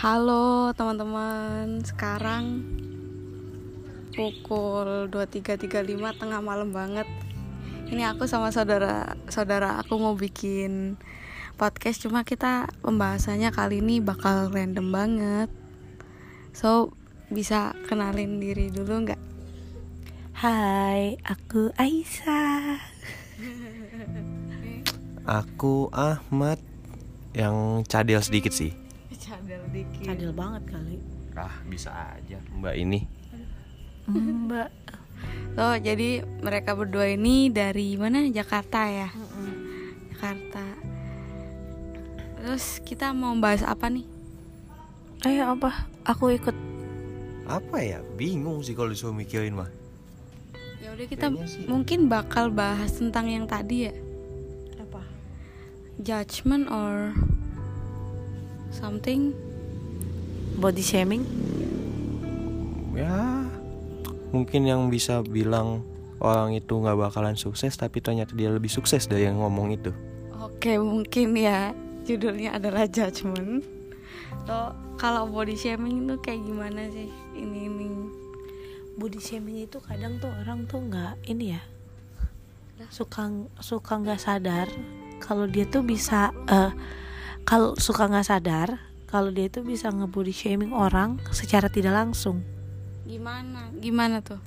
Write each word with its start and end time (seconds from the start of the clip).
Halo 0.00 0.72
teman-teman, 0.72 1.84
sekarang 1.84 2.64
pukul 4.16 5.12
23.35 5.12 5.76
tengah 6.16 6.40
malam 6.40 6.72
banget. 6.72 7.04
Ini 7.84 8.08
aku 8.08 8.24
sama 8.24 8.48
saudara 8.48 9.12
saudara 9.28 9.76
aku 9.76 10.00
mau 10.00 10.16
bikin 10.16 10.96
podcast 11.60 12.00
cuma 12.00 12.24
kita 12.24 12.72
pembahasannya 12.80 13.52
kali 13.52 13.84
ini 13.84 14.00
bakal 14.00 14.48
random 14.48 14.88
banget. 14.88 15.52
So, 16.56 16.96
bisa 17.28 17.76
kenalin 17.84 18.40
diri 18.40 18.72
dulu 18.72 19.04
nggak? 19.04 19.20
Hai, 20.32 21.20
aku 21.28 21.76
Aisyah. 21.76 22.80
Aku 25.28 25.92
Ahmad 25.92 26.56
yang 27.36 27.84
cadel 27.84 28.24
sedikit 28.24 28.56
sih. 28.56 28.79
Cadel 29.30 29.62
dikit. 29.70 30.02
Cadel 30.02 30.32
banget 30.34 30.62
kali. 30.66 30.98
Ah, 31.38 31.54
bisa 31.70 31.94
aja 31.94 32.42
Mbak 32.50 32.74
ini. 32.74 33.06
Mbak. 34.10 34.70
So, 35.54 35.78
jadi 35.78 36.26
mereka 36.42 36.74
berdua 36.74 37.14
ini 37.14 37.46
dari 37.46 37.94
mana? 37.94 38.26
Jakarta 38.26 38.90
ya. 38.90 39.08
Jakarta. 40.10 40.66
Terus 42.42 42.82
kita 42.82 43.14
mau 43.14 43.30
bahas 43.38 43.62
apa 43.62 43.86
nih? 43.86 44.02
Ayo 45.22 45.54
apa? 45.54 45.86
Aku 46.10 46.34
ikut. 46.34 46.56
Apa 47.46 47.78
ya? 47.86 48.02
Bingung 48.18 48.66
sih 48.66 48.74
kalau 48.74 48.90
disuruh 48.90 49.14
mikirin 49.14 49.54
mah. 49.54 49.70
Ya 50.82 50.90
udah 50.90 51.06
kita 51.06 51.30
mungkin 51.70 52.10
bakal 52.10 52.50
bahas 52.50 52.98
tentang 52.98 53.30
yang 53.30 53.46
tadi 53.46 53.86
ya. 53.86 53.94
Apa? 54.82 55.06
Judgment 56.02 56.66
or 56.66 57.14
something. 58.72 59.34
Body 60.60 60.82
shaming? 60.82 61.22
Ya, 62.94 63.46
mungkin 64.34 64.66
yang 64.66 64.90
bisa 64.90 65.22
bilang 65.24 65.86
orang 66.20 66.52
itu 66.52 66.76
nggak 66.76 66.98
bakalan 67.00 67.34
sukses 67.34 67.72
tapi 67.74 68.04
ternyata 68.04 68.36
dia 68.36 68.52
lebih 68.52 68.68
sukses 68.68 69.08
dari 69.08 69.26
yang 69.26 69.40
ngomong 69.40 69.72
itu. 69.72 69.90
Oke, 70.40 70.76
mungkin 70.76 71.36
ya 71.36 71.72
judulnya 72.04 72.60
adalah 72.60 72.84
judgment. 72.86 73.64
So, 74.44 74.76
kalau 75.00 75.24
body 75.28 75.56
shaming 75.56 76.04
itu 76.04 76.16
kayak 76.20 76.44
gimana 76.44 76.86
sih? 76.92 77.08
Ini 77.32 77.58
ini. 77.66 77.88
Body 79.00 79.16
shaming 79.16 79.64
itu 79.64 79.80
kadang 79.80 80.20
tuh 80.20 80.28
orang 80.44 80.68
tuh 80.68 80.84
nggak 80.84 81.16
ini 81.24 81.56
ya. 81.56 81.62
Suka 82.92 83.28
suka 83.60 84.00
nggak 84.00 84.20
sadar 84.20 84.68
kalau 85.20 85.44
dia 85.44 85.68
tuh 85.68 85.84
bisa 85.84 86.32
eh 86.48 86.72
kalau 87.44 87.76
suka 87.76 88.06
nggak 88.06 88.26
sadar 88.26 88.68
kalau 89.10 89.34
dia 89.34 89.50
tuh 89.50 89.66
bisa 89.66 89.90
ngebody 89.90 90.30
shaming 90.30 90.70
orang 90.70 91.18
secara 91.34 91.66
tidak 91.66 91.94
langsung. 91.94 92.46
Gimana? 93.06 93.74
Gimana 93.78 94.22
tuh? 94.22 94.38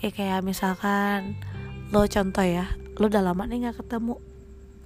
ya 0.00 0.08
kayak 0.08 0.40
misalkan 0.40 1.36
lo 1.92 2.08
contoh 2.08 2.40
ya 2.40 2.72
lo 2.96 3.08
udah 3.08 3.20
lama 3.24 3.44
nih 3.44 3.68
nggak 3.68 3.84
ketemu. 3.84 4.16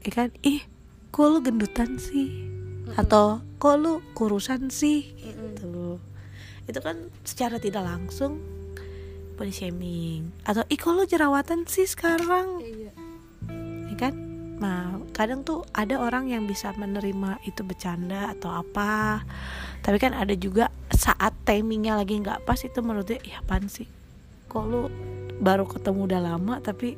Ya 0.05 0.11
kan? 0.11 0.29
Ih 0.43 0.63
kok 1.15 1.27
lo 1.31 1.39
gendutan 1.43 1.97
sih? 1.99 2.31
Atau 2.99 3.43
kok 3.59 3.75
lo 3.79 4.03
kurusan 4.15 4.71
sih? 4.71 5.15
Gitu. 5.19 5.99
Itu 6.67 6.79
kan 6.83 7.11
secara 7.27 7.59
tidak 7.59 7.87
langsung 7.87 8.43
body 9.35 9.55
shaming. 9.55 10.31
Atau 10.47 10.63
ih 10.71 10.79
kok 10.79 10.95
lo 10.95 11.07
jerawatan 11.07 11.67
sih 11.67 11.87
sekarang? 11.87 12.63
Ya 13.91 13.97
kan 13.99 14.15
nah 14.55 15.03
kadang 15.11 15.43
tuh 15.43 15.67
ada 15.75 15.99
orang 15.99 16.31
yang 16.31 16.47
bisa 16.47 16.71
menerima 16.79 17.43
itu 17.43 17.67
bercanda 17.67 18.31
atau 18.35 18.51
apa. 18.63 19.23
Tapi 19.85 19.97
kan 20.01 20.15
ada 20.15 20.33
juga 20.39 20.71
saat 20.89 21.35
timingnya 21.45 21.99
lagi 21.99 22.17
nggak 22.23 22.47
pas 22.47 22.59
itu 22.63 22.79
menurut 22.81 23.05
dia 23.11 23.21
ya 23.21 23.43
apaan 23.43 23.67
sih? 23.67 23.91
Kok 24.49 24.65
lu 24.65 24.89
baru 25.43 25.67
ketemu 25.67 26.01
udah 26.07 26.21
lama 26.23 26.55
tapi 26.63 26.95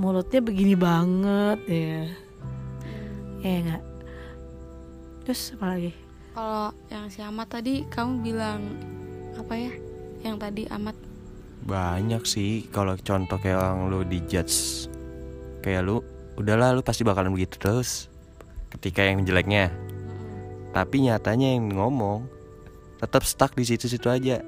mulutnya 0.00 0.40
begini 0.40 0.74
banget. 0.74 1.58
Ya 1.68 2.00
ya 3.40 3.56
nggak? 3.64 3.84
Terus 5.28 5.54
apa 5.56 5.66
lagi? 5.76 5.92
Kalau 6.30 6.72
yang 6.88 7.06
si 7.12 7.20
Amat 7.20 7.48
tadi 7.52 7.84
kamu 7.86 8.12
bilang 8.24 8.60
apa 9.36 9.54
ya? 9.54 9.72
Yang 10.24 10.36
tadi 10.40 10.62
Amat 10.72 10.96
Banyak 11.60 12.24
sih. 12.24 12.64
Kalau 12.72 12.96
contoh 12.96 13.36
kayak 13.36 13.60
orang 13.60 13.92
lu 13.92 14.00
dijudge 14.08 14.88
kayak 15.60 15.84
lu 15.84 16.00
udahlah 16.40 16.72
lu 16.72 16.80
pasti 16.80 17.04
bakalan 17.04 17.36
begitu 17.36 17.60
terus 17.60 18.08
ketika 18.72 19.04
yang 19.04 19.20
jeleknya. 19.28 19.68
Tapi 20.72 21.04
nyatanya 21.04 21.52
yang 21.52 21.68
ngomong 21.76 22.24
tetap 22.96 23.26
stuck 23.28 23.52
di 23.52 23.68
situ-situ 23.68 24.08
aja 24.08 24.40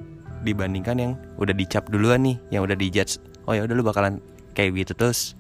dibandingkan 0.43 0.97
yang 0.99 1.13
udah 1.37 1.55
dicap 1.55 1.87
duluan 1.93 2.25
nih 2.25 2.37
yang 2.51 2.67
udah 2.67 2.75
dijudge 2.75 3.23
oh 3.47 3.55
ya 3.55 3.63
udah 3.67 3.75
lu 3.77 3.85
bakalan 3.85 4.25
kayak 4.57 4.89
gitu 4.89 4.97
terus. 4.97 5.37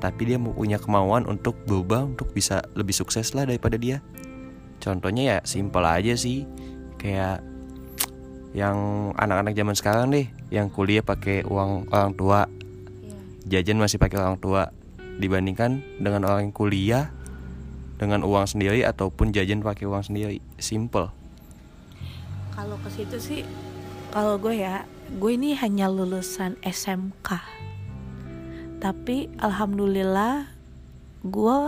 Tapi 0.00 0.34
dia 0.34 0.40
punya 0.40 0.80
kemauan 0.80 1.28
untuk 1.28 1.54
berubah 1.68 2.08
untuk 2.08 2.32
bisa 2.32 2.64
lebih 2.74 2.96
sukses 2.96 3.36
lah 3.36 3.44
daripada 3.44 3.76
dia. 3.76 4.00
Contohnya 4.82 5.22
ya 5.22 5.36
simpel 5.46 5.84
aja 5.84 6.16
sih 6.18 6.48
kayak 6.98 7.44
yang 8.56 9.10
anak-anak 9.14 9.54
zaman 9.54 9.76
sekarang 9.76 10.06
deh 10.10 10.26
yang 10.50 10.72
kuliah 10.72 11.04
pakai 11.04 11.44
uang 11.44 11.92
orang 11.92 12.12
tua. 12.16 12.40
Jajan 13.46 13.78
masih 13.78 14.00
pakai 14.00 14.16
orang 14.22 14.38
tua 14.40 14.70
dibandingkan 15.22 16.02
dengan 16.02 16.26
orang 16.26 16.50
yang 16.50 16.54
kuliah 16.54 17.14
dengan 18.02 18.26
uang 18.26 18.50
sendiri 18.50 18.82
ataupun 18.82 19.30
jajan 19.30 19.62
pakai 19.62 19.86
uang 19.86 20.02
sendiri. 20.02 20.42
Simple. 20.58 21.14
Kalau 22.52 22.76
ke 22.82 22.90
situ 22.90 23.16
sih 23.22 23.40
kalau 24.10 24.36
gue 24.36 24.60
ya 24.60 24.84
gue 25.16 25.30
ini 25.32 25.56
hanya 25.56 25.88
lulusan 25.88 26.60
SMK 26.60 27.40
tapi 28.82 29.30
alhamdulillah 29.40 30.52
gue 31.24 31.58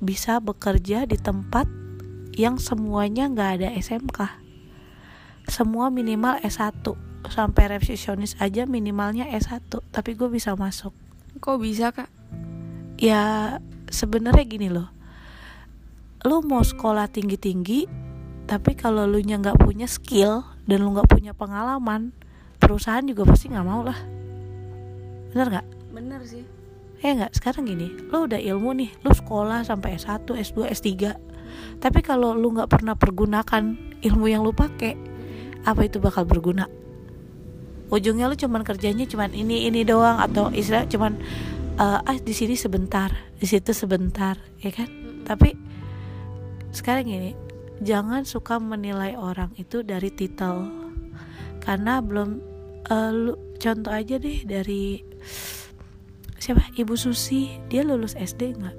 bisa 0.00 0.40
bekerja 0.40 1.04
di 1.04 1.18
tempat 1.20 1.68
yang 2.38 2.56
semuanya 2.56 3.28
nggak 3.28 3.50
ada 3.60 3.68
SMK 3.76 4.44
semua 5.44 5.92
minimal 5.92 6.40
S1 6.40 6.72
sampai 7.28 7.76
resepsionis 7.76 8.36
aja 8.40 8.64
minimalnya 8.64 9.28
S1 9.28 9.68
tapi 9.92 10.16
gue 10.16 10.28
bisa 10.32 10.56
masuk. 10.56 10.96
Kok 11.40 11.60
bisa 11.60 11.92
kak? 11.92 12.08
Ya 12.98 13.56
sebenarnya 13.90 14.44
gini 14.46 14.68
loh. 14.70 14.88
Lu 16.24 16.40
mau 16.40 16.64
sekolah 16.64 17.10
tinggi 17.10 17.36
tinggi 17.36 17.80
tapi 18.44 18.76
kalau 18.76 19.08
lu 19.08 19.20
nya 19.24 19.40
nggak 19.40 19.60
punya 19.60 19.88
skill 19.88 20.44
dan 20.68 20.84
lu 20.84 20.92
nggak 20.92 21.08
punya 21.08 21.32
pengalaman 21.32 22.12
perusahaan 22.60 23.04
juga 23.04 23.24
pasti 23.28 23.52
nggak 23.52 23.66
mau 23.66 23.84
lah. 23.84 23.98
Bener 25.32 25.46
nggak? 25.50 25.66
Bener 25.92 26.20
sih. 26.24 26.44
ya 27.04 27.12
nggak? 27.12 27.36
Sekarang 27.36 27.68
gini 27.68 27.92
lu 28.08 28.24
udah 28.24 28.40
ilmu 28.40 28.72
nih 28.80 28.90
lu 29.04 29.12
sekolah 29.12 29.60
sampai 29.64 30.00
S1 30.00 30.24
S2 30.24 30.72
S3 30.72 30.90
tapi 31.78 32.00
kalau 32.00 32.32
lu 32.32 32.54
nggak 32.54 32.70
pernah 32.70 32.96
pergunakan 32.96 33.76
ilmu 34.00 34.26
yang 34.28 34.44
lu 34.44 34.56
pakai 34.56 34.96
apa 35.64 35.80
itu 35.84 36.00
bakal 36.00 36.28
berguna? 36.28 36.68
Ujungnya 37.92 38.28
lu 38.28 38.36
cuman 38.36 38.64
kerjanya 38.64 39.04
cuman 39.04 39.32
ini 39.36 39.68
ini 39.68 39.84
doang 39.84 40.20
atau 40.20 40.48
istilah 40.52 40.88
cuman 40.88 41.20
eh, 41.74 42.00
ah 42.06 42.18
di 42.18 42.34
sini 42.34 42.54
sebentar 42.54 43.10
di 43.38 43.46
situ 43.46 43.74
sebentar 43.74 44.38
ya 44.62 44.70
kan? 44.70 44.88
Tapi 45.26 45.54
sekarang 46.70 47.06
gini 47.06 47.32
jangan 47.82 48.22
suka 48.22 48.62
menilai 48.62 49.18
orang 49.18 49.50
itu 49.58 49.82
dari 49.82 50.10
titel. 50.14 50.70
Karena 51.58 51.98
belum 51.98 52.38
eh, 52.86 53.10
lu 53.10 53.34
contoh 53.58 53.92
aja 53.92 54.20
deh 54.20 54.44
dari 54.46 55.02
siapa? 56.38 56.70
Ibu 56.78 56.94
Susi 56.94 57.58
dia 57.66 57.82
lulus 57.82 58.14
SD 58.14 58.60
nggak? 58.60 58.76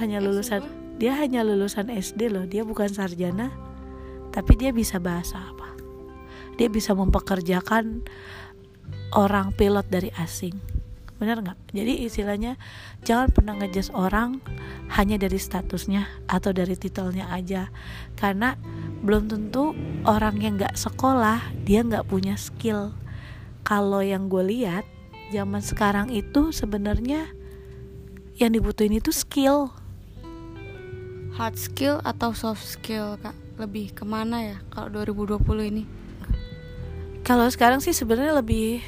Hanya 0.00 0.22
lulusan 0.22 0.62
dia 0.96 1.14
hanya 1.18 1.46
lulusan 1.46 1.90
SD 1.90 2.30
loh 2.30 2.46
dia 2.46 2.66
bukan 2.66 2.90
sarjana 2.90 3.54
tapi 4.32 4.54
dia 4.56 4.72
bisa 4.72 5.02
bahasa 5.02 5.36
apa? 5.36 5.74
Dia 6.58 6.66
bisa 6.66 6.90
mempekerjakan 6.96 8.02
orang 9.14 9.54
pilot 9.54 9.86
dari 9.88 10.10
asing 10.18 10.77
benar 11.18 11.42
nggak 11.42 11.58
jadi 11.74 12.06
istilahnya 12.06 12.54
jangan 13.02 13.28
pernah 13.34 13.54
ngejudge 13.58 13.90
orang 13.90 14.38
hanya 14.94 15.18
dari 15.18 15.36
statusnya 15.36 16.06
atau 16.30 16.54
dari 16.54 16.78
titelnya 16.78 17.26
aja 17.34 17.68
karena 18.14 18.54
belum 19.02 19.26
tentu 19.26 19.74
orang 20.06 20.38
yang 20.38 20.54
nggak 20.58 20.78
sekolah 20.78 21.42
dia 21.66 21.82
nggak 21.82 22.06
punya 22.06 22.38
skill 22.38 22.94
kalau 23.66 24.00
yang 24.00 24.30
gue 24.30 24.46
lihat 24.46 24.86
zaman 25.34 25.60
sekarang 25.60 26.08
itu 26.14 26.54
sebenarnya 26.54 27.26
yang 28.38 28.54
dibutuhin 28.54 28.96
itu 28.96 29.10
skill 29.10 29.74
Hard 31.38 31.54
skill 31.54 32.02
atau 32.02 32.34
soft 32.34 32.66
skill 32.66 33.14
kak? 33.22 33.30
Lebih 33.62 33.94
ke 33.94 34.02
mana 34.02 34.42
ya 34.42 34.58
kalau 34.74 34.90
2020 35.06 35.70
ini? 35.70 35.84
kalau 37.28 37.44
sekarang 37.52 37.84
sih 37.84 37.92
sebenarnya 37.92 38.40
lebih 38.40 38.80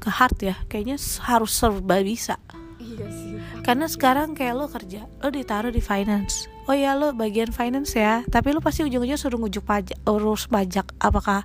ke 0.00 0.08
hard 0.08 0.36
ya 0.40 0.56
kayaknya 0.66 0.96
harus 1.28 1.52
serba 1.52 2.00
bisa. 2.00 2.40
Iya 2.80 3.06
sih. 3.12 3.36
karena 3.60 3.84
sekarang 3.84 4.32
kayak 4.32 4.56
lo 4.56 4.66
kerja 4.72 5.04
lo 5.20 5.28
ditaruh 5.28 5.68
di 5.68 5.84
finance. 5.84 6.48
Oh 6.64 6.72
ya 6.72 6.96
lo 6.96 7.12
bagian 7.12 7.52
finance 7.52 7.92
ya 7.92 8.24
tapi 8.32 8.56
lo 8.56 8.64
pasti 8.64 8.82
ujung-ujungnya 8.82 9.20
suruh 9.20 9.36
ngujuk 9.36 9.62
pajak 9.68 10.00
urus 10.08 10.48
pajak 10.48 10.88
apakah 10.96 11.44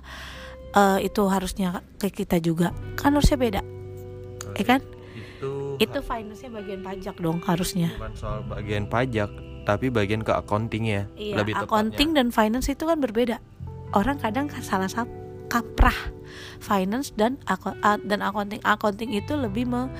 eh, 0.72 0.98
itu 1.04 1.22
harusnya 1.28 1.84
ke 2.00 2.08
kita 2.08 2.40
juga. 2.40 2.72
Kan 2.96 3.14
harusnya 3.14 3.36
beda 3.36 3.60
ya 4.56 4.64
kan? 4.64 4.80
Itu 5.12 5.76
itu 5.76 5.98
finance-nya 6.00 6.50
bagian 6.50 6.80
pajak 6.80 7.16
dong 7.20 7.38
harusnya. 7.44 7.92
Bukan 8.00 8.14
soal 8.16 8.40
bagian 8.48 8.88
pajak 8.88 9.28
tapi 9.68 9.90
bagian 9.90 10.22
ke 10.22 10.30
accounting 10.30 10.86
ya 10.86 11.02
Iya, 11.18 11.42
lebih 11.42 11.58
accounting 11.58 12.14
dan 12.14 12.32
finance 12.32 12.72
itu 12.72 12.88
kan 12.88 12.96
berbeda. 13.02 13.42
Orang 13.92 14.16
kadang 14.18 14.48
salah 14.64 14.88
satu 14.88 15.25
kaprah 15.48 15.96
finance 16.60 17.12
dan 17.14 17.38
dan 18.04 18.20
accounting. 18.22 18.62
Accounting 18.64 19.14
itu 19.16 19.36
lebih 19.36 19.68
me- 19.68 19.92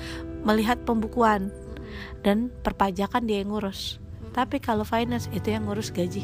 melihat 0.43 0.79
pembukuan 0.83 1.49
dan 2.21 2.53
perpajakan 2.61 3.25
dia 3.25 3.41
yang 3.41 3.51
ngurus. 3.53 3.97
Tapi 4.35 4.61
kalau 4.61 4.85
finance 4.85 5.31
itu 5.33 5.49
yang 5.49 5.65
ngurus 5.65 5.89
gaji. 5.89 6.23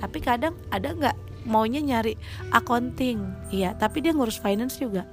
Tapi 0.00 0.18
kadang 0.24 0.56
ada 0.72 0.96
nggak 0.96 1.16
maunya 1.44 1.80
nyari 1.80 2.16
accounting, 2.52 3.20
iya, 3.52 3.76
tapi 3.76 4.00
dia 4.04 4.16
ngurus 4.16 4.40
finance 4.40 4.80
juga. 4.80 5.04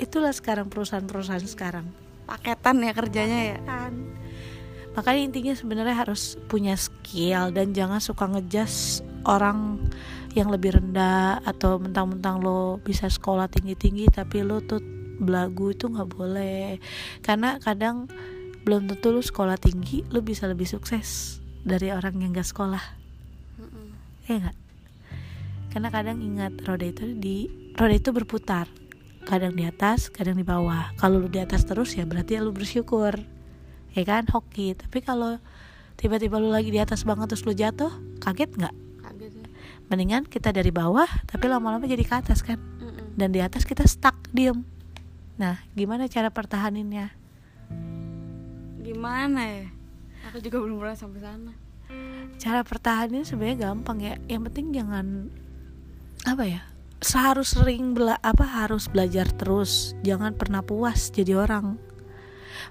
Itulah 0.00 0.32
sekarang 0.32 0.72
perusahaan-perusahaan 0.72 1.44
sekarang 1.46 2.02
paketan 2.32 2.80
ya 2.80 2.92
kerjanya 2.96 3.40
ya 3.54 3.58
kan 3.66 3.92
makanya 4.92 5.22
intinya 5.24 5.54
sebenarnya 5.56 5.96
harus 5.96 6.36
punya 6.48 6.76
skill 6.76 7.52
dan 7.52 7.72
jangan 7.72 8.00
suka 8.00 8.28
ngejas 8.28 9.00
orang 9.24 9.80
yang 10.32 10.48
lebih 10.48 10.76
rendah 10.80 11.44
atau 11.44 11.76
mentang-mentang 11.76 12.40
lo 12.40 12.80
bisa 12.80 13.08
sekolah 13.08 13.52
tinggi-tinggi 13.52 14.08
tapi 14.08 14.40
lo 14.40 14.64
tuh 14.64 14.80
belagu 15.20 15.70
itu 15.72 15.92
nggak 15.92 16.08
boleh. 16.08 16.80
Karena 17.20 17.60
kadang 17.60 18.08
belum 18.64 18.88
tentu 18.88 19.12
lo 19.12 19.20
sekolah 19.20 19.60
tinggi 19.60 20.06
lo 20.08 20.24
bisa 20.24 20.48
lebih 20.48 20.64
sukses 20.64 21.38
dari 21.62 21.92
orang 21.92 22.18
yang 22.18 22.34
gak 22.34 22.48
sekolah. 22.48 22.82
Ya 24.26 24.38
nggak? 24.38 24.56
Karena 25.74 25.88
kadang 25.88 26.18
ingat 26.20 26.52
roda 26.64 26.86
itu 26.86 27.12
di 27.16 27.50
roda 27.74 27.94
itu 27.94 28.10
berputar. 28.14 28.66
Kadang 29.22 29.54
di 29.54 29.62
atas 29.62 30.10
kadang 30.10 30.34
di 30.34 30.46
bawah. 30.46 30.90
Kalau 30.98 31.22
lu 31.22 31.28
di 31.30 31.38
atas 31.38 31.62
terus 31.62 31.94
ya 31.94 32.02
berarti 32.06 32.38
lu 32.42 32.50
bersyukur. 32.50 33.14
Ya 33.92 34.02
kan? 34.02 34.26
Hoki. 34.26 34.74
Tapi 34.74 34.98
kalau 35.04 35.38
tiba-tiba 35.98 36.40
lu 36.42 36.50
lagi 36.50 36.74
di 36.74 36.80
atas 36.82 37.06
banget 37.06 37.30
terus 37.30 37.44
lu 37.46 37.54
jatuh 37.54 37.92
kaget 38.18 38.50
nggak 38.58 38.74
mendingan 39.92 40.24
kita 40.24 40.56
dari 40.56 40.72
bawah 40.72 41.04
tapi 41.28 41.52
lama-lama 41.52 41.84
jadi 41.84 42.00
ke 42.00 42.14
atas 42.16 42.40
kan? 42.40 42.56
Mm-mm. 42.56 43.12
dan 43.12 43.28
di 43.28 43.44
atas 43.44 43.68
kita 43.68 43.84
stuck 43.84 44.16
diem. 44.32 44.64
Nah 45.36 45.60
gimana 45.76 46.08
cara 46.08 46.32
pertahaninnya? 46.32 47.12
Gimana 48.80 49.40
ya? 49.44 49.68
Aku 50.32 50.40
juga 50.40 50.64
belum 50.64 50.80
pernah 50.80 50.96
sampai 50.96 51.20
sana. 51.20 51.52
Cara 52.40 52.64
pertahanin 52.64 53.28
sebenarnya 53.28 53.68
gampang 53.68 54.00
ya. 54.00 54.14
Yang 54.32 54.42
penting 54.48 54.66
jangan 54.72 55.06
apa 56.24 56.44
ya 56.48 56.62
seharus 57.04 57.58
sering 57.58 57.92
bela 57.92 58.16
apa 58.24 58.48
harus 58.48 58.88
belajar 58.88 59.28
terus. 59.36 59.92
Jangan 60.00 60.32
pernah 60.32 60.64
puas 60.64 61.12
jadi 61.12 61.36
orang. 61.36 61.76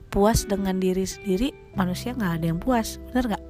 Puas 0.09 0.49
dengan 0.49 0.81
diri 0.81 1.05
sendiri 1.05 1.53
manusia 1.77 2.17
nggak 2.17 2.33
ada 2.41 2.45
yang 2.49 2.57
puas. 2.57 2.97
Bener 3.13 3.37
nggak? 3.37 3.45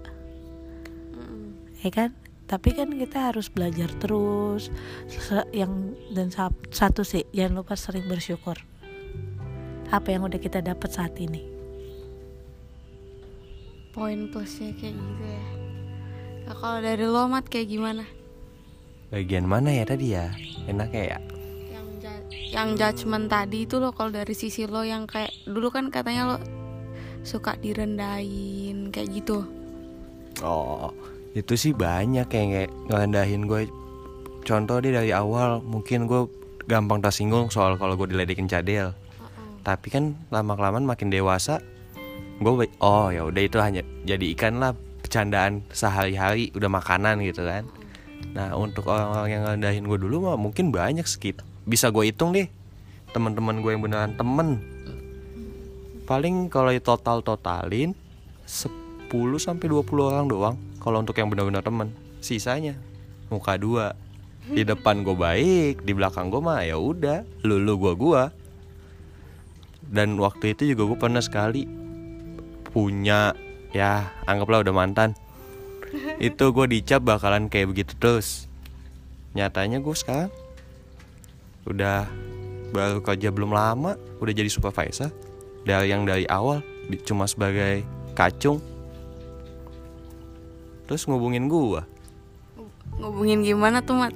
Mm-mm. 1.16 1.56
ya 1.88 1.92
kan 1.96 2.12
tapi 2.52 2.76
kan 2.76 2.92
kita 2.92 3.32
harus 3.32 3.48
belajar 3.48 3.88
terus. 3.96 4.68
Yang 5.56 5.96
dan 6.12 6.28
sa- 6.36 6.60
satu 6.68 7.08
sih 7.08 7.24
jangan 7.32 7.64
lupa 7.64 7.80
sering 7.80 8.12
bersyukur. 8.12 8.60
Apa 9.88 10.12
yang 10.12 10.28
udah 10.28 10.36
kita 10.36 10.60
dapat 10.60 10.92
saat 10.92 11.16
ini. 11.16 11.48
Poin 13.96 14.28
plusnya 14.36 14.76
kayak 14.76 15.00
gitu 15.00 15.24
ya. 15.24 15.46
Nah, 16.48 16.56
kalau 16.60 16.80
dari 16.84 17.08
lo 17.08 17.24
mat 17.32 17.48
kayak 17.48 17.72
gimana? 17.72 18.04
Bagian 19.16 19.48
mana 19.48 19.72
ya 19.72 19.88
tadi 19.88 20.12
ya? 20.12 20.28
Enaknya 20.68 21.04
ya? 21.16 21.20
Yang 21.72 21.88
yang 22.52 22.70
judgement 22.76 23.32
tadi 23.32 23.64
itu 23.64 23.80
lo 23.80 23.96
kalau 23.96 24.12
dari 24.12 24.36
sisi 24.36 24.68
lo 24.68 24.84
yang 24.84 25.08
kayak 25.08 25.32
dulu 25.48 25.72
kan 25.72 25.88
katanya 25.88 26.36
lo 26.36 26.38
suka 27.24 27.56
direndahin 27.56 28.92
kayak 28.92 29.24
gitu. 29.24 29.48
Oh 30.44 30.92
itu 31.32 31.54
sih 31.56 31.72
banyak 31.72 32.28
yang 32.28 32.48
kayak 32.52 32.72
ngerendahin 32.92 33.48
gue. 33.48 33.72
Contoh 34.44 34.84
deh 34.84 34.92
dari 34.92 35.16
awal 35.16 35.64
mungkin 35.64 36.10
gue 36.10 36.28
gampang 36.68 37.00
tersinggung 37.00 37.48
soal 37.48 37.80
kalau 37.80 37.96
gue 37.96 38.12
diledekin 38.12 38.52
cadel. 38.52 38.92
Tapi 39.62 39.88
kan 39.94 40.18
lama 40.34 40.58
kelamaan 40.58 40.84
makin 40.84 41.14
dewasa 41.14 41.64
gue 42.42 42.66
oh 42.82 43.14
ya 43.14 43.22
udah 43.30 43.44
itu 43.46 43.62
hanya 43.62 43.86
jadi 44.02 44.34
ikan 44.34 44.58
lah 44.58 44.74
bercandaan 45.06 45.62
sehari-hari 45.70 46.50
udah 46.58 46.68
makanan 46.74 47.22
gitu 47.22 47.46
kan. 47.46 47.70
Nah 48.34 48.58
untuk 48.58 48.90
orang-orang 48.90 49.30
yang 49.30 49.42
ngerendahin 49.46 49.86
gue 49.86 50.00
dulu 50.02 50.16
mah 50.26 50.38
mungkin 50.42 50.74
banyak 50.74 51.06
sekit 51.06 51.46
bisa 51.70 51.94
gue 51.94 52.10
hitung 52.10 52.34
deh 52.34 52.50
teman-teman 53.14 53.62
gue 53.62 53.72
yang 53.78 53.84
beneran 53.86 54.18
temen. 54.18 54.58
Paling 56.10 56.50
kalau 56.50 56.74
total 56.82 57.22
totalin 57.22 57.94
10 58.44 59.14
sampai 59.38 59.66
20 59.70 59.86
orang 60.02 60.26
doang 60.28 60.58
kalau 60.82 61.06
untuk 61.06 61.14
yang 61.22 61.30
benar-benar 61.30 61.62
temen 61.62 61.94
sisanya. 62.20 62.74
Muka 63.30 63.56
dua. 63.56 63.94
Di 64.42 64.66
depan 64.66 65.06
gue 65.06 65.14
baik 65.14 65.86
di 65.86 65.94
belakang 65.94 66.34
gue 66.34 66.42
mah 66.42 66.66
ya 66.66 66.74
udah 66.82 67.22
lu 67.46 67.62
lu 67.62 67.78
gua 67.78 67.94
gua. 67.94 68.24
Dan 69.86 70.18
waktu 70.18 70.58
itu 70.58 70.74
juga 70.74 70.90
gue 70.90 70.98
pernah 70.98 71.22
sekali 71.22 71.70
punya 72.74 73.38
ya 73.70 74.10
anggaplah 74.26 74.66
udah 74.66 74.74
mantan. 74.74 75.14
Itu 76.24 76.56
gue 76.56 76.66
dicap 76.72 77.04
bakalan 77.04 77.52
kayak 77.52 77.76
begitu 77.76 77.94
terus. 78.00 78.48
Nyatanya 79.36 79.84
gue 79.84 79.92
sekarang 79.92 80.32
udah 81.68 82.08
baru 82.72 83.04
kerja 83.04 83.30
belum 83.30 83.52
lama 83.52 84.00
udah 84.24 84.34
jadi 84.34 84.48
supervisor. 84.48 85.12
Dari 85.68 85.92
yang 85.92 86.08
dari 86.08 86.24
awal 86.32 86.64
cuma 87.04 87.28
sebagai 87.28 87.84
kacung 88.16 88.64
terus 90.92 91.08
ngubungin 91.08 91.48
gua? 91.48 91.88
Ngubungin 93.00 93.48
gimana 93.48 93.80
tuh 93.80 93.96
mat? 93.96 94.12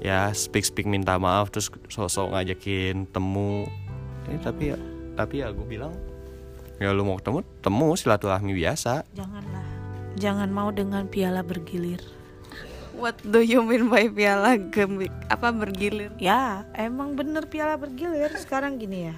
Ya 0.00 0.32
speak 0.32 0.64
speak 0.64 0.88
minta 0.88 1.20
maaf 1.20 1.52
terus 1.52 1.68
sosok 1.92 2.32
ngajakin 2.32 3.04
temu. 3.12 3.68
Ini 4.24 4.40
tapi 4.40 4.72
ya 4.72 4.80
tapi 5.12 5.44
ya 5.44 5.52
gue 5.52 5.68
bilang 5.68 5.92
ya 6.80 6.96
lu 6.96 7.04
mau 7.04 7.20
ketemu 7.20 7.44
temu 7.60 7.92
silaturahmi 7.92 8.56
biasa. 8.56 9.04
Janganlah. 9.12 9.68
Jangan 10.16 10.48
mau 10.48 10.72
dengan 10.72 11.04
piala 11.12 11.44
bergilir. 11.44 12.00
What 12.96 13.20
do 13.20 13.44
you 13.44 13.60
mean 13.60 13.92
by 13.92 14.08
piala 14.08 14.56
gemik 14.56 15.12
apa 15.28 15.52
bergilir? 15.52 16.08
Ya 16.16 16.64
emang 16.72 17.20
bener 17.20 17.44
piala 17.52 17.76
bergilir. 17.76 18.32
Sekarang 18.40 18.80
gini 18.80 19.12
ya 19.12 19.16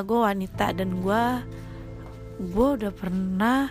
gue 0.00 0.18
wanita 0.18 0.72
dan 0.74 1.04
gue 1.04 1.22
gue 2.40 2.68
udah 2.80 2.90
pernah 2.90 3.70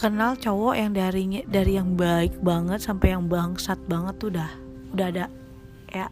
kenal 0.00 0.32
cowok 0.32 0.74
yang 0.80 0.96
dari 0.96 1.44
dari 1.44 1.76
yang 1.76 1.92
baik 1.92 2.40
banget 2.40 2.80
sampai 2.80 3.12
yang 3.12 3.28
bangsat 3.28 3.76
banget 3.84 4.16
tuh 4.16 4.32
udah 4.32 4.50
udah 4.96 5.06
ada 5.12 5.26
ya. 5.92 6.08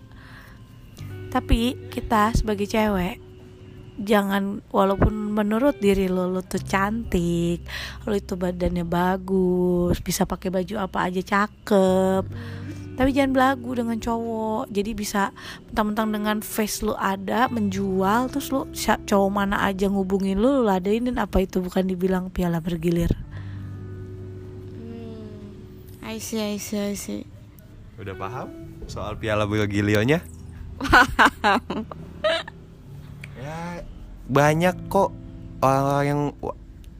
Tapi 1.32 1.88
kita 1.88 2.36
sebagai 2.36 2.68
cewek 2.68 3.16
jangan 3.96 4.60
walaupun 4.68 5.32
menurut 5.32 5.80
diri 5.80 6.06
lo 6.06 6.30
lo 6.30 6.38
tuh 6.44 6.62
cantik 6.62 7.66
lo 8.06 8.14
itu 8.14 8.38
badannya 8.38 8.86
bagus 8.86 9.98
bisa 10.04 10.28
pakai 10.28 10.52
baju 10.52 10.84
apa 10.84 11.08
aja 11.08 11.24
cakep. 11.24 12.24
Tapi 12.98 13.14
jangan 13.14 13.30
belagu 13.30 13.78
dengan 13.78 13.94
cowok. 13.94 14.74
Jadi 14.74 14.90
bisa 14.90 15.30
mentang-mentang 15.70 16.08
dengan 16.18 16.36
face 16.42 16.82
lu 16.82 16.98
ada 16.98 17.46
menjual 17.46 18.26
terus 18.26 18.50
siap 18.74 19.06
cowok 19.06 19.30
mana 19.30 19.62
aja 19.64 19.86
ngubungin 19.86 20.36
lu 20.36 20.60
lu 20.60 20.62
ladenin. 20.66 21.16
Apa 21.16 21.46
itu 21.46 21.62
bukan 21.62 21.86
dibilang 21.86 22.26
piala 22.28 22.58
bergilir. 22.58 23.27
I 26.08 26.16
see 26.16 26.40
I 26.40 26.56
see 26.56 26.80
I 26.80 26.96
see. 26.96 27.28
Udah 28.00 28.16
paham 28.16 28.48
soal 28.88 29.12
piala 29.20 29.44
bergilionya 29.44 30.24
ya 33.36 33.84
banyak 34.24 34.88
kok 34.88 35.12
orang 35.60 36.04
yang 36.08 36.20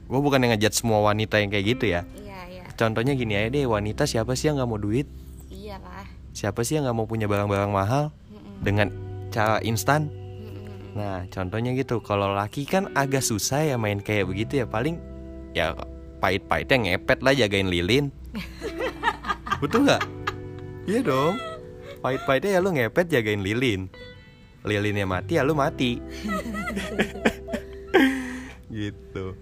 gue 0.08 0.20
bukan 0.20 0.44
yang 0.44 0.52
ngejat 0.52 0.76
semua 0.76 1.00
wanita 1.00 1.40
yang 1.40 1.48
kayak 1.48 1.66
gitu 1.72 1.84
ya. 1.88 2.04
Iya 2.20 2.40
iya. 2.52 2.64
Contohnya 2.76 3.16
gini 3.16 3.32
aja 3.32 3.48
deh 3.48 3.64
wanita 3.64 4.04
siapa 4.04 4.36
sih 4.36 4.52
yang 4.52 4.60
nggak 4.60 4.68
mau 4.68 4.76
duit? 4.76 5.08
Iya 5.48 5.80
lah 5.80 6.04
siapa 6.36 6.60
sih 6.60 6.76
yang 6.76 6.84
nggak 6.84 6.96
mau 7.00 7.08
punya 7.08 7.24
barang-barang 7.24 7.72
mahal? 7.72 8.12
Dengan 8.60 8.92
cara 9.32 9.64
instan? 9.64 10.12
Nah 10.92 11.24
contohnya 11.32 11.72
gitu 11.72 12.04
kalau 12.04 12.36
laki 12.36 12.68
kan 12.68 12.92
agak 12.92 13.24
susah 13.24 13.64
ya 13.64 13.80
main 13.80 14.04
kayak 14.04 14.28
begitu 14.28 14.60
ya 14.60 14.66
paling 14.68 15.00
ya 15.56 15.72
pahit-pahitnya 16.20 16.98
ngepet 16.98 17.24
lah 17.24 17.32
jagain 17.32 17.72
lilin 17.72 18.12
betul 19.58 19.86
nggak? 19.86 20.02
Iya 20.88 21.00
dong. 21.04 21.34
Pahit-pahitnya 21.98 22.58
ya 22.58 22.60
lu 22.62 22.70
ngepet 22.74 23.06
jagain 23.10 23.42
lilin. 23.42 23.90
Lilinnya 24.62 25.06
mati 25.06 25.38
ya 25.38 25.42
lu 25.46 25.54
mati. 25.54 25.98
Gitu. 28.68 29.34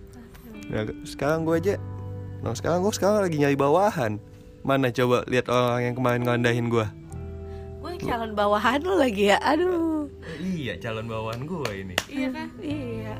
Nah, 0.72 0.86
sekarang 1.04 1.44
gue 1.44 1.56
aja. 1.58 1.74
Nah 2.40 2.54
sekarang 2.54 2.80
gue 2.80 2.92
sekarang 2.94 3.26
lagi 3.26 3.36
nyari 3.36 3.56
bawahan. 3.58 4.22
Mana 4.66 4.90
coba 4.90 5.22
lihat 5.28 5.46
orang 5.52 5.92
yang 5.92 5.94
kemarin 5.94 6.20
ngelandahin 6.26 6.68
gue 6.72 6.86
gue 7.96 8.12
calon 8.12 8.32
bawahan 8.36 8.78
lu 8.84 8.94
lagi 9.00 9.32
ya 9.32 9.38
aduh. 9.40 10.04
Iya 10.36 10.76
calon 10.76 11.08
bawahan 11.08 11.48
gue 11.48 11.70
ini. 11.72 11.96
Iya 12.12 12.28
kan? 12.28 12.48
Iya. 12.60 13.14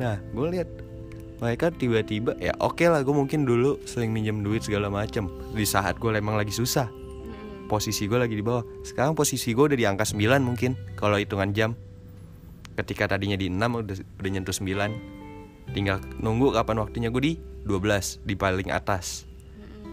Nah 0.00 0.16
gue 0.18 0.46
lihat 0.58 0.68
mereka 1.38 1.70
tiba-tiba 1.70 2.34
ya 2.42 2.50
oke 2.58 2.82
lah 2.90 3.06
gue 3.06 3.14
mungkin 3.14 3.46
dulu 3.46 3.78
sering 3.86 4.10
minjem 4.10 4.42
duit 4.42 4.66
segala 4.66 4.90
macem. 4.90 5.30
Di 5.54 5.62
saat 5.62 6.02
gue 6.02 6.10
emang 6.10 6.34
lagi 6.34 6.50
susah. 6.50 6.90
Posisi 7.70 8.10
gue 8.10 8.18
lagi 8.18 8.34
di 8.34 8.42
bawah. 8.42 8.66
Sekarang 8.82 9.14
posisi 9.14 9.54
gue 9.54 9.70
udah 9.70 9.78
di 9.78 9.86
angka 9.86 10.02
9 10.02 10.18
mungkin 10.42 10.74
kalau 10.98 11.14
hitungan 11.14 11.54
jam. 11.54 11.70
Ketika 12.74 13.06
tadinya 13.14 13.38
di 13.38 13.46
6 13.46 13.54
udah 13.54 13.96
udah 14.18 14.30
nyentuh 14.34 14.54
9 14.54 15.74
tinggal 15.78 16.02
nunggu 16.18 16.58
kapan 16.58 16.82
waktunya. 16.82 17.08
Gue 17.14 17.22
di 17.22 17.32
12 17.70 18.26
di 18.26 18.34
paling 18.34 18.74
atas. 18.74 19.22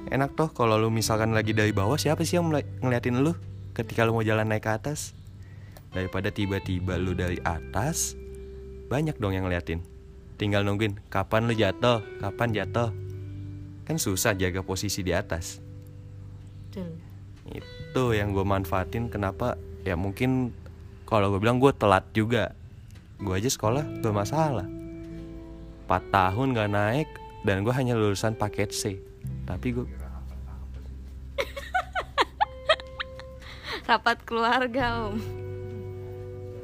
Enak 0.09 0.33
toh 0.33 0.49
kalau 0.49 0.81
lu 0.81 0.89
misalkan 0.89 1.33
lagi 1.33 1.53
dari 1.53 1.73
bawah 1.73 1.97
siapa 1.97 2.25
sih 2.25 2.41
yang 2.41 2.49
ngeliatin 2.81 3.21
lu 3.21 3.37
ketika 3.77 4.01
lu 4.01 4.17
mau 4.17 4.25
jalan 4.25 4.49
naik 4.49 4.65
ke 4.65 4.71
atas? 4.73 5.13
Daripada 5.93 6.33
tiba-tiba 6.33 6.97
lu 6.97 7.13
dari 7.13 7.37
atas 7.45 8.17
banyak 8.89 9.17
dong 9.17 9.33
yang 9.33 9.45
ngeliatin 9.49 9.94
tinggal 10.35 10.67
nungguin 10.67 10.99
kapan 11.07 11.47
lu 11.47 11.55
jatuh? 11.55 12.03
Kapan 12.19 12.51
jatuh? 12.51 12.91
Kan 13.87 13.95
susah 14.01 14.35
jaga 14.35 14.65
posisi 14.65 15.05
di 15.05 15.13
atas. 15.15 15.61
Betul. 16.69 16.91
itu 17.45 18.03
yang 18.11 18.35
gue 18.35 18.43
manfaatin 18.43 19.07
kenapa? 19.07 19.55
Ya 19.85 19.95
mungkin 19.95 20.51
kalau 21.07 21.31
gue 21.31 21.39
bilang 21.39 21.61
gue 21.61 21.71
telat 21.71 22.03
juga. 22.11 22.51
Gue 23.15 23.39
aja 23.39 23.47
sekolah 23.47 24.03
bermasalah 24.03 24.67
4 25.87 26.11
tahun 26.11 26.51
gak 26.51 26.71
naik 26.73 27.07
dan 27.47 27.63
gue 27.63 27.71
hanya 27.71 27.95
lulusan 27.95 28.35
paket 28.35 28.75
C. 28.75 28.99
Tapi 29.47 29.71
gue 29.71 29.85
rapat 33.87 34.17
keluarga 34.25 35.07
om. 35.07 35.15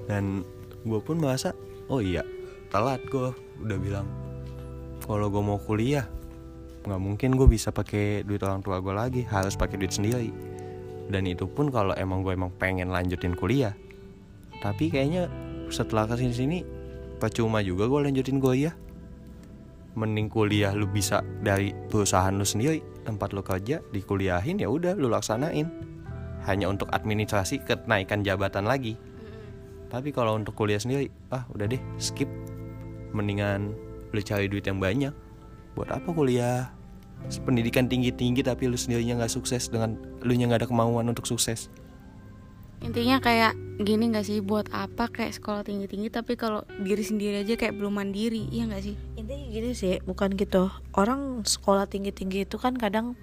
Dan 0.10 0.44
gue 0.84 1.00
pun 1.00 1.22
merasa 1.22 1.54
oh 1.88 2.02
iya 2.02 2.26
telat 2.74 3.00
gue 3.08 3.32
udah 3.62 3.78
bilang 3.78 4.08
kalau 5.06 5.28
gue 5.30 5.44
mau 5.44 5.58
kuliah 5.58 6.06
nggak 6.82 7.02
mungkin 7.02 7.38
gue 7.38 7.46
bisa 7.46 7.70
pakai 7.70 8.26
duit 8.26 8.42
orang 8.42 8.66
tua 8.66 8.82
gue 8.82 8.94
lagi 8.94 9.22
harus 9.30 9.54
pakai 9.54 9.78
duit 9.78 9.94
sendiri. 9.94 10.34
Dan 11.12 11.28
itu 11.28 11.46
pun 11.46 11.70
kalau 11.70 11.94
emang 11.94 12.26
gue 12.26 12.34
emang 12.34 12.50
pengen 12.56 12.90
lanjutin 12.90 13.38
kuliah. 13.38 13.76
Tapi 14.64 14.90
kayaknya 14.90 15.30
setelah 15.70 16.10
ke 16.10 16.18
sini 16.18 16.34
sini 16.34 16.60
percuma 17.22 17.62
juga 17.62 17.86
gue 17.86 18.10
lanjutin 18.10 18.42
kuliah. 18.42 18.74
Mending 19.94 20.32
kuliah 20.32 20.72
lu 20.72 20.88
bisa 20.88 21.20
dari 21.44 21.76
perusahaan 21.92 22.32
lu 22.32 22.48
sendiri 22.48 22.80
tempat 23.04 23.36
lu 23.36 23.44
kerja 23.44 23.84
dikuliahin 23.92 24.58
ya 24.58 24.72
udah 24.72 24.98
lu 24.98 25.12
laksanain. 25.12 25.68
Hanya 26.50 26.66
untuk 26.66 26.90
administrasi 26.90 27.62
kenaikan 27.62 28.26
jabatan 28.26 28.66
lagi. 28.66 28.98
Tapi 29.92 30.10
kalau 30.16 30.40
untuk 30.40 30.56
kuliah 30.56 30.80
sendiri, 30.80 31.12
ah 31.30 31.46
udah 31.52 31.68
deh 31.68 31.82
skip. 32.02 32.41
Mendingan 33.12 33.76
lu 34.12 34.20
cari 34.24 34.52
duit 34.52 34.68
yang 34.68 34.80
banyak. 34.80 35.14
Buat 35.76 35.92
apa 35.96 36.10
kuliah? 36.12 36.72
Pendidikan 37.46 37.86
tinggi-tinggi 37.86 38.42
tapi 38.42 38.66
lu 38.66 38.76
sendirinya 38.76 39.24
nggak 39.24 39.34
sukses 39.34 39.70
dengan 39.70 39.96
lu 40.26 40.34
nya 40.34 40.50
nggak 40.50 40.66
ada 40.66 40.70
kemauan 40.70 41.08
untuk 41.08 41.30
sukses. 41.30 41.70
intinya 42.82 43.22
kayak 43.22 43.54
gini 43.86 44.10
nggak 44.10 44.26
sih 44.26 44.42
buat 44.42 44.66
apa 44.74 45.06
kayak 45.10 45.38
sekolah 45.38 45.62
tinggi 45.62 45.86
tinggi 45.86 46.10
tapi 46.10 46.34
kalau 46.34 46.66
diri 46.82 47.06
sendiri 47.06 47.46
aja 47.46 47.54
kayak 47.54 47.78
belum 47.78 47.94
mandiri 47.94 48.50
iya 48.50 48.66
nggak 48.66 48.82
sih 48.82 48.96
intinya 49.18 49.46
gini 49.54 49.70
sih 49.78 50.02
bukan 50.02 50.34
gitu 50.34 50.70
orang 50.98 51.46
sekolah 51.46 51.86
tinggi 51.86 52.10
tinggi 52.10 52.46
itu 52.46 52.58
kan 52.58 52.74
kadang 52.74 53.14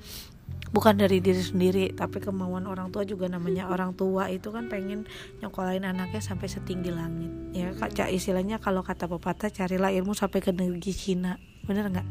bukan 0.70 1.00
dari 1.00 1.24
diri 1.24 1.40
sendiri 1.40 1.84
tapi 1.96 2.20
kemauan 2.20 2.68
orang 2.68 2.92
tua 2.92 3.04
juga 3.08 3.28
namanya 3.28 3.68
orang 3.72 3.96
tua 3.96 4.28
itu 4.28 4.52
kan 4.52 4.68
pengen 4.68 5.08
nyokolain 5.40 5.84
anaknya 5.84 6.20
sampai 6.20 6.48
setinggi 6.48 6.92
langit. 6.92 7.32
Ya 7.56 7.72
kaca 7.72 8.08
istilahnya 8.12 8.60
kalau 8.60 8.84
kata 8.84 9.08
pepatah 9.08 9.48
carilah 9.48 9.92
ilmu 9.92 10.12
sampai 10.12 10.40
ke 10.44 10.52
negeri 10.52 10.92
Cina. 10.92 11.40
Bener 11.64 11.88
nggak? 11.88 12.08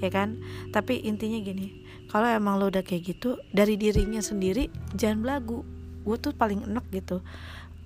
Ya 0.00 0.08
kan? 0.12 0.40
Tapi 0.72 1.04
intinya 1.04 1.38
gini 1.40 1.84
kalau 2.12 2.28
emang 2.28 2.60
lo 2.60 2.68
udah 2.68 2.84
kayak 2.84 3.16
gitu 3.16 3.40
dari 3.52 3.80
dirinya 3.80 4.20
sendiri 4.20 4.68
jangan 4.96 5.24
belagu. 5.24 5.64
Gue 6.02 6.16
tuh 6.18 6.34
paling 6.34 6.66
enak 6.66 6.84
gitu. 6.92 7.24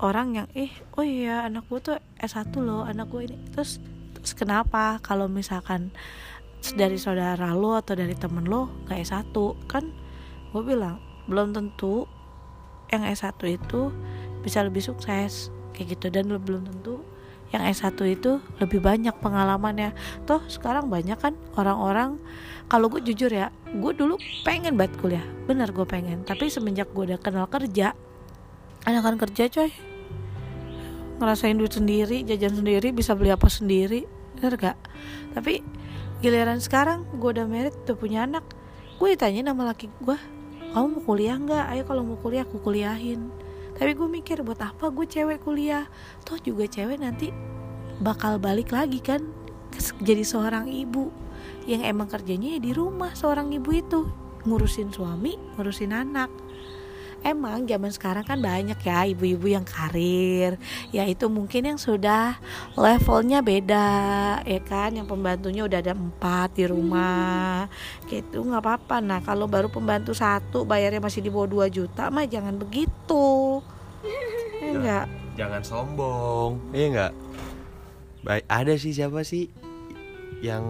Orang 0.02 0.36
yang 0.36 0.48
eh 0.52 0.70
oh 0.98 1.04
iya 1.04 1.46
anak 1.48 1.68
gue 1.70 1.80
tuh 1.80 1.96
S1 2.18 2.50
loh 2.62 2.82
anak 2.86 3.10
gue 3.10 3.26
ini. 3.26 3.36
Terus 3.54 3.78
terus 4.18 4.32
kenapa? 4.34 4.98
Kalau 5.02 5.30
misalkan 5.30 5.94
dari 6.75 6.99
saudara 6.99 7.54
lo 7.54 7.78
atau 7.78 7.94
dari 7.94 8.16
temen 8.18 8.49
lo 8.49 8.73
nggak 8.88 8.99
S1 9.04 9.37
kan 9.70 9.85
gue 10.50 10.62
bilang 10.64 10.99
belum 11.28 11.52
tentu 11.52 12.08
yang 12.90 13.02
S1 13.06 13.38
itu 13.46 13.90
bisa 14.42 14.62
lebih 14.62 14.82
sukses 14.82 15.50
kayak 15.75 15.99
gitu. 15.99 16.06
Dan 16.11 16.30
belum 16.30 16.62
tentu 16.66 17.02
yang 17.54 17.62
S1 17.62 17.94
itu 18.11 18.38
lebih 18.58 18.82
banyak 18.82 19.14
pengalamannya. 19.23 19.94
Toh 20.26 20.42
sekarang 20.46 20.90
banyak 20.90 21.18
kan 21.18 21.35
orang-orang 21.58 22.18
kalau 22.66 22.90
gue 22.90 23.02
jujur 23.02 23.30
ya 23.30 23.50
gue 23.70 23.92
dulu 23.94 24.18
pengen 24.46 24.78
banget 24.78 24.94
kuliah. 25.02 25.26
Bener 25.46 25.70
gue 25.70 25.87
pengen. 25.87 26.23
Tapi 26.23 26.50
semenjak 26.50 26.90
gue 26.94 27.14
udah 27.14 27.20
kenal 27.20 27.46
kerja 27.50 27.94
anak 28.87 29.02
kan 29.02 29.16
kerja 29.18 29.50
coy. 29.50 29.70
Ngerasain 31.16 31.56
duit 31.56 31.75
sendiri 31.75 32.23
jajan 32.23 32.54
sendiri 32.54 32.94
bisa 32.94 33.18
beli 33.18 33.35
apa 33.35 33.50
sendiri. 33.50 34.06
Bener 34.37 34.52
gak? 34.61 34.76
Tapi 35.32 35.64
giliran 36.25 36.61
sekarang 36.62 37.04
gue 37.16 37.30
udah 37.37 37.46
merit 37.49 37.75
udah 37.85 37.96
punya 37.96 38.25
anak. 38.25 38.44
Gue 38.96 39.12
ditanya 39.12 39.52
nama 39.52 39.73
laki 39.73 39.92
gue 40.00 40.16
kamu 40.73 40.87
mau 40.92 41.02
kuliah 41.04 41.37
nggak? 41.40 41.64
Ayo 41.73 41.82
kalau 41.88 42.02
mau 42.04 42.18
kuliah 42.20 42.44
aku 42.44 42.61
kuliahin. 42.61 43.32
Tapi 43.76 43.92
gue 43.92 44.08
mikir 44.08 44.40
buat 44.40 44.61
apa 44.61 44.88
gue 44.88 45.04
cewek 45.08 45.44
kuliah? 45.44 45.88
Toh 46.25 46.40
juga 46.40 46.64
cewek 46.68 47.00
nanti 47.00 47.32
bakal 48.00 48.37
balik 48.37 48.73
lagi 48.73 49.00
kan 49.00 49.25
jadi 50.00 50.25
seorang 50.25 50.68
ibu. 50.68 51.12
Yang 51.68 51.82
emang 51.92 52.08
kerjanya 52.08 52.56
ya 52.56 52.61
di 52.61 52.73
rumah 52.73 53.12
seorang 53.12 53.52
ibu 53.52 53.70
itu. 53.73 54.08
Ngurusin 54.46 54.94
suami 54.94 55.35
ngurusin 55.58 55.90
anak 55.90 56.45
emang 57.26 57.66
zaman 57.66 57.90
sekarang 57.90 58.23
kan 58.23 58.38
banyak 58.38 58.78
ya 58.80 59.04
ibu-ibu 59.11 59.50
yang 59.50 59.66
karir. 59.66 60.54
Ya 60.95 61.02
itu 61.04 61.26
mungkin 61.26 61.75
yang 61.75 61.78
sudah 61.80 62.38
levelnya 62.78 63.42
beda 63.42 63.88
ya 64.47 64.61
kan? 64.62 64.95
Yang 64.95 65.11
pembantunya 65.11 65.66
udah 65.66 65.78
ada 65.83 65.92
empat 65.92 66.54
di 66.54 66.64
rumah. 66.71 67.66
Gitu 68.06 68.47
nggak 68.47 68.62
apa-apa. 68.62 69.02
Nah 69.02 69.18
kalau 69.21 69.50
baru 69.50 69.66
pembantu 69.66 70.14
satu 70.14 70.62
bayarnya 70.62 71.02
masih 71.02 71.21
di 71.21 71.30
bawah 71.30 71.66
2 71.66 71.76
juta 71.76 72.09
mah 72.09 72.25
jangan 72.25 72.54
begitu. 72.54 73.61
Ya 74.56 74.73
enggak 74.73 75.06
Jangan 75.37 75.62
sombong. 75.62 76.59
Iya 76.73 76.87
nggak? 76.90 77.12
Baik, 78.25 78.45
ada 78.49 78.73
sih 78.75 78.90
siapa 78.97 79.21
sih 79.21 79.52
yang 80.40 80.64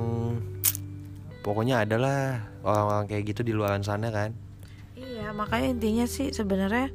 pokoknya 1.41 1.87
adalah 1.87 2.51
orang-orang 2.67 3.07
kayak 3.07 3.31
gitu 3.31 3.47
di 3.47 3.55
luaran 3.55 3.87
sana 3.87 4.11
kan. 4.11 4.35
Iya, 5.27 5.35
makanya 5.35 5.75
intinya 5.75 6.07
sih 6.07 6.31
sebenarnya 6.31 6.95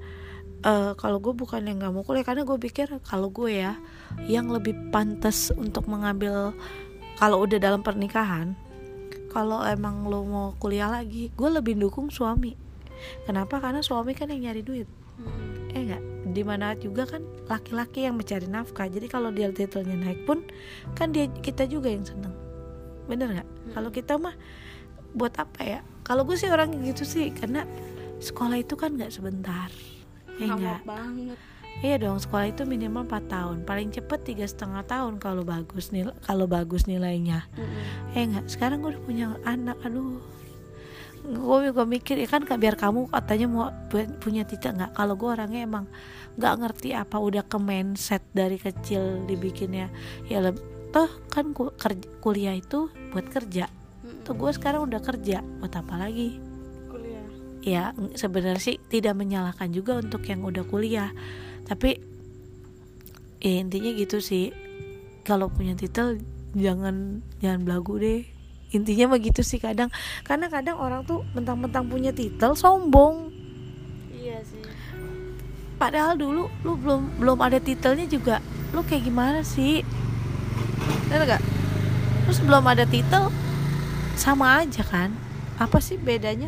eh 0.64 0.96
kalau 0.96 1.20
gue 1.20 1.36
bukan 1.36 1.68
yang 1.68 1.84
nggak 1.84 1.92
mau 1.92 2.00
kuliah 2.08 2.24
karena 2.24 2.48
gue 2.48 2.56
pikir 2.56 2.88
kalau 3.04 3.28
gue 3.28 3.60
ya 3.60 3.76
yang 4.24 4.48
lebih 4.48 4.72
pantas 4.88 5.52
untuk 5.52 5.92
mengambil 5.92 6.56
kalau 7.20 7.44
udah 7.44 7.60
dalam 7.60 7.84
pernikahan 7.84 8.56
kalau 9.36 9.60
emang 9.68 10.08
lo 10.08 10.24
mau 10.24 10.48
kuliah 10.64 10.88
lagi 10.88 11.28
gue 11.36 11.50
lebih 11.52 11.76
dukung 11.76 12.08
suami. 12.08 12.56
Kenapa? 13.28 13.60
Karena 13.60 13.84
suami 13.84 14.16
kan 14.16 14.32
yang 14.32 14.48
nyari 14.48 14.64
duit. 14.64 14.88
Eh 15.76 15.92
enggak 15.92 16.00
di 16.32 16.44
mana 16.48 16.72
juga 16.80 17.04
kan 17.04 17.28
laki-laki 17.52 18.08
yang 18.08 18.16
mencari 18.16 18.48
nafkah. 18.48 18.88
Jadi 18.88 19.12
kalau 19.12 19.28
dia 19.36 19.52
titelnya 19.52 20.00
naik 20.00 20.24
pun 20.24 20.40
kan 20.96 21.12
dia 21.12 21.28
kita 21.28 21.68
juga 21.68 21.92
yang 21.92 22.08
seneng. 22.08 22.32
Bener 23.12 23.28
nggak? 23.28 23.76
Kalau 23.76 23.92
kita 23.92 24.16
mah 24.16 24.40
buat 25.20 25.36
apa 25.36 25.68
ya? 25.68 25.80
Kalau 26.08 26.24
gue 26.24 26.40
sih 26.40 26.48
orang 26.48 26.80
gitu 26.88 27.04
sih 27.04 27.28
karena 27.36 27.68
sekolah 28.22 28.56
itu 28.56 28.74
kan 28.74 28.94
nggak 28.94 29.12
sebentar. 29.12 29.68
Ya 30.38 30.48
enggak 30.56 30.82
banget. 30.86 31.38
Iya 31.82 31.98
dong 31.98 32.22
sekolah 32.22 32.46
itu 32.48 32.62
minimal 32.64 33.04
4 33.04 33.26
tahun. 33.26 33.58
Paling 33.66 33.90
cepet 33.90 34.20
tiga 34.24 34.46
setengah 34.46 34.86
tahun 34.86 35.18
kalau 35.18 35.42
bagus 35.42 35.90
nilai 35.90 36.14
kalau 36.22 36.46
bagus 36.46 36.86
nilainya. 36.86 37.50
Eh 38.14 38.22
enggak 38.22 38.46
sekarang 38.48 38.80
gue 38.80 38.94
udah 38.94 39.04
punya 39.04 39.26
anak 39.44 39.82
aduh. 39.82 40.22
Gue 41.22 41.70
juga 41.70 41.86
mikir 41.86 42.18
ya 42.18 42.26
kan 42.26 42.46
biar 42.46 42.74
kamu 42.74 43.10
katanya 43.10 43.48
mau 43.48 43.66
pu- 43.90 44.10
punya 44.18 44.42
titik 44.42 44.74
nggak? 44.74 44.94
Kalau 44.94 45.14
gue 45.14 45.30
orangnya 45.30 45.62
emang 45.66 45.86
nggak 46.38 46.56
ngerti 46.58 46.90
apa 46.94 47.18
udah 47.18 47.46
ke 47.46 47.58
mindset 47.58 48.22
dari 48.34 48.58
kecil 48.58 49.26
dibikinnya. 49.26 49.90
Ya 50.26 50.42
toh 50.92 51.10
kan 51.30 51.54
ku- 51.54 51.74
kerja, 51.78 52.06
kuliah 52.22 52.54
itu 52.54 52.90
buat 53.10 53.26
kerja. 53.26 53.70
Tuh 54.22 54.34
gue 54.34 54.52
sekarang 54.54 54.86
udah 54.86 55.02
kerja. 55.02 55.42
Buat 55.62 55.78
apa 55.78 55.98
lagi 55.98 56.51
ya 57.62 57.94
sebenarnya 58.18 58.62
sih 58.62 58.78
tidak 58.90 59.14
menyalahkan 59.18 59.70
juga 59.70 60.02
untuk 60.02 60.26
yang 60.26 60.42
udah 60.42 60.66
kuliah. 60.66 61.14
Tapi 61.66 61.98
ya 63.42 63.54
intinya 63.62 63.92
gitu 63.94 64.22
sih. 64.22 64.54
Kalau 65.22 65.54
punya 65.54 65.78
titel 65.78 66.18
jangan 66.58 67.22
jangan 67.40 67.62
belagu 67.66 68.02
deh. 68.02 68.22
Intinya 68.74 69.14
begitu 69.14 69.46
sih 69.46 69.62
kadang. 69.62 69.94
Karena 70.26 70.50
kadang 70.50 70.82
orang 70.82 71.06
tuh 71.06 71.22
mentang-mentang 71.38 71.86
punya 71.86 72.10
titel 72.10 72.58
sombong. 72.58 73.30
Iya 74.10 74.42
sih. 74.42 74.62
Padahal 75.78 76.18
dulu 76.18 76.50
lu 76.66 76.74
belum 76.78 77.22
belum 77.22 77.40
ada 77.42 77.62
titelnya 77.62 78.10
juga. 78.10 78.42
Lu 78.74 78.82
kayak 78.82 79.06
gimana 79.06 79.46
sih? 79.46 79.86
Bener 81.10 81.38
gak 81.38 81.44
terus 82.22 82.48
belum 82.48 82.64
ada 82.64 82.88
titel 82.88 83.28
sama 84.16 84.64
aja 84.64 84.86
kan? 84.88 85.12
Apa 85.60 85.84
sih 85.84 86.00
bedanya 86.00 86.48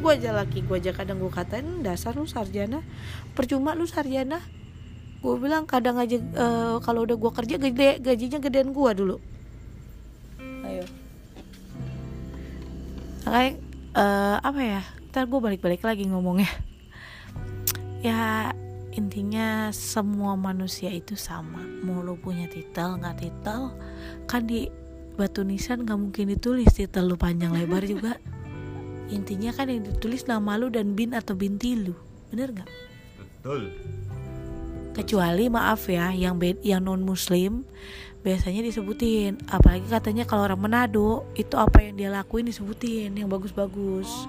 gue 0.00 0.12
aja 0.16 0.32
laki 0.32 0.64
gue 0.64 0.76
aja 0.80 0.96
kadang 0.96 1.20
gue 1.20 1.28
katain 1.28 1.84
dasar 1.84 2.16
lu 2.16 2.24
sarjana. 2.24 2.80
Percuma 3.36 3.76
lu 3.76 3.84
sarjana. 3.84 4.40
Gue 5.20 5.36
bilang 5.36 5.68
kadang 5.68 6.00
aja 6.00 6.16
eh, 6.16 6.76
kalau 6.80 7.04
udah 7.04 7.16
gue 7.20 7.32
kerja 7.36 7.56
gede 7.60 8.00
gajinya 8.00 8.40
gedean 8.40 8.72
gue 8.72 8.90
dulu. 8.96 9.16
Ayo. 10.64 10.84
Kayak 13.28 13.60
eh, 13.94 14.36
apa 14.40 14.60
ya 14.64 14.82
ntar 15.12 15.28
gue 15.28 15.40
balik-balik 15.42 15.84
lagi 15.84 16.08
ngomongnya. 16.08 16.48
Ya 18.00 18.56
intinya 18.96 19.68
semua 19.76 20.34
manusia 20.40 20.88
itu 20.88 21.14
sama. 21.20 21.60
Mau 21.84 22.00
lo 22.00 22.16
punya 22.16 22.48
titel 22.48 22.96
nggak 22.96 23.16
titel 23.20 23.76
kan 24.24 24.48
di 24.48 24.72
batu 25.20 25.44
nisan 25.44 25.84
nggak 25.84 25.98
mungkin 26.00 26.32
ditulis 26.32 26.72
titel 26.72 27.12
lu 27.12 27.20
panjang 27.20 27.52
lebar 27.52 27.84
juga 27.84 28.16
intinya 29.10 29.50
kan 29.50 29.68
yang 29.68 29.82
ditulis 29.84 30.24
nama 30.30 30.56
lu 30.56 30.70
dan 30.70 30.94
bin 30.94 31.12
atau 31.12 31.34
binti 31.34 31.74
lu. 31.74 31.94
Bener 32.30 32.54
nggak? 32.54 32.70
Betul. 33.18 33.72
kecuali 34.90 35.46
maaf 35.46 35.86
ya 35.86 36.10
yang 36.12 36.36
bed 36.36 36.60
yang 36.66 36.82
non 36.82 37.00
muslim 37.00 37.64
biasanya 38.20 38.60
disebutin. 38.60 39.40
Apalagi 39.48 39.88
katanya 39.88 40.28
kalau 40.28 40.44
orang 40.44 40.60
Manado 40.60 41.24
itu 41.38 41.56
apa 41.56 41.80
yang 41.80 41.94
dia 41.96 42.10
lakuin 42.12 42.44
disebutin 42.44 43.16
yang 43.16 43.30
bagus-bagus. 43.30 44.28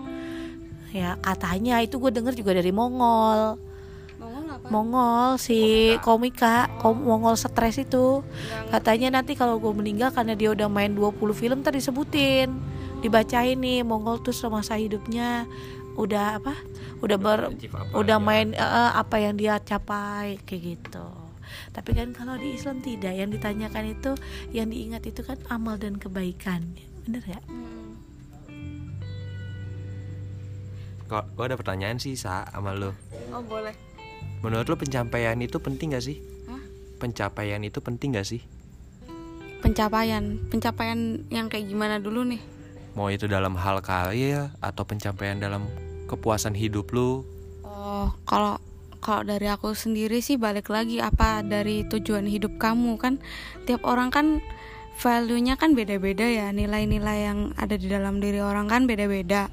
Ya 0.95 1.19
katanya 1.19 1.79
itu 1.83 1.99
gue 1.99 2.11
denger 2.11 2.35
juga 2.35 2.55
dari 2.55 2.71
Mongol. 2.71 3.59
Mongol 4.15 4.45
apa? 4.47 4.67
Mongol 4.69 5.29
si 5.41 5.59
komika. 6.05 6.71
kom 6.79 7.03
Mongol 7.03 7.35
stres 7.35 7.81
itu. 7.81 8.23
Katanya 8.71 9.19
nanti 9.19 9.35
kalau 9.35 9.59
gue 9.59 9.73
meninggal 9.75 10.15
karena 10.15 10.39
dia 10.39 10.55
udah 10.55 10.71
main 10.71 10.95
20 10.95 11.19
film 11.35 11.59
tadi 11.65 11.83
disebutin 11.83 12.70
dibacain 13.01 13.57
nih 13.57 13.81
Mongol 13.81 14.21
tuh 14.21 14.33
semasa 14.33 14.77
hidupnya 14.77 15.49
udah 15.99 16.39
apa 16.39 16.55
udah 17.03 17.17
ber 17.19 17.51
udah 17.91 18.17
main 18.21 18.55
eh, 18.55 18.61
eh, 18.61 18.91
apa 18.95 19.19
yang 19.19 19.35
dia 19.35 19.59
capai 19.59 20.39
kayak 20.47 20.79
gitu 20.79 21.05
tapi 21.75 21.91
kan 21.91 22.15
kalau 22.15 22.39
di 22.39 22.55
Islam 22.55 22.79
tidak 22.79 23.11
yang 23.11 23.27
ditanyakan 23.27 23.91
itu 23.91 24.11
yang 24.55 24.71
diingat 24.71 25.03
itu 25.03 25.19
kan 25.19 25.35
amal 25.51 25.75
dan 25.75 25.99
kebaikan 25.99 26.77
bener 27.03 27.23
ya 27.27 27.41
Hmm. 27.51 27.97
Kok 31.07 31.35
gue 31.35 31.43
ada 31.43 31.59
pertanyaan 31.59 31.99
sih 31.99 32.15
sa 32.15 32.47
sama 32.51 32.71
lo. 32.71 32.95
oh 33.35 33.43
boleh 33.43 33.75
Menurut 34.39 34.63
lo 34.71 34.75
pencapaian 34.79 35.35
itu 35.43 35.59
penting 35.59 35.91
gak 35.91 36.07
sih? 36.07 36.23
Hah? 36.47 36.63
Pencapaian 37.03 37.59
itu 37.67 37.83
penting 37.83 38.15
gak 38.15 38.27
sih? 38.27 38.39
pencapaian 39.61 40.41
pencapaian 40.49 41.21
yang 41.29 41.47
kayak 41.47 41.69
gimana 41.69 42.01
dulu 42.01 42.25
nih 42.25 42.41
Mau 42.91 43.07
itu 43.07 43.23
dalam 43.23 43.55
hal 43.55 43.79
karya 43.79 44.51
atau 44.59 44.83
pencapaian 44.83 45.39
dalam 45.39 45.63
kepuasan 46.11 46.51
hidup 46.51 46.91
lo? 46.91 47.23
Oh, 47.63 48.11
kalau 48.27 48.59
kalau 49.01 49.25
dari 49.25 49.47
aku 49.49 49.73
sendiri 49.73 50.19
sih 50.19 50.37
balik 50.37 50.69
lagi 50.69 51.01
apa 51.01 51.41
dari 51.41 51.87
tujuan 51.87 52.27
hidup 52.27 52.59
kamu 52.59 52.99
kan. 52.99 53.17
Tiap 53.63 53.81
orang 53.87 54.11
kan 54.11 54.43
value-nya 54.99 55.57
kan 55.57 55.71
beda-beda 55.71 56.27
ya. 56.27 56.51
Nilai-nilai 56.51 57.31
yang 57.31 57.39
ada 57.55 57.79
di 57.79 57.87
dalam 57.87 58.19
diri 58.19 58.43
orang 58.43 58.67
kan 58.67 58.85
beda-beda. 58.85 59.47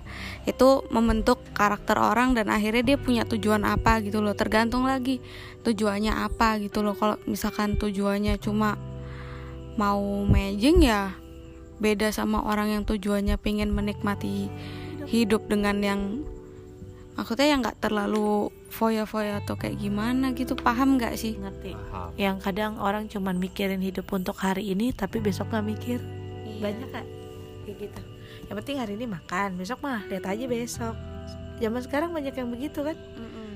Itu 0.45 0.85
membentuk 0.91 1.41
karakter 1.55 1.97
orang 1.97 2.37
dan 2.37 2.51
akhirnya 2.51 2.83
dia 2.83 2.99
punya 2.99 3.23
tujuan 3.25 3.63
apa 3.65 4.03
gitu 4.05 4.21
loh. 4.21 4.35
Tergantung 4.35 4.85
lagi 4.85 5.23
tujuannya 5.63 6.13
apa 6.13 6.59
gitu 6.59 6.83
loh. 6.85 6.99
Kalau 6.99 7.17
misalkan 7.25 7.79
tujuannya 7.79 8.37
cuma 8.43 8.77
mau 9.79 10.27
mejeng 10.27 10.83
ya 10.83 11.15
beda 11.79 12.11
sama 12.11 12.43
orang 12.43 12.75
yang 12.75 12.83
tujuannya 12.87 13.39
pengen 13.39 13.71
menikmati 13.71 14.51
hidup 15.09 15.47
dengan 15.49 15.81
yang 15.81 16.01
maksudnya 17.19 17.51
yang 17.51 17.61
nggak 17.65 17.83
terlalu 17.83 18.53
foya-foya 18.71 19.43
atau 19.43 19.59
kayak 19.59 19.81
gimana 19.81 20.37
gitu. 20.37 20.55
Paham 20.55 21.01
nggak 21.01 21.19
sih? 21.19 21.35
Ngerti. 21.35 21.75
Yang 22.21 22.37
kadang 22.45 22.79
orang 22.79 23.11
cuman 23.11 23.41
mikirin 23.41 23.83
hidup 23.83 24.07
untuk 24.15 24.39
hari 24.39 24.71
ini 24.71 24.95
tapi 24.95 25.19
besok 25.19 25.51
nggak 25.51 25.67
mikir. 25.67 25.99
Banyak 26.63 26.89
kan 26.95 27.07
kayak 27.67 27.77
gitu. 27.89 28.03
Yang 28.47 28.57
penting 28.63 28.77
hari 28.79 28.93
ini 28.95 29.07
makan 29.11 29.59
besok 29.59 29.83
mah 29.83 30.07
lihat 30.07 30.25
aja 30.31 30.45
besok. 30.47 30.95
Zaman 31.59 31.81
sekarang 31.83 32.15
banyak 32.15 32.35
yang 32.39 32.49
begitu 32.55 32.87
kan? 32.87 32.95
Mm-mm. 32.95 33.51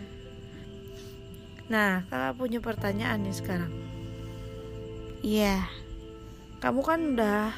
nah 1.70 2.04
kakak 2.10 2.36
punya 2.36 2.58
pertanyaan 2.58 3.22
nih 3.22 3.32
sekarang. 3.32 3.72
Iya. 5.22 5.64
Kamu 6.58 6.82
kan 6.82 7.00
udah 7.14 7.54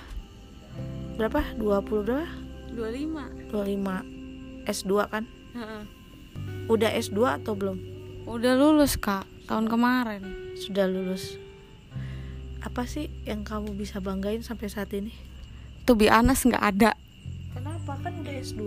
berapa? 1.16 1.40
20 1.56 2.06
berapa? 2.06 2.28
25 2.74 3.50
25 3.54 4.66
S2 4.66 4.92
kan? 5.06 5.24
Heeh. 5.54 5.82
udah 6.66 6.90
S2 6.98 7.18
atau 7.42 7.54
belum? 7.54 7.78
Udah 8.26 8.58
lulus 8.58 8.98
kak. 8.98 9.22
Tahun 9.44 9.68
kemarin. 9.68 10.24
Sudah 10.56 10.88
lulus. 10.90 11.38
Apa 12.64 12.88
sih 12.88 13.12
yang 13.28 13.44
kamu 13.44 13.76
bisa 13.76 14.00
banggain 14.00 14.40
sampai 14.40 14.66
saat 14.72 14.90
ini? 14.96 15.12
Tuh 15.84 15.94
be 15.94 16.08
honest 16.08 16.48
nggak 16.48 16.64
ada. 16.64 16.90
Kenapa? 17.52 17.94
Kan 18.00 18.12
udah 18.24 18.34
S2 18.40 18.62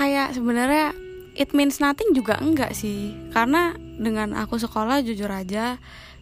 kayak 0.00 0.32
sebenarnya 0.32 0.96
it 1.36 1.52
means 1.52 1.76
nothing 1.76 2.16
juga 2.16 2.40
enggak 2.40 2.72
sih. 2.72 3.12
Karena 3.36 3.76
dengan 3.76 4.32
aku 4.32 4.56
sekolah 4.56 5.04
jujur 5.04 5.28
aja 5.28 5.76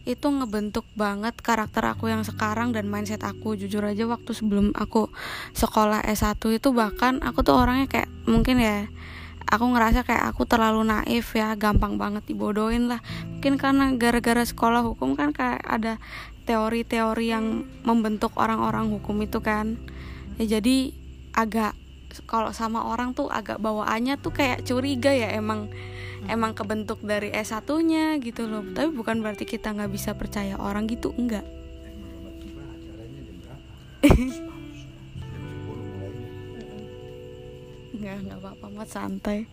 itu 0.09 0.25
ngebentuk 0.25 0.89
banget 0.97 1.37
karakter 1.37 1.85
aku 1.85 2.09
yang 2.09 2.25
sekarang 2.25 2.73
dan 2.73 2.89
mindset 2.89 3.21
aku. 3.21 3.53
Jujur 3.53 3.85
aja 3.85 4.09
waktu 4.09 4.33
sebelum 4.33 4.73
aku 4.73 5.13
sekolah 5.53 6.01
S1 6.01 6.41
itu 6.49 6.73
bahkan 6.73 7.21
aku 7.21 7.45
tuh 7.45 7.53
orangnya 7.61 7.85
kayak 7.85 8.09
mungkin 8.25 8.57
ya 8.57 8.89
aku 9.45 9.65
ngerasa 9.69 10.01
kayak 10.05 10.33
aku 10.33 10.49
terlalu 10.49 10.85
naif 10.85 11.37
ya 11.37 11.53
gampang 11.53 12.01
banget 12.01 12.25
dibodohin 12.25 12.89
lah. 12.89 13.01
Mungkin 13.37 13.61
karena 13.61 13.93
gara-gara 13.93 14.41
sekolah 14.41 14.81
hukum 14.81 15.13
kan 15.13 15.29
kayak 15.29 15.61
ada 15.61 16.01
teori-teori 16.49 17.25
yang 17.29 17.69
membentuk 17.85 18.33
orang-orang 18.33 18.89
hukum 18.89 19.21
itu 19.21 19.37
kan. 19.45 19.77
Ya 20.41 20.57
jadi 20.57 20.93
agak 21.37 21.77
kalau 22.25 22.49
sama 22.49 22.89
orang 22.89 23.13
tuh 23.13 23.29
agak 23.29 23.61
bawaannya 23.61 24.17
tuh 24.17 24.33
kayak 24.33 24.65
curiga 24.65 25.13
ya 25.13 25.29
emang 25.37 25.69
emang 26.27 26.51
kebentuk 26.51 26.99
dari 26.99 27.31
S1-nya 27.31 28.19
gitu 28.19 28.49
loh. 28.49 28.65
Tapi 28.75 28.89
bukan 28.91 29.23
berarti 29.23 29.47
kita 29.47 29.71
nggak 29.71 29.91
bisa 29.93 30.11
percaya 30.17 30.59
orang 30.59 30.89
gitu, 30.89 31.15
enggak. 31.15 31.45
Enggak, 37.99 38.15
enggak 38.23 38.39
apa-apa, 38.39 38.65
mat 38.71 38.87
santai. 38.87 39.43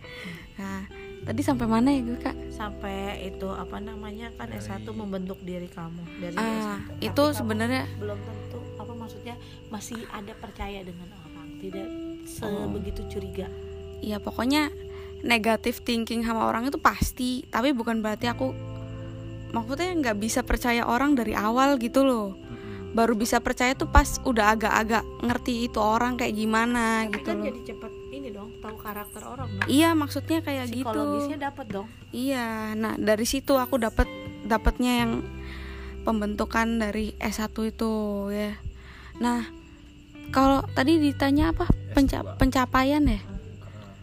Nah, 0.55 0.87
tadi 1.27 1.41
sampai 1.43 1.67
mana 1.67 1.91
ya 1.91 1.99
gue, 1.99 2.15
Kak? 2.15 2.47
sampai 2.47 3.29
itu 3.29 3.45
apa 3.53 3.77
namanya 3.77 4.33
kan 4.33 4.49
S1 4.49 4.81
membentuk 4.89 5.37
diri 5.45 5.69
kamu 5.69 6.01
dari 6.17 6.33
Ah, 6.33 6.81
S1 6.97 7.05
itu 7.05 7.23
sebenarnya 7.37 7.85
belum 8.01 8.17
tentu 8.17 8.57
apa 8.81 8.93
maksudnya 8.97 9.35
masih 9.69 10.01
ada 10.09 10.33
percaya 10.33 10.81
dengan 10.81 11.05
orang 11.13 11.61
tidak 11.61 11.85
sebegitu 12.25 13.01
curiga 13.13 13.45
ya 14.01 14.17
pokoknya 14.17 14.73
negatif 15.19 15.81
thinking 15.81 16.21
sama 16.21 16.45
orang 16.45 16.65
itu 16.65 16.77
pasti, 16.77 17.41
tapi 17.45 17.71
bukan 17.71 17.99
berarti 17.99 18.27
aku 18.27 18.53
maksudnya 19.49 19.93
nggak 19.93 20.17
bisa 20.17 20.41
percaya 20.41 20.83
orang 20.83 21.13
dari 21.13 21.31
awal 21.31 21.77
gitu 21.77 22.01
loh. 22.01 22.35
Baru 22.87 23.13
bisa 23.13 23.37
percaya 23.37 23.71
tuh 23.71 23.85
pas 23.85 24.17
udah 24.19 24.51
agak-agak 24.51 25.03
ngerti 25.21 25.67
itu 25.67 25.77
orang 25.77 26.15
kayak 26.15 26.33
gimana 26.33 27.05
tapi 27.05 27.13
gitu 27.13 27.25
kan 27.25 27.35
loh. 27.35 27.45
jadi 27.45 27.59
cepet 27.67 27.91
ini 28.09 28.27
dong 28.31 28.49
tahu 28.57 28.75
karakter 28.75 29.21
orang 29.21 29.47
dong 29.51 29.67
Iya, 29.67 29.89
maksudnya 29.93 30.39
kayak 30.39 30.65
gitu. 30.67 30.81
psikologisnya 30.81 31.37
dapat 31.43 31.65
dong 31.67 31.87
Iya, 32.09 32.47
nah 32.73 32.95
dari 32.95 33.27
situ 33.27 33.53
aku 33.53 33.77
dapat 33.77 34.07
dapatnya 34.43 35.03
yang 35.03 35.11
pembentukan 36.01 36.79
dari 36.79 37.13
S1 37.17 37.51
itu 37.67 37.91
ya. 38.31 38.55
Nah, 39.19 39.43
kalau 40.29 40.63
tadi 40.71 40.97
ditanya 40.97 41.51
apa? 41.51 41.67
Penca- 41.91 42.23
pencapaian 42.35 43.03
ya? 43.03 43.19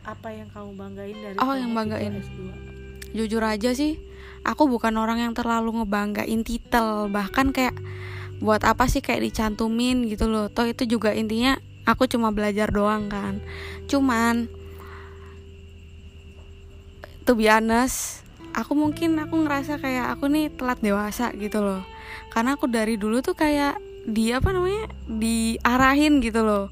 Apa 0.04 0.28
yang 0.30 0.48
kamu 0.52 0.70
banggain 0.76 1.16
dari 1.16 1.36
Oh, 1.40 1.56
yang 1.56 1.72
banggain. 1.72 2.12
juga 2.12 2.28
S2? 2.28 2.40
Jujur 3.14 3.42
aja 3.46 3.70
sih, 3.72 3.96
aku 4.44 4.68
bukan 4.68 4.94
orang 5.00 5.24
yang 5.24 5.32
terlalu 5.32 5.80
ngebanggain 5.80 6.44
titel, 6.44 7.08
bahkan 7.08 7.50
kayak 7.50 7.74
buat 8.44 8.60
apa 8.66 8.84
sih 8.90 9.00
kayak 9.00 9.24
dicantumin 9.24 10.04
gitu 10.10 10.28
loh. 10.28 10.52
Toh 10.52 10.68
itu 10.68 10.84
juga 10.84 11.16
intinya 11.16 11.56
aku 11.88 12.04
cuma 12.04 12.34
belajar 12.34 12.68
doang 12.68 13.08
kan. 13.08 13.40
Cuman 13.88 14.50
to 17.24 17.32
be 17.32 17.48
honest, 17.48 18.20
aku 18.52 18.76
mungkin 18.76 19.16
aku 19.16 19.40
ngerasa 19.46 19.80
kayak 19.80 20.12
aku 20.18 20.28
nih 20.28 20.52
telat 20.52 20.82
dewasa 20.84 21.32
gitu 21.38 21.64
loh. 21.64 21.80
Karena 22.34 22.58
aku 22.58 22.68
dari 22.68 22.98
dulu 23.00 23.22
tuh 23.24 23.38
kayak 23.38 23.78
di 24.04 24.34
apa 24.36 24.52
namanya 24.52 24.90
diarahin 25.08 26.20
gitu 26.20 26.44
loh 26.44 26.68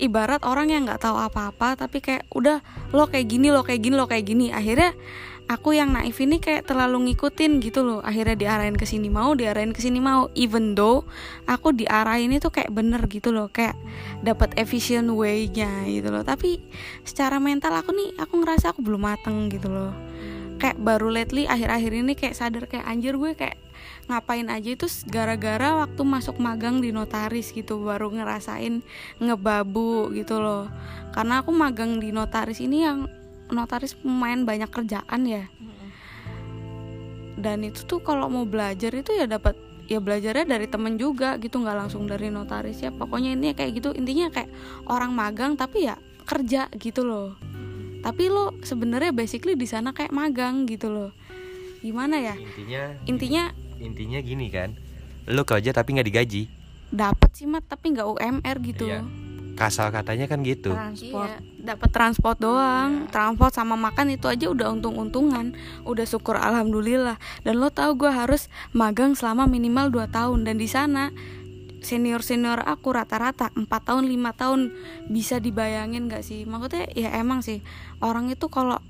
ibarat 0.00 0.42
orang 0.48 0.72
yang 0.72 0.88
nggak 0.88 1.04
tahu 1.04 1.20
apa-apa 1.20 1.76
tapi 1.76 2.00
kayak 2.00 2.24
udah 2.32 2.64
lo 2.96 3.06
kayak 3.06 3.28
gini 3.28 3.52
lo 3.52 3.60
kayak 3.62 3.80
gini 3.84 3.94
lo 3.94 4.08
kayak 4.08 4.24
gini. 4.24 4.46
Akhirnya 4.50 4.96
aku 5.50 5.76
yang 5.76 5.92
naif 5.92 6.16
ini 6.22 6.40
kayak 6.40 6.64
terlalu 6.64 7.12
ngikutin 7.12 7.60
gitu 7.60 7.84
loh. 7.84 8.00
Akhirnya 8.00 8.34
diarahin 8.34 8.80
ke 8.80 8.88
sini 8.88 9.12
mau 9.12 9.36
diarahin 9.36 9.76
ke 9.76 9.80
sini 9.84 10.00
mau. 10.00 10.32
Even 10.32 10.72
though 10.72 11.04
aku 11.44 11.76
diarahin 11.76 12.32
itu 12.32 12.48
kayak 12.48 12.72
bener 12.72 13.04
gitu 13.12 13.30
loh. 13.30 13.52
Kayak 13.52 13.76
dapat 14.24 14.56
efficient 14.56 15.12
way-nya 15.12 15.84
gitu 15.86 16.08
loh. 16.08 16.24
Tapi 16.24 16.58
secara 17.04 17.36
mental 17.36 17.76
aku 17.76 17.92
nih 17.92 18.16
aku 18.16 18.40
ngerasa 18.40 18.72
aku 18.72 18.80
belum 18.80 19.04
mateng 19.04 19.52
gitu 19.52 19.68
loh. 19.68 19.92
Kayak 20.60 20.76
baru 20.80 21.08
lately 21.08 21.44
akhir-akhir 21.48 21.92
ini 21.92 22.12
kayak 22.16 22.36
sadar 22.36 22.64
kayak 22.68 22.84
anjir 22.84 23.16
gue 23.16 23.32
kayak 23.32 23.56
ngapain 24.06 24.48
aja 24.48 24.72
itu 24.72 24.86
gara-gara 25.08 25.84
waktu 25.84 26.02
masuk 26.06 26.38
magang 26.40 26.80
di 26.80 26.94
notaris 26.94 27.52
gitu 27.52 27.82
baru 27.84 28.08
ngerasain 28.14 28.80
ngebabu 29.20 30.14
gitu 30.16 30.38
loh. 30.40 30.70
Karena 31.12 31.42
aku 31.42 31.50
magang 31.50 31.98
di 31.98 32.14
notaris 32.14 32.62
ini 32.62 32.86
yang 32.86 33.10
notaris 33.50 33.98
lumayan 34.06 34.46
banyak 34.46 34.70
kerjaan 34.70 35.22
ya. 35.26 35.44
Dan 37.40 37.64
itu 37.64 37.84
tuh 37.88 38.00
kalau 38.04 38.28
mau 38.28 38.44
belajar 38.44 38.92
itu 38.92 39.16
ya 39.16 39.24
dapat 39.24 39.56
ya 39.90 39.98
belajarnya 39.98 40.46
dari 40.46 40.70
temen 40.70 40.94
juga 41.00 41.34
gitu 41.42 41.58
nggak 41.58 41.76
langsung 41.86 42.06
dari 42.06 42.30
notaris 42.30 42.78
ya. 42.78 42.94
Pokoknya 42.94 43.34
ini 43.34 43.52
kayak 43.56 43.80
gitu 43.80 43.90
intinya 43.96 44.30
kayak 44.30 44.50
orang 44.86 45.10
magang 45.10 45.58
tapi 45.58 45.88
ya 45.90 45.98
kerja 46.28 46.70
gitu 46.78 47.02
loh. 47.02 47.34
Tapi 48.00 48.32
lo 48.32 48.56
sebenarnya 48.64 49.12
basically 49.12 49.58
di 49.58 49.68
sana 49.68 49.92
kayak 49.92 50.14
magang 50.14 50.64
gitu 50.64 50.88
loh. 50.88 51.10
Gimana 51.80 52.20
ya? 52.20 52.36
Intinya 52.36 52.82
intinya 53.08 53.44
intinya 53.80 54.20
gini 54.20 54.52
kan 54.52 54.76
lu 55.26 55.42
kerja 55.42 55.74
tapi 55.74 55.96
nggak 55.96 56.08
digaji. 56.08 56.42
Dapat 56.90 57.30
sih 57.32 57.46
mat 57.48 57.64
tapi 57.66 57.96
nggak 57.96 58.08
UMR 58.08 58.56
gitu. 58.62 58.86
Iya. 58.88 59.02
kasal 59.60 59.92
katanya 59.92 60.24
kan 60.24 60.40
gitu. 60.40 60.72
Transport. 60.72 61.28
Iya, 61.28 61.76
dapat 61.76 61.90
transport 61.92 62.40
doang, 62.40 63.12
transport 63.12 63.52
sama 63.52 63.76
makan 63.76 64.16
itu 64.16 64.24
aja 64.24 64.48
udah 64.48 64.72
untung-untungan, 64.72 65.52
udah 65.84 66.06
syukur 66.08 66.40
alhamdulillah. 66.40 67.20
Dan 67.44 67.60
lo 67.60 67.68
tahu 67.68 68.00
gue 68.00 68.08
harus 68.08 68.48
magang 68.72 69.12
selama 69.12 69.44
minimal 69.44 69.92
2 69.92 70.08
tahun. 70.08 70.48
Dan 70.48 70.56
di 70.56 70.64
sana 70.64 71.12
senior 71.84 72.24
senior 72.24 72.64
aku 72.64 72.96
rata-rata 72.96 73.52
4 73.52 73.68
tahun 73.68 74.08
5 74.08 74.40
tahun. 74.40 74.60
Bisa 75.12 75.44
dibayangin 75.44 76.08
gak 76.08 76.24
sih? 76.24 76.48
Maksudnya 76.48 76.88
ya 76.96 77.12
emang 77.20 77.44
sih. 77.44 77.60
Orang 78.00 78.32
itu 78.32 78.48
kalau 78.48 78.80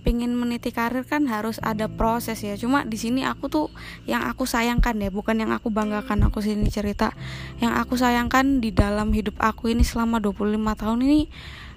pengen 0.00 0.32
meniti 0.32 0.72
karir 0.72 1.04
kan 1.04 1.28
harus 1.28 1.60
ada 1.60 1.86
proses 1.86 2.40
ya. 2.40 2.56
Cuma 2.56 2.88
di 2.88 2.96
sini 2.96 3.24
aku 3.24 3.52
tuh 3.52 3.66
yang 4.08 4.24
aku 4.24 4.48
sayangkan 4.48 4.96
ya 4.98 5.12
bukan 5.12 5.36
yang 5.40 5.52
aku 5.52 5.68
banggakan. 5.68 6.24
Aku 6.28 6.40
sini 6.40 6.68
cerita 6.72 7.12
yang 7.60 7.76
aku 7.76 7.96
sayangkan 8.00 8.64
di 8.64 8.72
dalam 8.72 9.12
hidup 9.12 9.36
aku 9.40 9.72
ini 9.72 9.84
selama 9.84 10.18
25 10.18 10.56
tahun 10.56 10.98
ini 11.04 11.20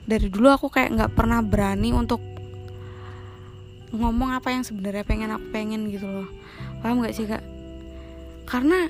dari 0.03 0.27
dulu 0.27 0.51
aku 0.51 0.67
kayak 0.71 0.95
nggak 0.95 1.11
pernah 1.15 1.39
berani 1.39 1.95
untuk 1.95 2.19
ngomong 3.93 4.33
apa 4.33 4.49
yang 4.49 4.65
sebenarnya 4.65 5.05
pengen 5.05 5.29
aku 5.31 5.45
pengen 5.53 5.91
gitu 5.93 6.09
loh. 6.09 6.27
Paham 6.81 7.05
gak 7.05 7.15
sih 7.15 7.29
kak? 7.29 7.45
Karena 8.49 8.89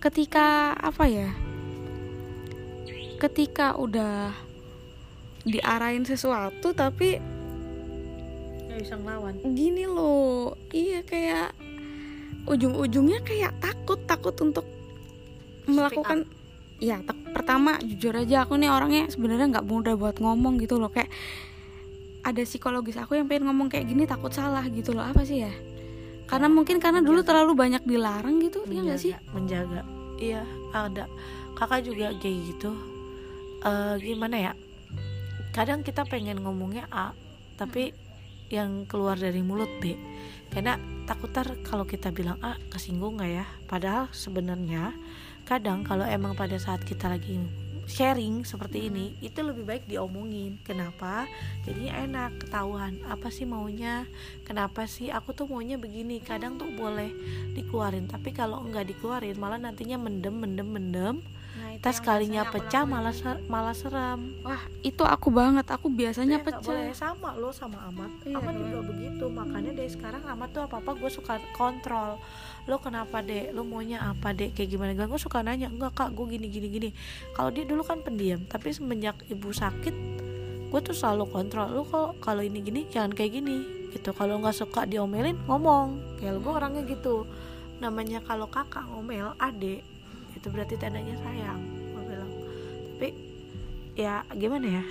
ketika 0.00 0.72
apa 0.80 1.04
ya 1.04 1.28
ketika 3.20 3.76
udah 3.76 4.32
diarahin 5.44 6.08
sesuatu 6.08 6.72
tapi 6.72 7.20
nggak 8.70 8.80
bisa 8.86 8.94
ngelawan. 8.96 9.34
Gini 9.42 9.84
loh 9.90 10.54
iya 10.70 11.02
kayak 11.02 11.52
ujung-ujungnya 12.46 13.20
kayak 13.26 13.52
takut 13.60 14.00
takut 14.06 14.34
untuk 14.40 14.64
melakukan 15.68 16.24
ya 16.80 17.04
tak- 17.04 17.20
pertama 17.36 17.76
jujur 17.84 18.16
aja 18.16 18.48
aku 18.48 18.56
nih 18.56 18.72
orangnya 18.72 19.06
sebenarnya 19.12 19.52
nggak 19.52 19.66
mudah 19.68 19.94
buat 19.94 20.16
ngomong 20.18 20.56
gitu 20.58 20.80
loh 20.80 20.88
kayak 20.88 21.12
ada 22.24 22.42
psikologis 22.44 22.96
aku 22.96 23.16
yang 23.16 23.28
pengen 23.28 23.48
ngomong 23.48 23.68
kayak 23.72 23.88
gini 23.88 24.04
takut 24.04 24.32
salah 24.32 24.64
gitu 24.68 24.92
loh 24.92 25.04
apa 25.04 25.24
sih 25.24 25.44
ya? 25.44 25.52
Karena 26.28 26.46
mungkin 26.46 26.78
karena 26.78 27.02
dulu 27.02 27.26
terlalu 27.26 27.58
banyak 27.58 27.82
dilarang 27.82 28.38
gitu 28.44 28.62
ya 28.68 28.80
nggak 28.86 29.00
sih? 29.00 29.12
menjaga. 29.34 29.82
Iya 30.20 30.44
ada. 30.70 31.08
Kakak 31.56 31.88
juga 31.88 32.12
kayak 32.20 32.36
gitu. 32.54 32.70
Eh 33.64 33.94
gimana 34.04 34.36
ya? 34.36 34.52
Kadang 35.50 35.80
kita 35.82 36.04
pengen 36.06 36.44
ngomongnya 36.44 36.86
A 36.92 37.16
tapi 37.56 37.92
yang 38.50 38.84
keluar 38.84 39.14
dari 39.14 39.40
mulut 39.40 39.70
B 39.78 39.94
karena 40.50 40.74
takut 41.06 41.30
tar 41.30 41.46
kalau 41.62 41.86
kita 41.86 42.10
bilang 42.10 42.36
A 42.42 42.58
kesinggung 42.74 43.22
nggak 43.22 43.30
ya? 43.30 43.46
Padahal 43.70 44.10
sebenarnya 44.10 44.90
kadang 45.46 45.86
kalau 45.86 46.02
emang 46.02 46.34
pada 46.34 46.58
saat 46.58 46.82
kita 46.82 47.06
lagi 47.06 47.38
sharing 47.90 48.46
seperti 48.46 48.86
ini 48.86 49.18
itu 49.18 49.42
lebih 49.42 49.66
baik 49.66 49.84
diomongin. 49.90 50.58
Kenapa? 50.62 51.26
Jadinya 51.66 51.94
enak 52.06 52.30
ketahuan. 52.46 53.02
Apa 53.10 53.30
sih 53.34 53.46
maunya? 53.46 54.06
Kenapa 54.46 54.86
sih? 54.86 55.10
Aku 55.10 55.34
tuh 55.34 55.50
maunya 55.50 55.74
begini. 55.74 56.22
Kadang 56.22 56.58
tuh 56.58 56.70
boleh 56.70 57.10
dikeluarin. 57.54 58.06
Tapi 58.06 58.30
kalau 58.30 58.62
nggak 58.62 58.94
dikeluarin 58.94 59.38
malah 59.38 59.58
nantinya 59.58 59.98
mendem 59.98 60.34
mendem 60.38 60.68
mendem 60.70 61.16
Itu 61.80 61.88
tas 61.88 61.96
yang 61.96 62.04
kalinya 62.04 62.42
biasanya 62.44 62.52
aku 62.52 62.54
pecah 62.60 62.82
malah 62.84 63.14
ser- 63.16 63.42
malah 63.48 63.72
seram. 63.72 64.20
Wah 64.44 64.60
itu 64.84 65.00
aku 65.00 65.28
banget. 65.32 65.64
Aku 65.64 65.88
biasanya 65.88 66.36
Eh, 66.36 66.42
nggak 66.44 66.60
boleh. 66.60 66.92
Pecah 66.92 66.98
sama 67.08 67.30
lo 67.40 67.48
sama 67.50 67.88
Amat. 67.88 68.10
Iya, 68.28 68.36
Amat 68.36 68.52
iya. 68.52 68.60
juga 68.60 68.80
begitu. 68.84 69.24
Makanya 69.32 69.72
dari 69.72 69.88
sekarang 69.88 70.22
Amat 70.28 70.48
tuh 70.52 70.62
apa 70.68 70.76
apa 70.76 70.90
gue 70.92 71.08
suka 71.08 71.40
kontrol. 71.56 72.20
Lo 72.68 72.76
kenapa 72.76 73.24
dek? 73.24 73.56
Lo 73.56 73.64
maunya 73.64 73.96
apa 74.04 74.36
dek? 74.36 74.52
Kayak 74.52 74.68
gimana? 74.70 75.08
Gue 75.08 75.16
suka 75.16 75.40
nanya. 75.40 75.72
Enggak 75.72 75.96
kak 75.96 76.12
gue 76.12 76.26
gini 76.28 76.52
gini 76.52 76.68
gini. 76.68 76.90
Kalau 77.32 77.48
dia 77.48 77.64
dulu 77.64 77.80
kan 77.80 78.04
pendiam 78.04 78.44
tapi 78.44 78.76
semenjak 78.76 79.16
ibu 79.26 79.48
sakit 79.48 79.96
gue 80.68 80.80
tuh 80.84 80.92
selalu 80.92 81.32
kontrol. 81.32 81.72
Lo 81.72 81.88
kalau 81.88 82.12
kalau 82.20 82.42
ini 82.44 82.60
gini 82.60 82.92
jangan 82.92 83.16
kayak 83.16 83.40
gini. 83.40 83.88
Gitu. 83.88 84.12
Kalau 84.12 84.36
nggak 84.36 84.52
suka 84.52 84.84
diomelin 84.84 85.40
ngomong. 85.48 86.20
Kayak 86.20 86.44
gue 86.44 86.52
orangnya 86.52 86.82
gitu. 86.84 87.24
Namanya 87.80 88.20
kalau 88.20 88.52
kakak 88.52 88.84
ngomel 88.84 89.32
adek 89.40 89.80
itu 90.40 90.48
berarti 90.48 90.80
tandanya 90.80 91.12
sayang 91.20 91.60
gue 91.92 92.02
bilang. 92.08 92.32
Tapi 92.96 93.08
ya 93.92 94.24
gimana 94.32 94.80
ya? 94.80 94.84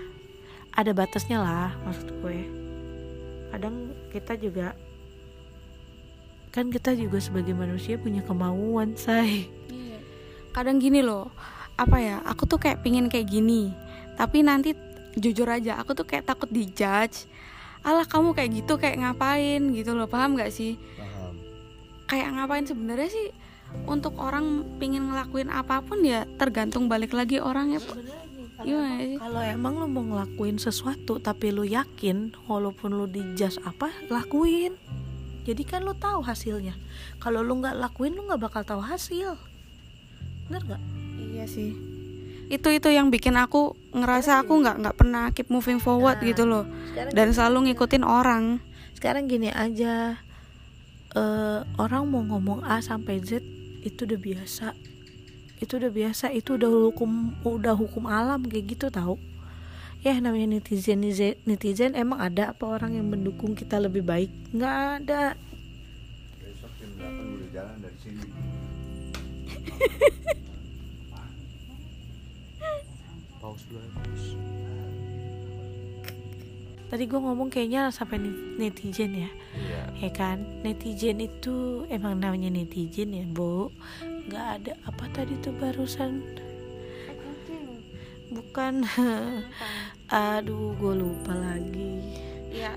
Ada 0.77 0.93
batasnya 0.93 1.41
lah 1.41 1.73
maksud 1.89 2.13
gue. 2.21 2.45
Kadang 3.49 3.97
kita 4.13 4.38
juga 4.38 4.77
kan 6.53 6.69
kita 6.69 6.93
juga 6.93 7.17
sebagai 7.17 7.57
manusia 7.57 7.97
punya 7.97 8.21
kemauan 8.21 8.93
say. 8.93 9.49
Iya. 9.69 9.97
kadang 10.49 10.81
gini 10.81 11.05
loh 11.05 11.29
apa 11.77 12.01
ya 12.01 12.25
aku 12.25 12.49
tuh 12.49 12.57
kayak 12.57 12.81
pingin 12.81 13.05
kayak 13.05 13.29
gini 13.29 13.69
tapi 14.17 14.41
nanti 14.41 14.73
jujur 15.13 15.45
aja 15.45 15.77
aku 15.81 15.97
tuh 15.97 16.05
kayak 16.05 16.29
takut 16.29 16.49
dijudge. 16.49 17.25
Alah 17.81 18.05
kamu 18.05 18.35
kayak 18.38 18.51
gitu 18.53 18.77
kayak 18.77 19.01
ngapain 19.01 19.71
gitu 19.73 19.97
loh 19.97 20.05
paham 20.05 20.38
gak 20.38 20.51
sih? 20.53 20.77
Paham. 20.99 21.33
Kayak 22.05 22.38
ngapain 22.38 22.65
sebenarnya 22.67 23.09
sih 23.09 23.27
untuk 23.86 24.17
orang 24.21 24.65
pingin 24.77 25.10
ngelakuin 25.10 25.49
apa 25.49 25.82
pun 25.82 26.01
ya 26.01 26.25
tergantung 26.38 26.89
balik 26.89 27.13
lagi 27.13 27.41
orangnya 27.41 27.82
sih? 27.82 27.93
kalau 29.15 29.39
emang 29.39 29.79
lo 29.79 29.88
mau 29.88 30.03
ngelakuin 30.03 30.60
sesuatu 30.60 31.15
tapi 31.23 31.47
lo 31.55 31.63
yakin 31.63 32.36
walaupun 32.43 32.91
lo 32.91 33.08
dijudge 33.08 33.55
apa 33.63 33.88
lakuin. 34.12 34.75
Jadi 35.47 35.63
kan 35.63 35.88
lo 35.88 35.95
tahu 35.95 36.19
hasilnya. 36.21 36.75
Kalau 37.23 37.39
lo 37.39 37.55
nggak 37.55 37.79
lakuin 37.79 38.19
lo 38.19 38.27
nggak 38.27 38.41
bakal 38.43 38.62
tahu 38.67 38.84
hasil. 38.84 39.39
Bener 40.51 40.62
nggak? 40.67 40.82
Iya 41.39 41.45
sih. 41.47 41.71
Itu 42.51 42.67
itu 42.73 42.89
yang 42.91 43.08
bikin 43.13 43.39
aku 43.39 43.79
ngerasa 43.95 44.43
aku 44.43 44.60
nggak 44.60 44.75
nggak 44.84 44.97
pernah 44.97 45.32
keep 45.32 45.47
moving 45.47 45.79
forward 45.79 46.19
Nah, 46.19 46.27
gitu 46.27 46.43
loh. 46.43 46.67
dan 47.15 47.32
selalu 47.32 47.71
ngikutin 47.71 48.03
orang. 48.03 48.60
Sekarang 48.91 49.32
gini 49.32 49.47
aja 49.55 50.19
eh 51.15 51.60
orang 51.79 52.03
mau 52.12 52.21
ngomong 52.21 52.62
A 52.67 52.84
sampai 52.84 53.17
Z 53.23 53.41
itu 53.83 54.07
udah 54.07 54.19
biasa. 54.19 54.67
Itu 55.59 55.79
udah 55.79 55.91
biasa. 55.91 56.31
Itu 56.31 56.55
udah 56.55 56.67
hukum 56.67 57.11
udah 57.43 57.75
hukum 57.75 58.07
alam 58.07 58.43
kayak 58.47 58.77
gitu 58.77 58.87
tahu? 58.91 59.19
Ya 59.99 60.15
namanya 60.15 60.55
netizen 60.55 61.03
netizen, 61.03 61.35
netizen 61.43 61.91
emang 61.91 62.23
ada 62.23 62.55
apa 62.55 62.63
orang 62.63 62.95
yang 62.95 63.11
mendukung 63.11 63.51
kita 63.51 63.83
lebih 63.83 64.07
baik? 64.07 64.31
Nggak 64.55 64.75
ada. 65.03 65.35
Besok 66.39 66.71
jam 66.79 66.91
8 66.95 67.35
udah 67.35 67.49
jalan 67.51 67.75
dari 67.83 67.97
sini. 67.99 68.23
Pause 73.39 73.63
dulu 73.71 73.79
ya, 73.79 73.87
pause. 73.95 74.58
Tadi 76.89 77.06
gue 77.06 77.21
ngomong 77.21 77.54
kayaknya 77.54 77.93
sampai 77.93 78.17
netizen 78.58 79.13
ya. 79.13 79.32
Iya. 79.54 79.84
Ya 80.04 80.10
kan? 80.10 80.41
Netizen 80.65 81.21
itu 81.21 81.86
emang 81.88 82.17
namanya 82.17 82.49
netizen 82.49 83.13
ya 83.13 83.23
bu 83.30 83.69
nggak 84.02 84.47
ada 84.62 84.73
apa 84.89 85.06
tadi 85.13 85.38
tuh 85.41 85.54
barusan? 85.58 86.25
Bukan. 88.30 88.86
Aduh 90.10 90.73
gue 90.78 90.93
lupa 90.97 91.34
lagi. 91.34 92.02
Ya 92.49 92.73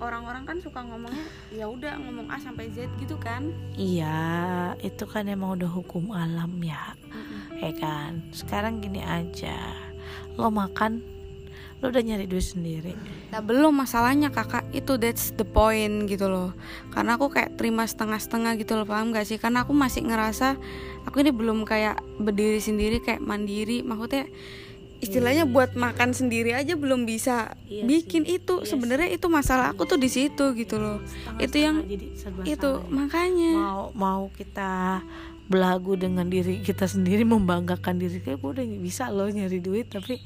orang-orang 0.00 0.48
kan 0.48 0.56
suka 0.64 0.80
ngomongnya 0.80 1.28
ya 1.52 1.68
udah 1.68 2.00
ngomong 2.00 2.24
A 2.32 2.40
sampai 2.40 2.72
Z 2.72 2.88
gitu 2.96 3.20
kan? 3.20 3.52
Iya, 3.76 4.72
itu 4.80 5.04
kan 5.04 5.28
emang 5.28 5.60
udah 5.60 5.68
hukum 5.68 6.08
alam 6.08 6.56
ya, 6.64 6.96
ya 7.52 7.68
kan. 7.76 8.24
Sekarang 8.32 8.80
gini 8.80 9.04
aja, 9.04 9.76
lo 10.40 10.48
makan, 10.48 11.04
lo 11.84 11.92
udah 11.92 12.00
nyari 12.00 12.24
duit 12.24 12.48
sendiri. 12.48 12.96
Nah 13.28 13.44
belum 13.44 13.76
masalahnya 13.76 14.32
kakak. 14.32 14.64
Itu 14.72 14.96
that's 14.96 15.36
the 15.36 15.44
point 15.44 16.08
gitu 16.08 16.32
loh. 16.32 16.56
Karena 16.88 17.20
aku 17.20 17.28
kayak 17.28 17.60
terima 17.60 17.84
setengah-setengah 17.84 18.56
gitu 18.56 18.80
loh 18.80 18.88
paham 18.88 19.12
gak 19.12 19.28
sih? 19.28 19.36
Karena 19.36 19.68
aku 19.68 19.76
masih 19.76 20.08
ngerasa 20.08 20.56
aku 21.04 21.20
ini 21.20 21.28
belum 21.28 21.68
kayak 21.68 22.00
berdiri 22.16 22.56
sendiri 22.56 23.04
kayak 23.04 23.20
mandiri. 23.20 23.84
Maksudnya 23.84 24.24
istilahnya 25.04 25.44
buat 25.44 25.76
makan 25.76 26.10
sendiri 26.10 26.50
aja 26.52 26.74
belum 26.74 27.04
bisa 27.04 27.52
Iya 27.64 27.84
bikin 27.84 28.24
sih, 28.24 28.40
itu. 28.40 28.54
Iya 28.60 28.66
sebenarnya 28.66 29.08
itu 29.08 29.26
masalah 29.28 29.70
aku 29.70 29.84
tuh 29.84 29.96
di 29.96 30.08
situ 30.08 30.52
gitu 30.52 30.80
loh. 30.80 30.98
Itu 31.36 31.56
yang- 31.60 31.84
jadi 31.84 32.06
itu 32.44 32.70
ya. 32.72 32.88
makanya. 32.88 33.52
Mau 33.54 33.84
mau 33.92 34.22
kita 34.32 35.04
belagu 35.44 35.92
dengan 35.94 36.24
diri 36.24 36.64
kita 36.64 36.88
sendiri 36.88 37.20
membanggakan 37.22 38.00
diri 38.00 38.16
kayak 38.18 38.40
gue 38.40 38.50
udah 38.56 38.66
bisa 38.80 39.12
loh 39.12 39.28
nyari 39.28 39.60
duit 39.60 39.92
tapi 39.92 40.16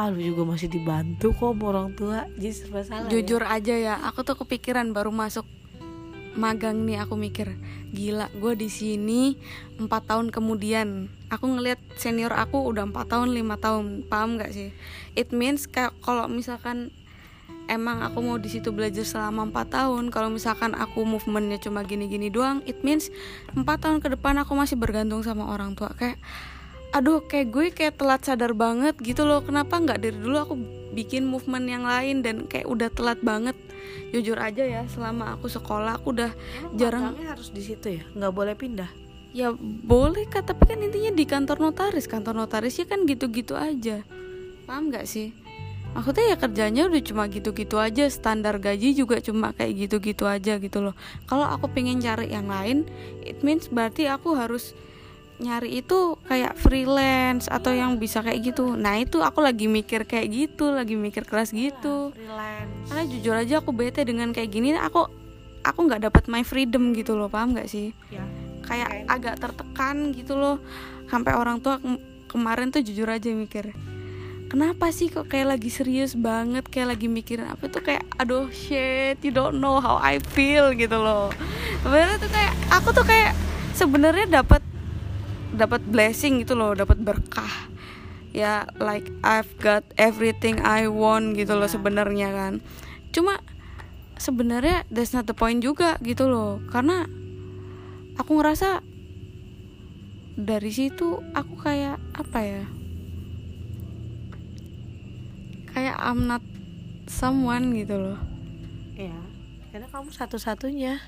ah 0.00 0.08
lu 0.08 0.24
juga 0.24 0.48
masih 0.48 0.72
dibantu 0.72 1.36
kok 1.36 1.52
sama 1.52 1.64
orang 1.68 1.92
tua. 1.92 2.24
Jadi 2.40 2.50
serba 2.50 2.80
salah 2.80 3.04
ya. 3.04 3.10
jujur 3.12 3.44
aja 3.44 3.74
ya 3.76 3.94
aku 4.00 4.24
tuh 4.24 4.34
kepikiran 4.34 4.88
baru 4.90 5.12
masuk 5.12 5.44
magang 6.34 6.88
nih 6.88 7.04
aku 7.04 7.14
mikir 7.18 7.56
gila 7.92 8.32
gue 8.32 8.56
di 8.56 8.68
sini 8.72 9.36
empat 9.76 10.08
tahun 10.08 10.32
kemudian. 10.32 11.12
Aku 11.32 11.48
ngelihat 11.48 11.80
senior 11.96 12.32
aku 12.32 12.60
udah 12.64 12.88
empat 12.88 13.12
tahun 13.12 13.32
lima 13.32 13.60
tahun. 13.60 14.08
Paham 14.08 14.40
nggak 14.40 14.52
sih? 14.52 14.72
It 15.16 15.32
means 15.32 15.68
kayak 15.68 15.92
kalau 16.00 16.28
misalkan 16.28 16.92
emang 17.70 18.02
aku 18.02 18.18
mau 18.24 18.36
di 18.40 18.50
situ 18.50 18.74
belajar 18.74 19.06
selama 19.06 19.48
empat 19.48 19.70
tahun 19.70 20.10
kalau 20.10 20.32
misalkan 20.32 20.74
aku 20.74 21.06
movementnya 21.06 21.62
cuma 21.62 21.86
gini-gini 21.86 22.26
doang 22.26 22.58
it 22.66 22.82
means 22.82 23.06
empat 23.54 23.86
tahun 23.86 24.02
ke 24.02 24.18
depan 24.18 24.34
aku 24.42 24.58
masih 24.58 24.74
bergantung 24.80 25.22
sama 25.22 25.48
orang 25.48 25.76
tua. 25.78 25.92
Kayak 25.94 26.18
aduh 26.92 27.24
kayak 27.24 27.48
gue 27.48 27.66
kayak 27.72 27.96
telat 27.96 28.22
sadar 28.22 28.52
banget 28.52 28.94
gitu 29.00 29.24
loh. 29.24 29.40
Kenapa 29.40 29.80
nggak 29.80 29.98
dari 30.04 30.16
dulu 30.16 30.36
aku 30.36 30.54
bikin 30.92 31.24
movement 31.24 31.66
yang 31.66 31.84
lain 31.88 32.20
dan 32.20 32.44
kayak 32.44 32.68
udah 32.68 32.92
telat 32.92 33.18
banget? 33.24 33.56
Jujur 34.12 34.36
aja 34.36 34.62
ya 34.62 34.84
selama 34.92 35.34
aku 35.34 35.48
sekolah 35.48 35.96
aku 35.98 36.12
udah 36.12 36.30
Emang 36.36 36.76
jarang 36.76 37.04
harus 37.24 37.48
di 37.48 37.64
situ 37.64 37.96
ya? 37.98 38.04
Nggak 38.12 38.32
boleh 38.36 38.54
pindah? 38.54 38.90
Ya 39.32 39.48
boleh 39.60 40.28
kak 40.28 40.44
tapi 40.44 40.68
kan 40.68 40.78
intinya 40.84 41.08
di 41.08 41.24
kantor 41.24 41.64
notaris. 41.64 42.04
Kantor 42.04 42.44
notarisnya 42.44 42.84
kan 42.84 43.08
gitu-gitu 43.08 43.56
aja. 43.56 44.04
Paham 44.68 44.92
nggak 44.92 45.08
sih? 45.08 45.32
Maksudnya 45.92 46.32
ya 46.32 46.36
kerjanya 46.40 46.82
udah 46.88 47.02
cuma 47.04 47.24
gitu-gitu 47.32 47.80
aja. 47.80 48.04
Standar 48.12 48.60
gaji 48.60 48.92
juga 48.92 49.16
cuma 49.24 49.56
kayak 49.56 49.88
gitu-gitu 49.88 50.28
aja 50.28 50.60
gitu 50.60 50.84
loh. 50.84 50.92
Kalau 51.24 51.48
aku 51.48 51.72
pengen 51.72 52.04
cari 52.04 52.28
yang 52.28 52.52
lain 52.52 52.84
it 53.24 53.40
means 53.40 53.72
berarti 53.72 54.12
aku 54.12 54.36
harus 54.36 54.76
nyari 55.42 55.82
itu 55.82 56.14
kayak 56.30 56.54
freelance 56.54 57.50
atau 57.50 57.74
yang 57.74 57.98
bisa 57.98 58.22
kayak 58.22 58.54
gitu. 58.54 58.78
Nah 58.78 59.02
itu 59.02 59.18
aku 59.18 59.42
lagi 59.42 59.66
mikir 59.66 60.06
kayak 60.06 60.30
gitu 60.30 60.70
lagi 60.70 60.94
mikir 60.94 61.26
keras 61.26 61.50
gitu. 61.50 62.14
freelance. 62.14 62.86
Karena 62.86 63.04
jujur 63.10 63.34
aja 63.34 63.54
aku 63.58 63.74
bete 63.74 64.06
dengan 64.06 64.30
kayak 64.30 64.50
gini 64.54 64.78
aku 64.78 65.10
aku 65.66 65.78
nggak 65.90 66.06
dapat 66.06 66.30
my 66.30 66.46
freedom 66.46 66.94
gitu 66.94 67.18
loh 67.18 67.26
paham 67.26 67.58
nggak 67.58 67.66
sih? 67.66 67.90
Ya 68.08 68.22
kayak 68.62 69.10
agak 69.10 69.42
tertekan 69.42 70.14
gitu 70.14 70.38
loh. 70.38 70.62
Sampai 71.10 71.34
orang 71.34 71.58
tua 71.58 71.82
kem- 71.82 72.00
kemarin 72.30 72.70
tuh 72.70 72.80
jujur 72.80 73.10
aja 73.10 73.28
mikir 73.34 73.74
kenapa 74.52 74.92
sih 74.92 75.08
kok 75.08 75.32
kayak 75.32 75.56
lagi 75.56 75.72
serius 75.72 76.12
banget 76.12 76.68
kayak 76.68 76.92
lagi 76.92 77.08
mikirin 77.08 77.48
apa? 77.48 77.72
Tuh 77.72 77.80
kayak 77.80 78.04
aduh 78.20 78.52
shit 78.52 79.16
you 79.24 79.32
don't 79.32 79.56
know 79.56 79.80
how 79.80 79.96
I 79.96 80.20
feel 80.20 80.76
gitu 80.76 81.00
loh. 81.00 81.32
Sebenarnya 81.80 82.16
tuh 82.20 82.28
kayak 82.28 82.52
aku 82.68 82.88
tuh 82.92 83.06
kayak 83.08 83.32
sebenarnya 83.72 84.44
dapat 84.44 84.60
dapat 85.52 85.84
blessing 85.84 86.42
gitu 86.42 86.56
loh 86.56 86.72
dapat 86.72 86.98
berkah. 87.00 87.70
Ya 88.32 88.64
like 88.80 89.12
I've 89.20 89.52
got 89.60 89.84
everything 90.00 90.56
I 90.64 90.88
want 90.88 91.36
gitu 91.36 91.52
loh 91.52 91.68
sebenarnya 91.68 92.32
kan. 92.32 92.64
Cuma 93.12 93.44
sebenarnya 94.16 94.88
that's 94.88 95.12
not 95.12 95.28
the 95.28 95.36
point 95.36 95.60
juga 95.60 96.00
gitu 96.00 96.28
loh. 96.28 96.64
Karena 96.72 97.04
aku 98.16 98.40
ngerasa 98.40 98.80
dari 100.32 100.72
situ 100.72 101.20
aku 101.36 101.60
kayak 101.60 102.00
apa 102.16 102.40
ya 102.40 102.64
kayak 105.76 105.96
I'm 106.00 106.24
not 106.24 106.40
someone 107.04 107.76
gitu 107.76 108.00
loh. 108.00 108.18
Ya 108.96 109.16
karena 109.72 109.88
kamu 109.88 110.08
satu-satunya 110.12 111.00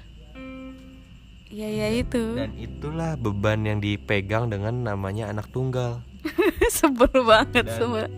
ya 1.49 1.67
ya 1.67 1.89
itu. 1.91 2.37
Dan 2.37 2.53
itulah 2.55 3.15
beban 3.15 3.63
yang 3.63 3.79
dipegang 3.79 4.49
dengan 4.49 4.85
namanya 4.85 5.29
anak 5.29 5.49
tunggal. 5.49 6.01
sebel 6.73 7.13
banget 7.21 7.69
Dan- 7.69 7.77
semua 7.77 8.09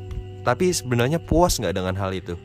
Tapi 0.47 0.71
sebenarnya 0.71 1.19
puas 1.19 1.59
nggak 1.59 1.75
dengan 1.75 1.95
hal 1.97 2.15
itu? 2.15 2.39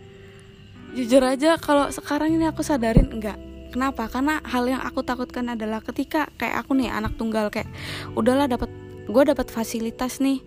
jujur 0.91 1.23
aja 1.23 1.55
kalau 1.55 1.87
sekarang 1.87 2.35
ini 2.35 2.51
aku 2.51 2.59
sadarin 2.61 3.07
enggak 3.07 3.39
kenapa? 3.71 4.11
Karena 4.11 4.43
hal 4.43 4.67
yang 4.67 4.83
aku 4.83 4.99
takutkan 5.01 5.47
adalah 5.47 5.79
ketika 5.79 6.27
kayak 6.35 6.65
aku 6.65 6.75
nih 6.75 6.91
anak 6.91 7.15
tunggal 7.15 7.47
kayak 7.47 7.71
udahlah 8.11 8.43
dapat 8.43 8.67
gue 9.11 9.23
dapat 9.27 9.51
fasilitas 9.51 10.23
nih. 10.23 10.39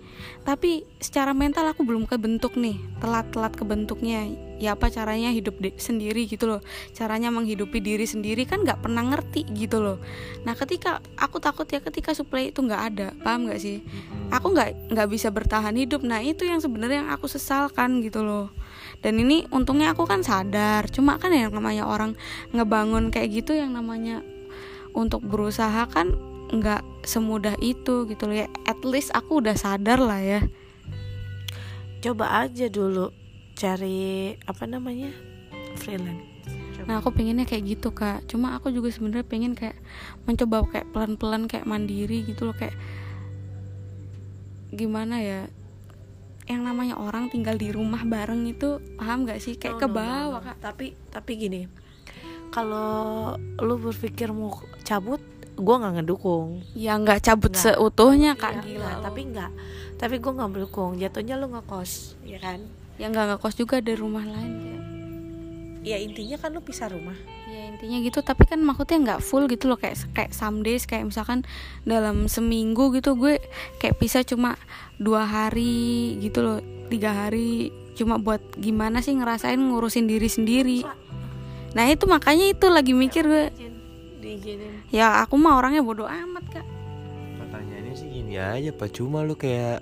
Tapi 0.42 0.88
secara 0.98 1.36
mental 1.36 1.68
aku 1.70 1.84
belum 1.84 2.08
kebentuk 2.08 2.56
nih. 2.56 2.80
Telat-telat 2.98 3.52
kebentuknya. 3.54 4.26
Ya 4.56 4.72
apa 4.74 4.88
caranya 4.88 5.28
hidup 5.30 5.60
di- 5.60 5.76
sendiri 5.76 6.24
gitu 6.24 6.48
loh. 6.48 6.60
Caranya 6.96 7.28
menghidupi 7.28 7.78
diri 7.84 8.08
sendiri 8.08 8.48
kan 8.48 8.64
nggak 8.64 8.80
pernah 8.80 9.04
ngerti 9.04 9.44
gitu 9.52 9.84
loh. 9.84 10.00
Nah 10.48 10.56
ketika 10.56 11.04
aku 11.20 11.38
takut 11.38 11.68
ya 11.68 11.84
ketika 11.84 12.16
supply 12.16 12.50
itu 12.50 12.64
nggak 12.64 12.82
ada. 12.94 13.08
Paham 13.20 13.46
nggak 13.46 13.60
sih? 13.60 13.84
Aku 14.32 14.50
nggak 14.50 14.90
nggak 14.90 15.08
bisa 15.12 15.28
bertahan 15.28 15.76
hidup. 15.76 16.00
Nah 16.00 16.24
itu 16.24 16.48
yang 16.48 16.58
sebenarnya 16.58 17.04
yang 17.04 17.10
aku 17.12 17.28
sesalkan 17.28 18.00
gitu 18.00 18.24
loh. 18.24 18.50
Dan 19.04 19.20
ini 19.20 19.44
untungnya 19.52 19.92
aku 19.92 20.08
kan 20.08 20.24
sadar. 20.24 20.88
Cuma 20.88 21.20
kan 21.20 21.30
yang 21.30 21.52
namanya 21.52 21.84
orang 21.84 22.16
ngebangun 22.56 23.12
kayak 23.12 23.44
gitu 23.44 23.52
yang 23.52 23.76
namanya 23.76 24.24
untuk 24.94 25.26
berusaha 25.26 25.84
kan 25.90 26.33
nggak 26.58 27.06
semudah 27.06 27.58
itu 27.58 28.06
gitu 28.06 28.30
loh 28.30 28.36
ya. 28.44 28.48
At 28.66 28.82
least 28.86 29.10
aku 29.12 29.42
udah 29.42 29.56
sadar 29.58 29.98
lah 29.98 30.20
ya. 30.22 30.40
Coba 32.00 32.44
aja 32.46 32.68
dulu 32.68 33.10
cari 33.54 34.34
apa 34.44 34.64
namanya 34.66 35.10
freelance. 35.78 36.34
Nah 36.84 37.00
aku 37.00 37.16
pengennya 37.16 37.48
kayak 37.48 37.64
gitu 37.78 37.96
kak. 37.96 38.28
Cuma 38.28 38.56
aku 38.56 38.68
juga 38.68 38.92
sebenarnya 38.92 39.24
pengen 39.24 39.52
kayak 39.56 39.76
mencoba 40.28 40.68
kayak 40.68 40.88
pelan-pelan 40.92 41.48
kayak 41.48 41.64
mandiri 41.64 42.24
gitu 42.28 42.44
loh 42.44 42.56
kayak 42.56 42.76
gimana 44.74 45.22
ya 45.22 45.40
yang 46.44 46.60
namanya 46.60 47.00
orang 47.00 47.32
tinggal 47.32 47.56
di 47.56 47.72
rumah 47.72 48.04
bareng 48.04 48.44
itu 48.44 48.76
paham 49.00 49.24
gak 49.24 49.40
sih? 49.40 49.56
Kayak 49.56 49.80
No, 49.80 49.80
ke 49.80 49.86
no, 49.88 49.92
no, 49.92 49.96
bawah 49.96 50.40
no. 50.44 50.46
kak. 50.52 50.56
Tapi 50.60 50.86
tapi 51.08 51.32
gini 51.40 51.62
kalau 52.52 53.34
lu 53.58 53.74
berpikir 53.80 54.30
mau 54.30 54.52
cabut 54.86 55.18
gue 55.54 55.74
nggak 55.78 55.94
ngedukung. 56.02 56.66
Ya 56.74 56.98
nggak 56.98 57.22
cabut 57.22 57.54
Nggak. 57.54 57.62
seutuhnya 57.62 58.32
kak. 58.34 58.62
Iya, 58.62 58.62
gila. 58.66 58.90
lo. 58.98 59.02
tapi 59.06 59.20
nggak. 59.30 59.50
Tapi 59.98 60.14
gue 60.18 60.32
nggak 60.34 60.50
mendukung. 60.50 60.90
Jatuhnya 60.98 61.34
lu 61.38 61.46
ngekos 61.54 62.18
ya 62.26 62.38
kan? 62.42 62.58
Ya 62.98 63.06
nggak 63.10 63.38
ngekos 63.38 63.54
juga 63.58 63.78
dari 63.78 63.98
rumah 63.98 64.26
lain 64.26 64.52
kayak 64.62 64.82
ya 65.84 66.00
intinya 66.00 66.40
kan 66.40 66.50
lu 66.56 66.64
pisah 66.64 66.88
rumah. 66.88 67.14
Ya 67.46 67.70
intinya 67.70 68.00
gitu. 68.02 68.18
Tapi 68.24 68.48
kan 68.48 68.58
maksudnya 68.64 68.98
nggak 69.04 69.20
full 69.22 69.46
gitu 69.46 69.70
loh. 69.70 69.78
Kayak 69.78 70.10
kayak 70.16 70.32
some 70.34 70.64
days 70.64 70.88
kayak 70.88 71.06
misalkan 71.06 71.46
dalam 71.86 72.26
seminggu 72.26 72.90
gitu 72.96 73.14
gue 73.14 73.38
kayak 73.78 74.00
bisa 74.00 74.24
cuma 74.26 74.58
dua 74.98 75.28
hari 75.28 76.18
gitu 76.18 76.42
loh. 76.42 76.58
Tiga 76.90 77.14
hari. 77.14 77.70
Cuma 77.94 78.18
buat 78.18 78.42
gimana 78.58 79.04
sih 79.06 79.14
ngerasain 79.14 79.60
ngurusin 79.60 80.10
diri 80.10 80.26
sendiri. 80.26 80.80
Nah 81.78 81.84
itu 81.90 82.10
makanya 82.10 82.50
itu 82.50 82.66
lagi 82.70 82.90
mikir 82.90 83.22
gue 83.26 83.44
diizinin 84.24 84.72
ya 84.88 85.20
aku 85.20 85.36
mah 85.36 85.60
orangnya 85.60 85.84
bodoh 85.84 86.08
amat 86.08 86.44
kak 86.48 86.66
Pertanyaannya 87.54 87.94
sih 87.94 88.10
gini 88.10 88.34
aja, 88.34 88.74
Pak. 88.74 88.90
Cuma 88.98 89.22
lu 89.22 89.38
kayak 89.38 89.78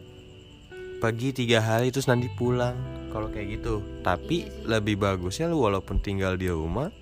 pagi 1.00 1.32
tiga 1.32 1.64
hari 1.64 1.88
terus 1.88 2.04
nanti 2.04 2.28
pulang. 2.36 2.76
Kalau 3.08 3.32
kayak 3.32 3.60
gitu. 3.60 3.80
Tapi 4.04 4.44
lebih 4.68 5.00
bagusnya 5.00 5.48
lu 5.48 5.64
walaupun 5.64 5.96
tinggal 5.96 6.36
di 6.36 6.52
rumah, 6.52 6.92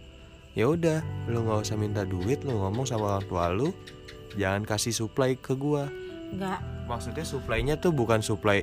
ya 0.54 0.70
udah, 0.70 1.02
lu 1.26 1.42
nggak 1.42 1.66
usah 1.66 1.74
minta 1.74 2.06
duit, 2.06 2.46
lu 2.46 2.54
ngomong 2.54 2.86
sama 2.86 3.18
orang 3.18 3.26
tua 3.26 3.50
lu, 3.50 3.74
jangan 4.38 4.62
kasih 4.62 4.94
supply 4.94 5.34
ke 5.34 5.58
gua. 5.58 5.90
nggak 6.30 6.86
Maksudnya 6.86 7.26
supply-nya 7.26 7.74
tuh 7.82 7.90
bukan 7.90 8.22
supply 8.22 8.62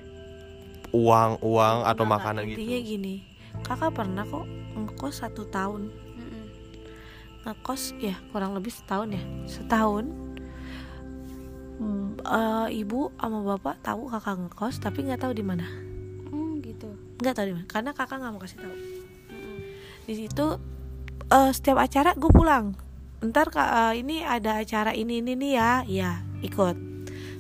uang, 0.96 1.44
uang 1.44 1.78
atau 1.84 2.06
makanan 2.08 2.48
intinya 2.48 2.80
gitu. 2.80 2.92
gini 2.96 3.16
kakak 3.66 3.92
pernah 3.92 4.24
kok 4.24 4.48
ngekos 4.78 5.16
satu 5.26 5.44
tahun 5.52 5.92
ngekos 7.48 7.96
ya 8.04 8.20
kurang 8.36 8.52
lebih 8.52 8.76
setahun 8.76 9.16
ya. 9.16 9.24
Setahun? 9.48 10.28
Eh, 12.28 12.84
ibu 12.84 13.14
sama 13.16 13.40
bapak 13.56 13.80
tahu 13.80 14.12
kakak 14.12 14.36
ngekos 14.36 14.84
tapi 14.84 15.08
nggak 15.08 15.24
tahu 15.24 15.32
di 15.32 15.46
mana. 15.48 15.64
Oh 16.28 16.60
gitu. 16.60 16.92
Nggak 17.24 17.34
tahu 17.40 17.46
di 17.48 17.54
mana 17.56 17.66
karena 17.72 17.92
kakak 17.96 18.20
nggak 18.20 18.32
mau 18.36 18.42
kasih 18.44 18.60
tahu. 18.60 18.76
Di 20.04 20.14
situ 20.18 20.48
eh, 21.32 21.52
setiap 21.56 21.80
acara 21.80 22.12
gue 22.20 22.28
pulang. 22.28 22.76
Ntar 23.24 23.48
kak 23.48 23.70
eh, 23.70 24.04
ini 24.04 24.28
ada 24.28 24.60
acara 24.60 24.92
ini 24.92 25.24
ini 25.24 25.40
nih 25.40 25.52
ya. 25.56 25.72
Ya 25.88 26.12
ikut. 26.44 26.76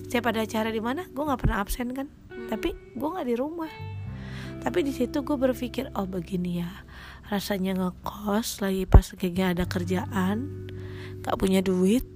Setiap 0.07 0.31
ada 0.31 0.47
acara 0.47 0.71
di 0.71 0.79
mana 0.79 1.03
gue 1.11 1.23
nggak 1.27 1.41
pernah 1.43 1.59
absen 1.59 1.91
kan. 1.91 2.07
Tapi 2.47 2.71
gue 2.95 3.09
nggak 3.11 3.27
di 3.27 3.35
rumah. 3.35 3.71
Tapi 4.63 4.87
di 4.87 4.95
situ 4.95 5.19
gue 5.19 5.35
berpikir 5.35 5.91
oh 5.99 6.07
begini 6.07 6.63
ya 6.63 6.71
rasanya 7.27 7.75
ngekos 7.75 8.63
lagi 8.63 8.87
pas 8.87 9.03
kayaknya 9.13 9.51
ada 9.51 9.63
kerjaan 9.67 10.67
gak 11.23 11.35
punya 11.35 11.59
duit 11.59 12.07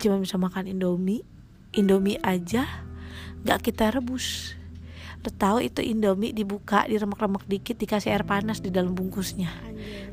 cuma 0.00 0.16
bisa 0.16 0.40
makan 0.40 0.72
indomie 0.72 1.24
indomie 1.76 2.16
aja 2.24 2.64
gak 3.46 3.62
kita 3.62 3.94
rebus. 3.94 4.58
Lo 5.22 5.30
tahu 5.30 5.62
itu 5.62 5.82
indomie 5.82 6.34
dibuka 6.34 6.86
diremek-remek 6.88 7.46
dikit 7.46 7.76
dikasih 7.78 8.14
air 8.14 8.24
panas 8.26 8.58
di 8.58 8.74
dalam 8.74 8.96
bungkusnya. 8.96 9.50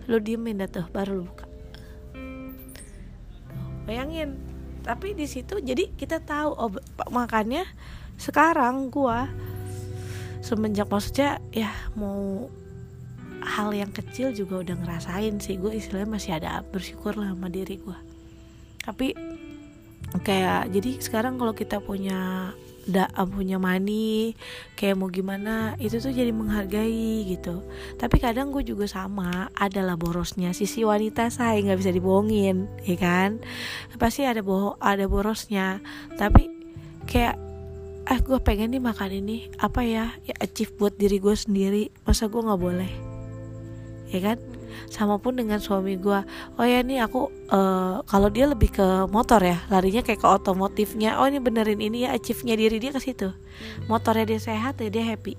Lo 0.06 0.22
diemin 0.22 0.62
dah 0.62 0.70
tuh 0.70 0.86
baru 0.92 1.22
lo 1.22 1.24
buka. 1.26 1.46
Bayangin 3.90 4.38
tapi 4.84 5.16
di 5.16 5.24
situ 5.24 5.64
jadi 5.64 5.96
kita 5.96 6.20
tahu 6.20 6.52
oh 6.60 6.72
makanya 7.08 7.64
sekarang 8.20 8.92
gua 8.92 9.32
semenjak 10.44 10.92
maksudnya 10.92 11.40
ya 11.56 11.72
mau 11.96 12.52
hal 13.44 13.76
yang 13.76 13.92
kecil 13.92 14.32
juga 14.32 14.64
udah 14.64 14.76
ngerasain 14.80 15.38
sih. 15.44 15.60
Gue 15.60 15.78
istilahnya 15.78 16.10
masih 16.10 16.32
ada 16.40 16.64
bersyukur 16.64 17.16
lah 17.20 17.36
sama 17.36 17.52
diri 17.52 17.78
gue 17.78 18.14
tapi 18.84 19.16
kayak 20.28 20.70
jadi 20.76 20.92
sekarang 21.00 21.40
kalau 21.40 21.56
kita 21.56 21.80
punya 21.80 22.52
da, 22.84 23.08
punya 23.24 23.56
money 23.56 24.36
kayak 24.76 25.00
mau 25.00 25.08
gimana 25.08 25.80
itu 25.80 26.04
tuh 26.04 26.12
jadi 26.12 26.36
menghargai 26.36 27.24
gitu. 27.32 27.64
Tapi 27.96 28.20
kadang 28.20 28.52
gue 28.52 28.62
juga 28.68 28.86
sama 28.92 29.48
adalah 29.56 29.96
borosnya 29.96 30.52
sisi 30.52 30.84
wanita 30.84 31.32
saya 31.32 31.64
nggak 31.64 31.80
bisa 31.80 31.96
dibohongin 31.96 32.68
ya 32.84 33.00
kan? 33.00 33.40
Pasti 33.96 34.28
ada 34.28 34.44
bohong 34.44 34.76
ada 34.84 35.08
borosnya. 35.08 35.80
Tapi 36.20 36.52
kayak 37.08 37.40
eh 38.04 38.20
gue 38.20 38.38
pengen 38.44 38.76
nih 38.76 38.84
makan 38.84 39.12
ini. 39.16 39.48
Apa 39.64 39.88
ya? 39.88 40.12
Ya 40.28 40.36
achieve 40.44 40.76
buat 40.76 41.00
diri 41.00 41.24
gue 41.24 41.34
sendiri. 41.40 41.88
Masa 42.04 42.28
gue 42.28 42.44
nggak 42.44 42.62
boleh 42.62 43.13
ya 44.14 44.22
kan? 44.34 44.38
Sama 44.90 45.18
pun 45.18 45.34
dengan 45.34 45.58
suami 45.58 45.98
gue 45.98 46.20
oh 46.58 46.66
ya 46.66 46.86
nih 46.86 47.02
aku 47.02 47.34
eh, 47.50 47.96
kalau 48.06 48.30
dia 48.30 48.46
lebih 48.46 48.70
ke 48.74 48.88
motor 49.10 49.42
ya 49.42 49.58
larinya 49.74 50.06
kayak 50.06 50.22
ke 50.22 50.28
otomotifnya. 50.30 51.18
Oh 51.18 51.26
ini 51.26 51.42
benerin 51.42 51.82
ini 51.82 52.06
ya 52.06 52.14
achieve-nya 52.14 52.54
diri 52.54 52.78
dia 52.78 52.94
ke 52.94 53.02
situ. 53.02 53.34
Motornya 53.90 54.30
dia 54.30 54.40
sehat 54.40 54.78
ya 54.78 54.90
dia 54.94 55.04
happy. 55.06 55.34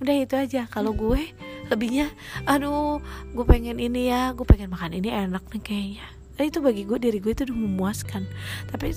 Udah 0.00 0.16
itu 0.16 0.34
aja. 0.34 0.64
Kalau 0.72 0.96
gue 0.96 1.36
lebihnya 1.68 2.08
aduh 2.48 3.00
gue 3.32 3.44
pengen 3.44 3.76
ini 3.80 4.08
ya 4.08 4.32
gue 4.32 4.44
pengen 4.48 4.72
makan 4.72 4.96
ini 4.96 5.12
enak 5.12 5.44
nih 5.52 5.62
kayaknya. 5.62 6.06
Nah, 6.32 6.48
itu 6.48 6.58
bagi 6.64 6.88
gue 6.88 6.96
diri 6.96 7.20
gue 7.20 7.32
itu 7.36 7.44
udah 7.44 7.58
memuaskan. 7.60 8.24
Tapi 8.72 8.88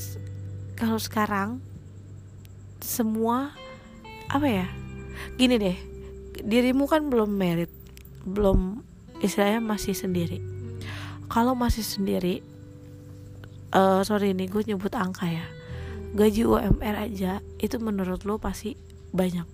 kalau 0.80 1.00
sekarang 1.00 1.60
semua 2.80 3.52
apa 4.32 4.48
ya? 4.48 4.68
Gini 5.36 5.60
deh 5.60 5.78
dirimu 6.46 6.86
kan 6.86 7.08
belum 7.08 7.32
merit 7.32 7.72
belum 8.26 8.82
istilahnya 9.22 9.62
masih 9.62 9.94
sendiri. 9.94 10.42
Kalau 11.30 11.54
masih 11.54 11.86
sendiri 11.86 12.42
eh 13.76 14.02
sorry 14.08 14.32
nih 14.32 14.50
gue 14.50 14.64
nyebut 14.66 14.94
angka 14.98 15.30
ya. 15.30 15.46
Gaji 16.16 16.48
UMR 16.48 16.96
aja 17.12 17.44
itu 17.60 17.76
menurut 17.78 18.24
lo 18.24 18.40
pasti 18.40 18.74
banyak. 19.12 19.46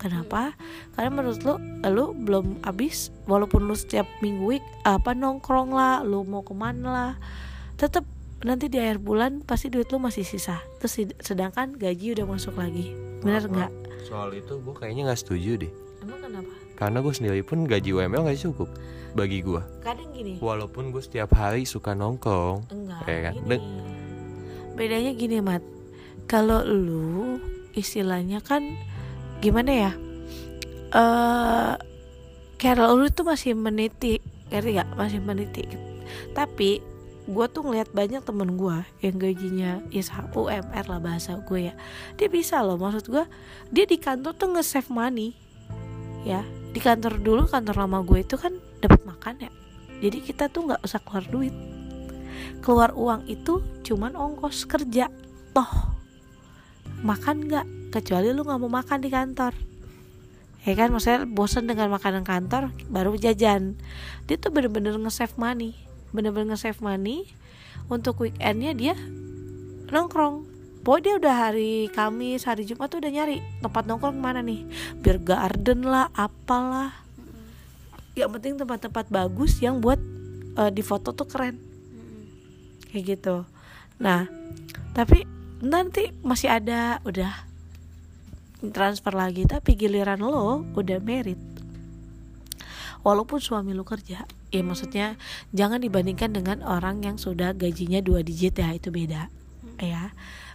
Kenapa? 0.00 0.56
Karena 0.98 1.10
menurut 1.14 1.40
lo 1.46 1.54
lo 1.86 2.10
belum 2.16 2.66
habis 2.66 3.14
walaupun 3.28 3.68
lo 3.70 3.76
setiap 3.76 4.08
minggu 4.24 4.56
week 4.56 4.64
apa 4.82 5.14
nongkrong 5.14 5.70
lah 5.70 6.02
lo 6.02 6.26
mau 6.26 6.42
ke 6.42 6.56
mana 6.56 6.88
lah 6.88 7.12
tetap 7.76 8.02
nanti 8.42 8.66
di 8.66 8.78
akhir 8.80 8.98
bulan 8.98 9.46
pasti 9.46 9.70
duit 9.70 9.90
lo 9.92 10.00
masih 10.00 10.26
sisa. 10.26 10.58
Terus 10.82 11.12
sedangkan 11.22 11.76
gaji 11.76 12.18
udah 12.18 12.26
masuk 12.26 12.58
lagi. 12.58 12.96
Bener 13.22 13.46
Maaf, 13.46 13.52
nggak. 13.52 13.70
Soal 14.08 14.34
itu 14.34 14.58
gue 14.58 14.74
kayaknya 14.74 15.12
nggak 15.12 15.20
setuju 15.20 15.50
deh. 15.60 15.72
emang 16.02 16.18
kenapa 16.18 16.61
Karena 16.74 16.98
gue 17.04 17.14
sendiri 17.14 17.40
pun 17.46 17.64
gaji 17.64 17.92
UMR 17.94 18.26
nggak 18.26 18.40
cukup 18.42 18.68
bagi 19.12 19.44
gue. 19.44 19.60
kadang 19.84 20.08
gini 20.16 20.40
Walaupun 20.40 20.88
gue 20.88 21.02
setiap 21.04 21.36
hari 21.36 21.68
suka 21.68 21.92
nongkrong. 21.92 22.72
Enggak, 22.72 23.04
Ya 23.04 23.18
kan? 23.28 23.34
gini. 23.36 23.58
Bedanya 24.72 25.12
gini, 25.12 25.36
Mat. 25.44 25.60
Kalau 26.24 26.64
lu 26.64 27.36
istilahnya 27.76 28.40
kan 28.40 28.64
gimana 29.44 29.70
ya? 29.70 29.92
Eh 30.92 31.74
kayak 32.56 32.78
lu 32.94 33.10
tuh 33.12 33.26
masih 33.26 33.52
meniti, 33.52 34.22
ngerti 34.48 34.70
gak? 34.80 34.88
Masih 34.96 35.20
meniti. 35.20 35.66
Tapi 36.32 36.92
gue 37.22 37.46
tuh 37.54 37.62
ngeliat 37.62 37.90
banyak 37.94 38.22
temen 38.26 38.58
gue 38.58 38.76
yang 38.98 39.14
gajinya 39.14 39.78
ya 39.94 40.02
UMR 40.34 40.84
lah 40.90 40.98
bahasa 40.98 41.38
gue 41.38 41.70
ya 41.70 41.74
dia 42.18 42.26
bisa 42.26 42.58
loh 42.66 42.74
maksud 42.74 43.06
gue 43.06 43.24
dia 43.70 43.86
di 43.86 43.94
kantor 43.94 44.34
tuh 44.34 44.50
nge-save 44.58 44.90
money 44.90 45.30
ya 46.22 46.46
di 46.72 46.80
kantor 46.80 47.20
dulu 47.20 47.44
kantor 47.44 47.84
lama 47.84 48.00
gue 48.00 48.24
itu 48.24 48.40
kan 48.40 48.56
dapat 48.80 49.04
makan 49.04 49.34
ya. 49.48 49.50
Jadi 50.02 50.18
kita 50.24 50.50
tuh 50.50 50.66
nggak 50.66 50.82
usah 50.82 50.98
keluar 51.04 51.24
duit. 51.28 51.54
Keluar 52.64 52.90
uang 52.96 53.28
itu 53.30 53.62
cuman 53.86 54.16
ongkos 54.16 54.66
kerja. 54.66 55.12
Toh 55.52 55.72
makan 57.04 57.46
nggak? 57.46 57.66
Kecuali 57.92 58.32
lu 58.32 58.42
nggak 58.42 58.60
mau 58.62 58.72
makan 58.72 58.98
di 59.04 59.10
kantor. 59.12 59.52
Ya 60.62 60.72
kan 60.78 60.94
maksudnya 60.94 61.26
bosan 61.26 61.66
dengan 61.66 61.90
makanan 61.90 62.22
kantor 62.22 62.70
baru 62.88 63.18
jajan. 63.18 63.76
Dia 64.30 64.38
tuh 64.38 64.54
bener-bener 64.54 64.94
nge-save 64.94 65.34
money. 65.36 65.74
Bener-bener 66.14 66.54
nge-save 66.54 66.78
money 66.80 67.26
untuk 67.90 68.22
weekendnya 68.22 68.72
dia 68.72 68.94
nongkrong 69.92 70.48
Pokoknya 70.82 71.02
dia 71.02 71.14
udah 71.22 71.34
hari 71.46 71.72
Kamis, 71.94 72.42
hari 72.42 72.66
Jumat 72.66 72.90
tuh 72.90 72.98
udah 72.98 73.12
nyari 73.14 73.38
tempat 73.62 73.86
nongkrong 73.86 74.18
mana 74.18 74.42
nih? 74.42 74.66
Biar 74.98 75.22
garden 75.22 75.86
lah, 75.86 76.10
apalah. 76.10 76.90
Yang 78.18 78.30
penting 78.38 78.54
tempat-tempat 78.58 79.06
bagus 79.06 79.62
yang 79.62 79.78
buat 79.78 80.02
eh, 80.58 80.70
di 80.74 80.82
foto 80.82 81.14
tuh 81.14 81.30
keren. 81.30 81.54
Kayak 82.90 83.04
gitu. 83.14 83.36
Nah 84.02 84.26
tapi 84.90 85.22
nanti 85.62 86.10
masih 86.26 86.50
ada 86.50 86.98
udah 87.06 87.30
transfer 88.74 89.14
lagi. 89.14 89.46
Tapi 89.46 89.78
giliran 89.78 90.18
lo 90.18 90.66
udah 90.74 90.98
merit. 90.98 91.38
Walaupun 93.06 93.38
suami 93.38 93.70
lu 93.70 93.86
kerja 93.86 94.26
ya 94.52 94.60
maksudnya 94.60 95.16
jangan 95.56 95.80
dibandingkan 95.80 96.36
dengan 96.36 96.60
orang 96.60 97.00
yang 97.00 97.16
sudah 97.16 97.56
gajinya 97.56 98.04
dua 98.04 98.20
digit 98.20 98.60
ya 98.60 98.68
itu 98.76 98.92
beda 98.92 99.32
ya 99.80 100.12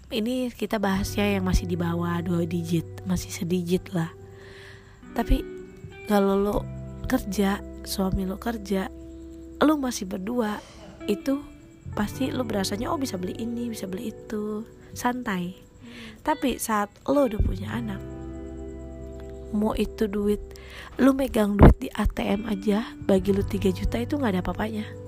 ini 0.07 0.47
kita 0.53 0.79
bahasnya 0.79 1.35
yang 1.35 1.43
masih 1.43 1.67
di 1.67 1.75
bawah 1.75 2.23
dua 2.23 2.47
digit 2.47 2.85
masih 3.03 3.31
sedikit 3.31 3.91
lah. 3.91 4.11
Tapi 5.11 5.43
kalau 6.07 6.39
lo 6.39 6.57
kerja 7.07 7.59
suami 7.83 8.23
lo 8.23 8.39
kerja 8.39 8.87
lo 9.63 9.73
masih 9.75 10.07
berdua 10.07 10.59
itu 11.07 11.43
pasti 11.91 12.31
lo 12.31 12.47
berasanya 12.47 12.91
oh 12.91 12.99
bisa 12.99 13.19
beli 13.19 13.35
ini 13.35 13.67
bisa 13.67 13.83
beli 13.89 14.15
itu. 14.15 14.63
Santai. 14.95 15.53
Tapi 16.23 16.55
saat 16.57 16.89
lo 17.05 17.27
udah 17.27 17.41
punya 17.43 17.75
anak 17.75 17.99
mau 19.55 19.71
itu 19.79 20.11
duit 20.11 20.43
lu 20.99 21.15
megang 21.15 21.55
duit 21.55 21.77
di 21.79 21.87
ATM 21.87 22.49
aja 22.51 22.83
bagi 23.07 23.31
lu 23.31 23.39
3 23.39 23.71
juta 23.71 23.95
itu 23.95 24.19
nggak 24.19 24.31
ada 24.35 24.41
apa-apanya 24.43 25.06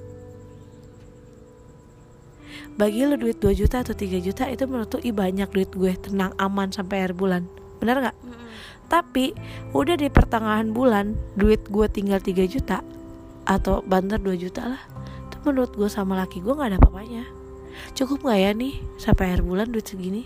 bagi 2.79 3.03
lu 3.03 3.19
duit 3.19 3.43
2 3.43 3.59
juta 3.59 3.83
atau 3.83 3.91
3 3.91 4.23
juta 4.23 4.47
itu 4.47 4.63
menurut 4.63 4.87
tuh 4.87 5.03
ih 5.03 5.11
banyak 5.11 5.51
duit 5.51 5.67
gue. 5.75 5.99
Tenang 5.99 6.31
aman 6.39 6.71
sampai 6.71 7.03
akhir 7.03 7.19
bulan. 7.19 7.43
Bener 7.83 7.99
nggak? 7.99 8.17
Tapi 8.87 9.35
udah 9.75 9.99
di 9.99 10.07
pertengahan 10.07 10.71
bulan 10.71 11.11
duit 11.35 11.67
gue 11.67 11.85
tinggal 11.91 12.23
3 12.23 12.39
juta 12.47 12.79
atau 13.43 13.83
banter 13.83 14.15
2 14.15 14.31
juta 14.39 14.63
lah 14.63 14.81
itu 15.27 15.37
menurut 15.43 15.75
gue 15.75 15.91
sama 15.91 16.15
laki 16.15 16.39
gue 16.39 16.55
nggak 16.55 16.71
ada 16.71 16.79
apa-apanya. 16.79 17.27
Cukup 17.99 18.23
nggak 18.23 18.39
ya 18.39 18.51
nih 18.55 18.73
sampai 18.95 19.23
akhir 19.27 19.43
bulan 19.43 19.67
duit 19.75 19.83
segini? 19.83 20.23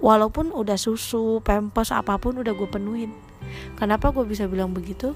Walaupun 0.00 0.56
udah 0.56 0.80
susu 0.80 1.44
pempes 1.44 1.92
apa 1.92 2.16
pun 2.16 2.40
udah 2.40 2.56
gue 2.56 2.68
penuhin. 2.72 3.12
Kenapa 3.76 4.08
gue 4.16 4.24
bisa 4.24 4.48
bilang 4.48 4.72
begitu? 4.72 5.12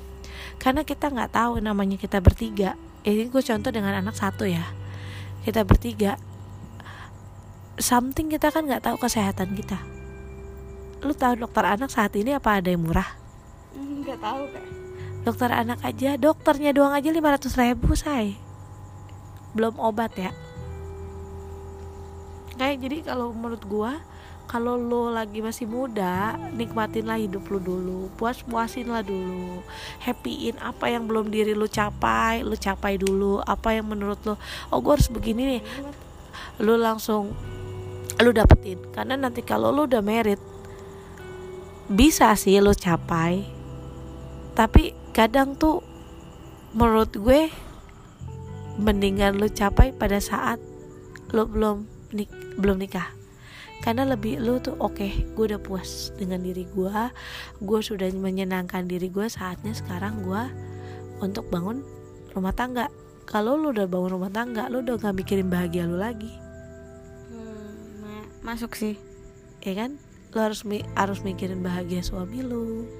Karena 0.60 0.84
kita 0.84 1.08
nggak 1.08 1.32
tahu 1.32 1.64
namanya 1.64 1.96
kita 1.96 2.20
bertiga. 2.20 2.76
Ini 3.08 3.32
gue 3.32 3.40
contoh 3.40 3.72
dengan 3.72 3.96
anak 3.96 4.14
satu 4.14 4.44
ya 4.44 4.81
kita 5.42 5.66
bertiga 5.66 6.18
something 7.82 8.30
kita 8.30 8.54
kan 8.54 8.66
nggak 8.68 8.84
tahu 8.86 8.96
kesehatan 9.00 9.58
kita. 9.58 9.78
Lu 11.02 11.10
tahu 11.16 11.34
dokter 11.42 11.66
anak 11.66 11.90
saat 11.90 12.14
ini 12.14 12.30
apa 12.30 12.62
ada 12.62 12.70
yang 12.70 12.86
murah? 12.86 13.18
Nggak 13.74 14.18
tahu 14.22 14.42
kak. 14.54 14.66
Dokter 15.22 15.50
anak 15.54 15.78
aja 15.86 16.18
dokternya 16.18 16.70
doang 16.74 16.94
aja 16.94 17.10
500 17.10 17.58
ribu 17.58 17.94
say. 17.98 18.38
Belum 19.54 19.74
obat 19.82 20.14
ya. 20.14 20.30
Kayak 22.54 22.76
jadi 22.86 22.96
kalau 23.10 23.34
menurut 23.34 23.62
gua 23.66 23.98
kalau 24.52 24.76
lo 24.76 25.08
lagi 25.08 25.40
masih 25.40 25.64
muda 25.64 26.36
nikmatinlah 26.52 27.16
hidup 27.16 27.48
lo 27.48 27.56
dulu. 27.56 28.12
Puas 28.20 28.44
puasin 28.44 28.92
lah 28.92 29.00
dulu. 29.00 29.64
Happyin 30.04 30.60
apa 30.60 30.92
yang 30.92 31.08
belum 31.08 31.32
diri 31.32 31.56
lo 31.56 31.64
capai 31.64 32.44
lo 32.44 32.52
capai 32.52 33.00
dulu. 33.00 33.40
Apa 33.40 33.80
yang 33.80 33.88
menurut 33.88 34.20
lo 34.28 34.36
oh 34.68 34.78
gue 34.84 34.92
harus 34.92 35.08
begini 35.08 35.56
nih. 35.56 35.62
Lo 36.60 36.76
langsung 36.76 37.32
lo 38.20 38.28
dapetin. 38.28 38.76
Karena 38.92 39.16
nanti 39.16 39.40
kalau 39.40 39.72
lo 39.72 39.88
udah 39.88 40.04
merit 40.04 40.36
bisa 41.88 42.28
sih 42.36 42.60
lo 42.60 42.76
capai. 42.76 43.48
Tapi 44.52 44.92
kadang 45.16 45.56
tuh 45.56 45.80
menurut 46.76 47.08
gue 47.16 47.48
mendingan 48.76 49.40
lo 49.40 49.48
capai 49.48 49.96
pada 49.96 50.20
saat 50.20 50.60
lo 51.32 51.48
belum 51.48 51.88
nik 52.12 52.28
belum 52.60 52.76
nikah 52.76 53.21
karena 53.82 54.06
lebih 54.06 54.38
lu 54.38 54.62
tuh 54.62 54.78
oke 54.78 54.94
okay, 54.94 55.26
gue 55.34 55.44
udah 55.50 55.60
puas 55.60 56.14
dengan 56.14 56.38
diri 56.38 56.70
gue 56.70 56.94
gue 57.58 57.80
sudah 57.82 58.08
menyenangkan 58.14 58.86
diri 58.86 59.10
gue 59.10 59.26
saatnya 59.26 59.74
sekarang 59.74 60.22
gue 60.22 60.42
untuk 61.22 61.46
bangun 61.50 61.86
rumah 62.34 62.52
tangga. 62.52 62.90
Kalau 63.28 63.54
lu 63.54 63.70
udah 63.70 63.86
bangun 63.86 64.18
rumah 64.18 64.32
tangga 64.34 64.66
lu 64.66 64.82
udah 64.82 64.98
gak 64.98 65.14
mikirin 65.14 65.48
bahagia 65.48 65.86
lu 65.86 65.96
lagi. 65.96 66.32
Hmm, 67.30 68.02
ma- 68.02 68.30
masuk 68.42 68.74
sih. 68.74 68.98
Ya 69.62 69.78
kan? 69.78 69.96
Lu 70.34 70.38
harus 70.42 70.66
harus 70.98 71.22
mikirin 71.22 71.62
bahagia 71.62 72.02
suami 72.02 72.42
lu. 72.42 72.90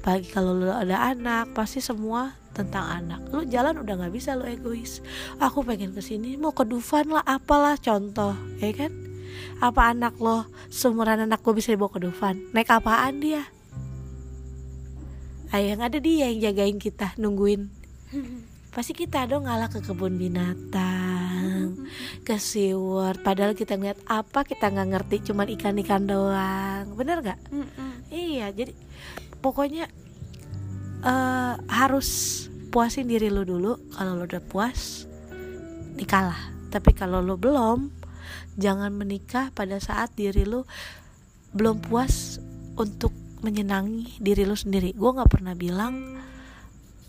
Apalagi 0.00 0.30
kalau 0.30 0.54
lu 0.54 0.70
ada 0.70 1.10
anak 1.10 1.52
pasti 1.58 1.82
semua 1.82 2.38
tentang 2.54 2.86
anak. 3.02 3.20
Lu 3.34 3.42
jalan 3.48 3.82
udah 3.82 3.98
nggak 3.98 4.14
bisa 4.14 4.38
lu 4.38 4.46
egois. 4.46 5.02
Aku 5.42 5.66
pengen 5.66 5.90
ke 5.90 6.00
sini 6.00 6.38
mau 6.38 6.54
ke 6.54 6.62
Dufan 6.62 7.10
lah 7.10 7.26
apalah 7.26 7.74
contoh 7.80 8.38
ya 8.62 8.70
kan 8.76 9.01
apa 9.62 9.94
anak 9.94 10.18
lo 10.18 10.50
seumuran 10.72 11.22
anak 11.22 11.44
gue 11.44 11.54
bisa 11.54 11.70
dibawa 11.70 11.92
ke 11.94 12.00
Dufan? 12.02 12.40
Naik 12.50 12.70
apaan 12.72 13.22
dia? 13.22 13.46
Ah 15.52 15.60
yang 15.60 15.84
ada 15.84 16.00
dia 16.00 16.32
yang 16.32 16.40
jagain 16.52 16.80
kita 16.80 17.12
nungguin. 17.20 17.68
Pasti 18.72 18.96
kita 18.96 19.28
dong 19.28 19.44
ngalah 19.44 19.68
ke 19.68 19.84
kebun 19.84 20.16
binatang 20.16 21.76
ke 22.24 22.40
SeaWorld 22.40 23.20
padahal 23.20 23.52
kita 23.52 23.76
ngeliat 23.76 24.00
apa 24.08 24.48
kita 24.48 24.72
nggak 24.72 24.88
ngerti 24.96 25.16
cuman 25.28 25.52
ikan-ikan 25.52 26.08
doang. 26.08 26.88
Bener 26.96 27.20
nggak? 27.20 27.40
Iya 28.08 28.48
jadi 28.56 28.72
pokoknya 29.44 29.92
eh 31.04 31.54
harus 31.68 32.08
puasin 32.72 33.12
diri 33.12 33.28
lo 33.28 33.44
dulu. 33.44 33.76
Kalau 33.92 34.16
lo 34.16 34.24
udah 34.24 34.40
puas 34.40 35.04
nikahlah 35.92 36.40
tapi 36.72 36.96
kalau 36.96 37.20
lo 37.20 37.36
belum 37.36 38.01
jangan 38.56 38.92
menikah 38.92 39.48
pada 39.52 39.80
saat 39.80 40.12
diri 40.12 40.44
lo 40.44 40.68
belum 41.52 41.84
puas 41.84 42.40
untuk 42.76 43.12
menyenangi 43.44 44.20
diri 44.22 44.48
lo 44.48 44.56
sendiri. 44.56 44.96
Gue 44.96 45.10
nggak 45.12 45.30
pernah 45.32 45.54
bilang 45.56 46.20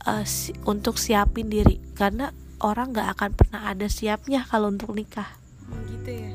eh, 0.04 0.26
si- 0.28 0.56
untuk 0.68 1.00
siapin 1.00 1.48
diri 1.48 1.80
karena 1.96 2.32
orang 2.64 2.92
nggak 2.92 3.10
akan 3.18 3.32
pernah 3.36 3.62
ada 3.72 3.88
siapnya 3.88 4.44
kalau 4.48 4.72
untuk 4.72 4.92
nikah. 4.96 5.28
Gitu 5.88 6.12
ya? 6.12 6.32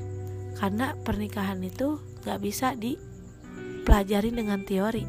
Karena 0.56 0.96
pernikahan 0.96 1.60
itu 1.60 2.00
nggak 2.24 2.40
bisa 2.40 2.72
dipelajarin 2.76 4.36
dengan 4.36 4.60
teori. 4.64 5.04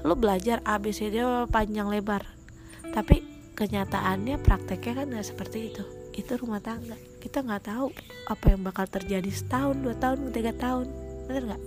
Lo 0.00 0.16
belajar 0.16 0.64
ABCD 0.64 1.20
panjang 1.52 1.90
lebar. 1.92 2.24
Tapi 2.90 3.22
kenyataannya 3.52 4.40
prakteknya 4.40 5.04
kan 5.04 5.06
nggak 5.12 5.26
seperti 5.28 5.58
itu 5.68 5.99
itu 6.14 6.32
rumah 6.38 6.62
tangga. 6.62 6.96
Kita 7.20 7.44
nggak 7.44 7.64
tahu 7.66 7.92
apa 8.26 8.44
yang 8.50 8.60
bakal 8.64 8.86
terjadi 8.86 9.30
setahun 9.30 9.76
dua 9.82 9.94
tahun 9.98 10.30
tiga 10.34 10.52
tahun. 10.56 10.86
Bener 11.26 11.42
nggak? 11.54 11.62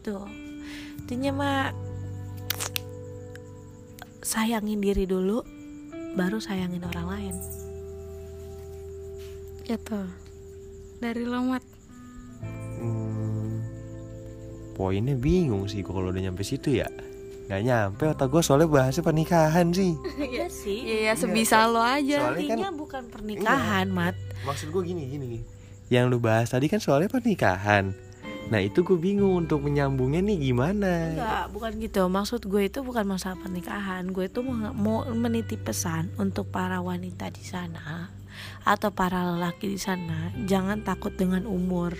Itu 0.00 0.18
intinya 1.04 1.30
mah 1.36 1.60
sayangin 4.24 4.80
diri 4.80 5.04
dulu 5.04 5.44
baru 6.16 6.40
sayangin 6.40 6.84
orang 6.84 7.06
lain. 7.08 7.34
Gitu. 9.64 10.00
Dari 11.00 11.24
lomat 11.24 11.74
Hmm, 12.84 13.64
poinnya 14.76 15.16
bingung 15.16 15.64
sih 15.64 15.80
kalau 15.80 16.12
udah 16.12 16.20
nyampe 16.20 16.44
situ 16.44 16.82
ya 16.82 16.88
nggak 17.44 17.60
nyampe 17.62 18.04
otak 18.06 18.26
gue 18.26 18.40
soalnya 18.40 18.66
bahasnya 18.66 19.02
pernikahan 19.02 19.68
sih 19.68 19.92
iya 20.32 20.46
sih 20.46 20.78
iya 20.80 20.98
ya 21.02 21.14
sebisa 21.14 21.66
lo 21.66 21.78
aja 21.78 22.32
Soalnya 22.32 22.56
kan- 22.62 22.74
bukan 22.74 23.02
pernikahan 23.06 23.86
mat 23.88 24.16
maksud 24.42 24.68
gue 24.68 24.82
gini 24.82 25.04
gini 25.06 25.24
gini. 25.30 25.44
yang 25.88 26.08
lu 26.08 26.16
bahas 26.16 26.48
tadi 26.48 26.66
kan 26.66 26.78
soalnya 26.78 27.06
pernikahan 27.06 27.92
nah 28.44 28.60
itu 28.60 28.80
gue 28.80 28.96
bingung 28.96 29.40
untuk 29.40 29.60
menyambungnya 29.60 30.20
nih 30.20 30.36
gimana 30.42 30.92
Enggak, 31.10 31.44
bukan 31.50 31.72
gitu. 31.78 32.02
Maksud 32.06 32.44
gue 32.44 32.62
itu 32.62 32.80
bukan 32.80 33.08
masalah 33.08 33.40
pernikahan. 33.40 34.04
Gue 34.06 34.28
itu 34.28 34.44
mau, 34.44 34.68
mau 34.70 34.98
menitip 35.06 35.64
pesan 35.64 36.12
untuk 36.18 36.52
para 36.52 36.76
wanita 36.78 37.32
di 37.32 37.40
sana 37.40 38.12
atau 38.62 38.92
para 38.92 39.24
lelaki 39.26 39.64
di 39.66 39.80
sana, 39.80 40.28
jangan 40.44 40.84
takut 40.84 41.16
dengan 41.16 41.48
umur. 41.48 41.96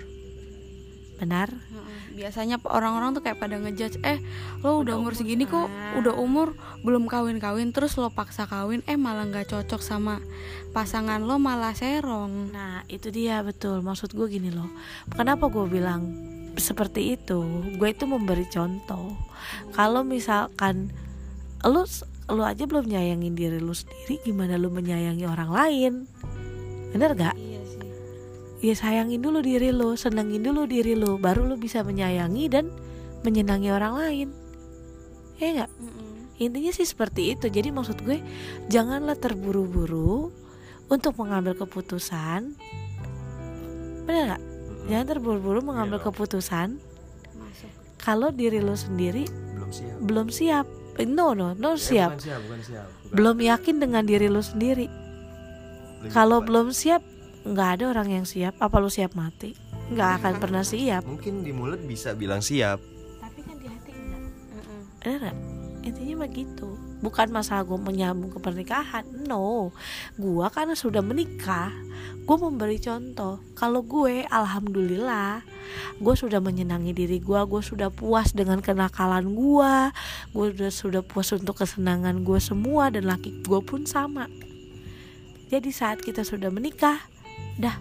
Benar? 1.16 1.48
Heeh. 1.48 1.83
Biasanya 2.16 2.56
orang-orang 2.64 3.12
tuh 3.12 3.22
kayak 3.26 3.42
pada 3.42 3.60
ngejudge 3.60 4.00
eh 4.06 4.22
lo 4.64 4.80
udah 4.80 4.94
Udah 4.94 5.02
umur 5.02 5.14
segini 5.18 5.42
kok 5.50 5.66
udah 5.98 6.14
umur 6.14 6.54
belum 6.86 7.10
kawin-kawin 7.10 7.74
terus 7.74 7.98
lo 7.98 8.14
paksa 8.14 8.46
kawin 8.46 8.86
eh 8.86 8.94
malah 8.94 9.26
nggak 9.26 9.50
cocok 9.50 9.82
sama 9.82 10.22
pasangan 10.70 11.18
lo 11.18 11.42
malah 11.42 11.74
serong 11.74 12.54
Nah, 12.54 12.86
itu 12.86 13.10
dia 13.10 13.42
betul. 13.42 13.82
Maksud 13.82 14.14
gue 14.14 14.26
gini 14.30 14.54
loh. 14.54 14.70
Kenapa 15.10 15.50
gue 15.50 15.66
bilang 15.66 16.06
seperti 16.54 17.18
itu? 17.18 17.42
Gue 17.74 17.90
itu 17.90 18.06
memberi 18.06 18.46
contoh. 18.46 19.18
Kalau 19.74 20.06
misalkan 20.06 20.94
lu 21.66 21.82
lu 22.30 22.42
aja 22.46 22.64
belum 22.64 22.86
nyayangin 22.86 23.34
diri 23.34 23.58
lu 23.58 23.74
sendiri, 23.74 24.22
gimana 24.22 24.54
lu 24.54 24.70
menyayangi 24.70 25.26
orang 25.26 25.50
lain? 25.50 25.92
Bener 26.94 27.10
gak? 27.18 27.34
iya 27.34 27.53
ya 28.64 28.72
sayangin 28.72 29.20
dulu 29.20 29.44
diri 29.44 29.68
lo, 29.70 29.92
senengin 29.92 30.40
dulu 30.40 30.64
diri 30.64 30.96
lo, 30.96 31.20
baru 31.20 31.44
lo 31.44 31.54
bisa 31.54 31.84
menyayangi 31.84 32.44
dan 32.48 32.72
menyenangi 33.20 33.68
orang 33.68 33.94
lain. 33.94 34.28
Ya 35.36 35.48
nggak? 35.52 35.70
Intinya 36.34 36.72
sih 36.72 36.82
seperti 36.82 37.36
itu. 37.36 37.46
Jadi 37.46 37.68
maksud 37.68 38.00
gue 38.00 38.24
janganlah 38.66 39.14
terburu-buru 39.14 40.32
untuk 40.88 41.14
mengambil 41.14 41.52
keputusan. 41.54 42.56
Bener 44.04 44.22
nggak? 44.32 44.42
Jangan 44.84 45.06
terburu-buru 45.08 45.60
mengambil 45.60 45.96
Iya. 45.96 46.06
keputusan 46.08 46.68
masuk 47.34 47.70
kalau 47.96 48.28
diri 48.28 48.60
lo 48.60 48.76
sendiri 48.76 49.24
belum 49.24 49.70
siap 49.72 49.96
belum 50.04 50.28
siap. 50.28 50.66
Eh, 50.94 51.08
No 51.08 51.32
no 51.32 51.56
no 51.56 51.72
Eh, 51.72 51.80
siap. 51.80 52.14
bukan 52.14 52.20
siap 52.22 52.40
bukan 52.44 52.60
siap 52.62 52.86
Bukan. 52.86 53.14
Belum 53.16 53.36
yakin 53.40 53.76
dengan 53.80 54.04
diri 54.04 54.28
lo 54.28 54.38
sendiri. 54.40 54.86
Kalau 56.12 56.38
belum 56.38 56.68
siap, 56.68 57.00
nggak 57.44 57.68
ada 57.80 57.84
orang 57.92 58.08
yang 58.20 58.26
siap. 58.26 58.56
Apa 58.58 58.80
lo 58.80 58.88
siap 58.88 59.12
mati? 59.14 59.52
Nggak 59.92 60.10
akan 60.20 60.34
pernah 60.40 60.64
siap. 60.64 61.04
mungkin 61.04 61.44
di 61.44 61.52
mulut 61.52 61.76
bisa 61.84 62.16
bilang 62.16 62.40
siap 62.40 62.80
Tapi 63.20 63.40
kan 63.44 63.56
di 63.60 63.68
hati 63.68 63.92
enggak. 63.92 64.22
Nggak? 65.04 65.36
Intinya 65.84 66.24
mah 66.24 66.30
gitu. 66.32 66.80
Bukan 67.04 67.28
masalah 67.28 67.68
gue 67.68 67.76
menyambung 67.76 68.32
ke 68.32 68.40
pernikahan. 68.40 69.04
No, 69.28 69.76
gue 70.16 70.46
karena 70.48 70.72
sudah 70.72 71.04
menikah, 71.04 71.68
gue 72.24 72.36
memberi 72.40 72.80
contoh. 72.80 73.44
Kalau 73.52 73.84
gue, 73.84 74.24
alhamdulillah, 74.24 75.44
gue 76.00 76.14
sudah 76.16 76.40
menyenangi 76.40 76.96
diri 76.96 77.20
gue. 77.20 77.36
Gue 77.44 77.60
sudah 77.60 77.92
puas 77.92 78.32
dengan 78.32 78.64
kenakalan 78.64 79.36
gue. 79.36 79.74
Gue 80.32 80.56
sudah 80.56 80.72
sudah 80.72 81.02
puas 81.04 81.28
untuk 81.36 81.60
kesenangan 81.60 82.24
gue 82.24 82.40
semua 82.40 82.88
dan 82.88 83.04
laki 83.04 83.44
gue 83.44 83.60
pun 83.60 83.84
sama. 83.84 84.24
Jadi 85.52 85.68
saat 85.68 86.00
kita 86.00 86.24
sudah 86.24 86.48
menikah, 86.48 87.04
dah. 87.60 87.76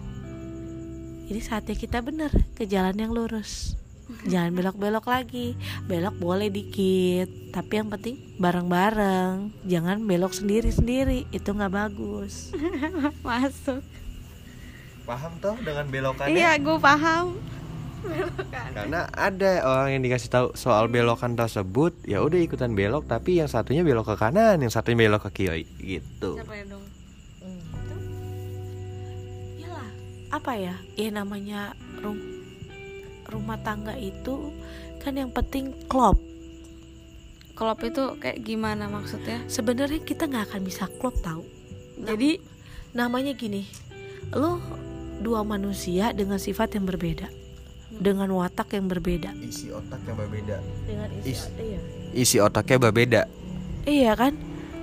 Ini 1.24 1.40
saatnya 1.40 1.74
kita 1.74 2.04
bener 2.04 2.30
ke 2.52 2.68
jalan 2.68 2.96
yang 2.98 3.10
lurus. 3.10 3.74
Jangan 4.32 4.52
belok-belok 4.52 5.08
lagi. 5.08 5.56
Belok 5.88 6.20
boleh 6.20 6.52
dikit, 6.52 7.30
tapi 7.50 7.80
yang 7.80 7.88
penting 7.88 8.36
bareng-bareng. 8.36 9.64
Jangan 9.64 10.04
belok 10.04 10.36
sendiri-sendiri, 10.36 11.28
itu 11.32 11.48
nggak 11.48 11.72
bagus. 11.72 12.52
masuk 13.26 13.80
paham 15.04 15.32
toh 15.38 15.56
dengan 15.60 15.84
belokannya 15.92 16.32
iya 16.32 16.56
gue 16.56 16.78
paham 16.80 17.36
karena 18.76 19.08
ada 19.16 19.64
orang 19.64 19.96
yang 19.96 20.02
dikasih 20.04 20.28
tahu 20.28 20.48
soal 20.56 20.92
belokan 20.92 21.36
tersebut 21.36 21.92
ya 22.04 22.20
udah 22.20 22.40
ikutan 22.40 22.72
belok 22.76 23.08
tapi 23.08 23.40
yang 23.40 23.48
satunya 23.48 23.84
belok 23.84 24.12
ke 24.12 24.16
kanan 24.16 24.60
yang 24.60 24.72
satunya 24.72 25.08
belok 25.08 25.28
ke 25.28 25.44
kiri 25.44 25.64
gitu 25.80 26.40
siapa 26.40 26.52
ya 26.56 26.64
dong 26.68 26.83
apa 30.34 30.58
ya? 30.58 30.74
Ya 30.94 31.08
namanya 31.08 31.78
rum- 31.98 32.42
rumah 33.24 33.56
tangga 33.56 33.94
itu 33.94 34.50
kan 34.98 35.14
yang 35.14 35.30
penting 35.30 35.70
klop. 35.86 36.18
klop 37.54 37.78
itu 37.80 38.18
kayak 38.18 38.42
gimana 38.42 38.90
maksudnya? 38.90 39.38
Sebenarnya 39.46 40.02
kita 40.02 40.26
nggak 40.26 40.50
akan 40.50 40.62
bisa 40.66 40.90
klop 40.98 41.14
tahu. 41.22 41.46
jadi 41.96 42.42
Namanya 42.90 43.34
gini, 43.34 43.66
lo 44.30 44.62
dua 45.18 45.42
manusia 45.42 46.14
dengan 46.14 46.38
sifat 46.38 46.74
yang 46.74 46.86
berbeda 46.86 47.26
dengan 47.90 48.30
watak 48.30 48.74
yang 48.74 48.86
berbeda. 48.86 49.34
Isi 49.38 49.70
otak 49.70 50.02
yang 50.02 50.14
berbeda. 50.14 50.56
Dengan 50.86 51.10
Is- 51.22 51.50
iya. 51.58 51.80
isi 52.10 52.38
otaknya 52.38 52.78
berbeda. 52.80 53.20
Iya 53.82 54.14
kan? 54.14 54.34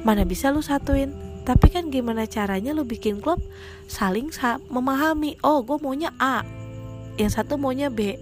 Mana 0.04 0.24
bisa 0.24 0.52
lu 0.52 0.60
satuin 0.60 1.12
tapi 1.42 1.74
kan 1.74 1.90
gimana 1.90 2.30
caranya 2.30 2.72
lu 2.72 2.86
bikin 2.86 3.18
klub 3.18 3.42
saling 3.90 4.30
sa- 4.30 4.62
memahami 4.70 5.38
oh 5.42 5.66
gue 5.66 5.78
maunya 5.82 6.14
A 6.22 6.46
yang 7.18 7.30
satu 7.34 7.58
maunya 7.60 7.92
B. 7.92 8.16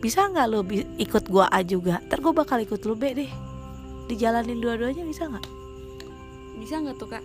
Bisa 0.00 0.28
nggak 0.28 0.46
lu 0.52 0.60
bi- 0.62 0.88
ikut 1.00 1.26
gua 1.32 1.48
A 1.48 1.64
juga? 1.64 2.00
Ntar 2.06 2.20
gue 2.20 2.32
bakal 2.34 2.60
ikut 2.60 2.80
lu 2.84 2.92
B 2.94 3.16
deh. 3.16 3.30
Dijalanin 4.10 4.60
dua-duanya 4.60 5.02
bisa 5.02 5.26
nggak? 5.28 5.46
Bisa 6.60 6.78
nggak 6.80 6.96
tuh 7.00 7.08
kak? 7.08 7.24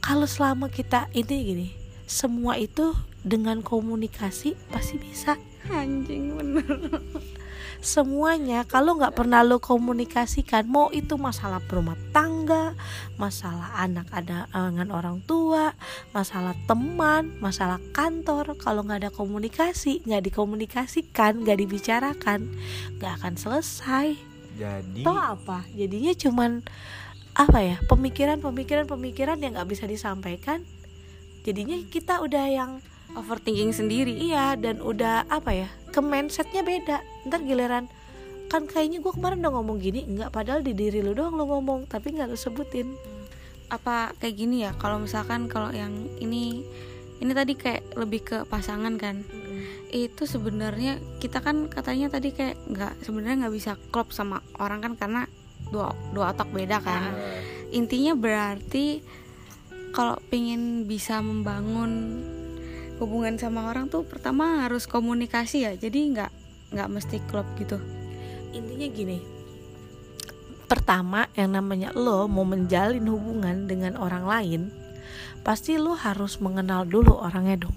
Kalau 0.00 0.24
selama 0.24 0.72
kita 0.72 1.12
ini 1.12 1.36
gini 1.44 1.68
semua 2.08 2.56
itu 2.56 2.96
dengan 3.20 3.60
komunikasi 3.60 4.56
pasti 4.72 4.96
bisa. 4.96 5.36
Anjing 5.68 6.34
bener 6.40 6.64
semuanya 7.80 8.68
kalau 8.68 8.96
nggak 9.00 9.16
pernah 9.16 9.40
lo 9.40 9.56
komunikasikan 9.60 10.68
mau 10.68 10.92
itu 10.92 11.16
masalah 11.16 11.64
rumah 11.64 11.96
tangga 12.12 12.76
masalah 13.16 13.72
anak 13.80 14.08
ada 14.12 14.44
dengan 14.52 14.92
orang 14.92 15.24
tua 15.24 15.72
masalah 16.12 16.52
teman 16.68 17.32
masalah 17.40 17.80
kantor 17.96 18.56
kalau 18.60 18.84
nggak 18.84 19.08
ada 19.08 19.10
komunikasi 19.12 20.04
nggak 20.04 20.28
dikomunikasikan 20.28 21.40
nggak 21.40 21.58
dibicarakan 21.60 22.52
nggak 23.00 23.12
akan 23.20 23.34
selesai. 23.40 24.14
Jadi 24.60 25.00
Tahu 25.06 25.16
apa? 25.16 25.64
Jadinya 25.72 26.12
cuman 26.12 26.60
apa 27.32 27.58
ya 27.62 27.76
pemikiran 27.86 28.42
pemikiran 28.42 28.84
pemikiran 28.84 29.40
yang 29.40 29.56
nggak 29.56 29.70
bisa 29.72 29.88
disampaikan. 29.88 30.66
Jadinya 31.48 31.80
kita 31.88 32.20
udah 32.20 32.46
yang 32.52 32.84
overthinking 33.18 33.74
sendiri 33.74 34.14
Iya 34.14 34.54
dan 34.58 34.78
udah 34.78 35.26
apa 35.26 35.50
ya 35.54 35.68
ke 35.90 35.98
mindsetnya 35.98 36.62
beda. 36.62 37.02
Ntar 37.26 37.42
giliran 37.42 37.90
kan 38.50 38.66
kayaknya 38.66 38.98
gue 38.98 39.12
kemarin 39.14 39.42
udah 39.42 39.52
ngomong 39.54 39.78
gini. 39.78 40.06
Nggak 40.06 40.30
padahal 40.34 40.60
di 40.62 40.74
diri 40.74 41.02
lu 41.02 41.14
doang 41.14 41.38
lu 41.38 41.46
ngomong 41.46 41.86
tapi 41.86 42.14
nggak 42.14 42.30
lu 42.30 42.38
sebutin. 42.38 42.94
Apa 43.70 44.14
kayak 44.18 44.34
gini 44.34 44.66
ya 44.66 44.74
kalau 44.74 44.98
misalkan 44.98 45.46
kalau 45.46 45.70
yang 45.70 45.92
ini 46.18 46.66
ini 47.20 47.32
tadi 47.36 47.54
kayak 47.54 47.94
lebih 47.94 48.20
ke 48.26 48.38
pasangan 48.50 48.98
kan. 48.98 49.22
Itu 49.90 50.26
sebenarnya 50.26 50.98
kita 51.22 51.42
kan 51.42 51.70
katanya 51.70 52.10
tadi 52.10 52.34
kayak 52.34 52.58
nggak 52.66 52.92
sebenarnya 53.06 53.46
nggak 53.46 53.54
bisa 53.54 53.72
klop 53.94 54.10
sama 54.10 54.42
orang 54.58 54.82
kan 54.82 54.92
karena 54.98 55.22
dua 55.70 55.94
dua 56.10 56.34
otak 56.34 56.50
beda 56.50 56.82
kan. 56.82 57.14
Intinya 57.70 58.18
berarti 58.18 58.98
kalau 59.94 60.18
pengen 60.30 60.86
bisa 60.86 61.22
membangun 61.22 62.22
hubungan 63.00 63.40
sama 63.40 63.66
orang 63.72 63.88
tuh 63.88 64.04
pertama 64.04 64.68
harus 64.68 64.84
komunikasi 64.84 65.64
ya. 65.64 65.72
Jadi 65.74 66.12
nggak 66.14 66.30
nggak 66.76 66.88
mesti 66.92 67.16
klop 67.26 67.48
gitu. 67.56 67.80
Intinya 68.54 68.86
gini 68.92 69.40
pertama 70.70 71.26
yang 71.34 71.58
namanya 71.58 71.90
lo 71.98 72.30
mau 72.30 72.46
menjalin 72.46 73.02
hubungan 73.10 73.66
dengan 73.66 73.98
orang 73.98 74.22
lain 74.22 74.60
pasti 75.42 75.74
lo 75.74 75.98
harus 75.98 76.38
mengenal 76.38 76.86
dulu 76.86 77.18
orangnya 77.18 77.66
dong. 77.66 77.74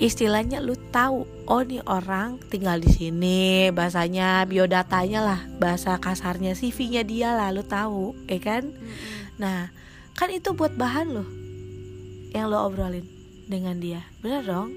Istilahnya 0.00 0.64
lu 0.64 0.80
tahu 0.88 1.28
oh 1.44 1.60
nih 1.60 1.84
orang 1.84 2.40
tinggal 2.48 2.80
di 2.80 2.88
sini 2.88 3.68
bahasanya 3.68 4.48
biodatanya 4.48 5.20
lah 5.20 5.40
bahasa 5.60 6.00
kasarnya 6.00 6.56
CV-nya 6.56 7.04
dia 7.04 7.36
lah 7.36 7.52
lu 7.52 7.60
tahu 7.60 8.16
ya 8.32 8.40
kan? 8.40 8.64
Nah 9.36 9.68
kan 10.16 10.32
itu 10.32 10.56
buat 10.56 10.72
bahan 10.72 11.12
lo 11.12 11.24
yang 12.32 12.48
lo 12.48 12.64
obrolin 12.64 13.13
dengan 13.48 13.78
dia. 13.80 14.04
Bener 14.20 14.44
dong? 14.44 14.72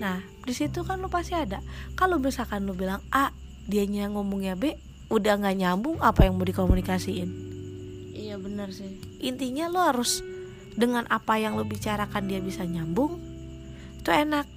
Nah 0.00 0.24
di 0.44 0.52
situ 0.56 0.84
kan 0.84 1.00
lo 1.00 1.08
pasti 1.12 1.36
ada. 1.36 1.60
Kalau 1.94 2.16
misalkan 2.16 2.64
lo 2.64 2.72
bilang 2.72 3.04
A 3.12 3.32
dianya 3.68 4.08
ngomongnya 4.08 4.56
B 4.56 4.76
udah 5.10 5.40
nggak 5.40 5.56
nyambung 5.58 5.98
apa 6.00 6.26
yang 6.26 6.38
mau 6.38 6.46
dikomunikasiin? 6.46 7.28
Iya 8.16 8.40
benar 8.40 8.70
sih. 8.72 9.00
Intinya 9.20 9.68
lo 9.68 9.80
harus 9.82 10.22
dengan 10.74 11.04
apa 11.10 11.36
yang 11.36 11.58
lo 11.58 11.66
bicarakan 11.66 12.30
dia 12.30 12.38
bisa 12.38 12.62
nyambung 12.62 13.18
itu 14.00 14.08
enak 14.08 14.48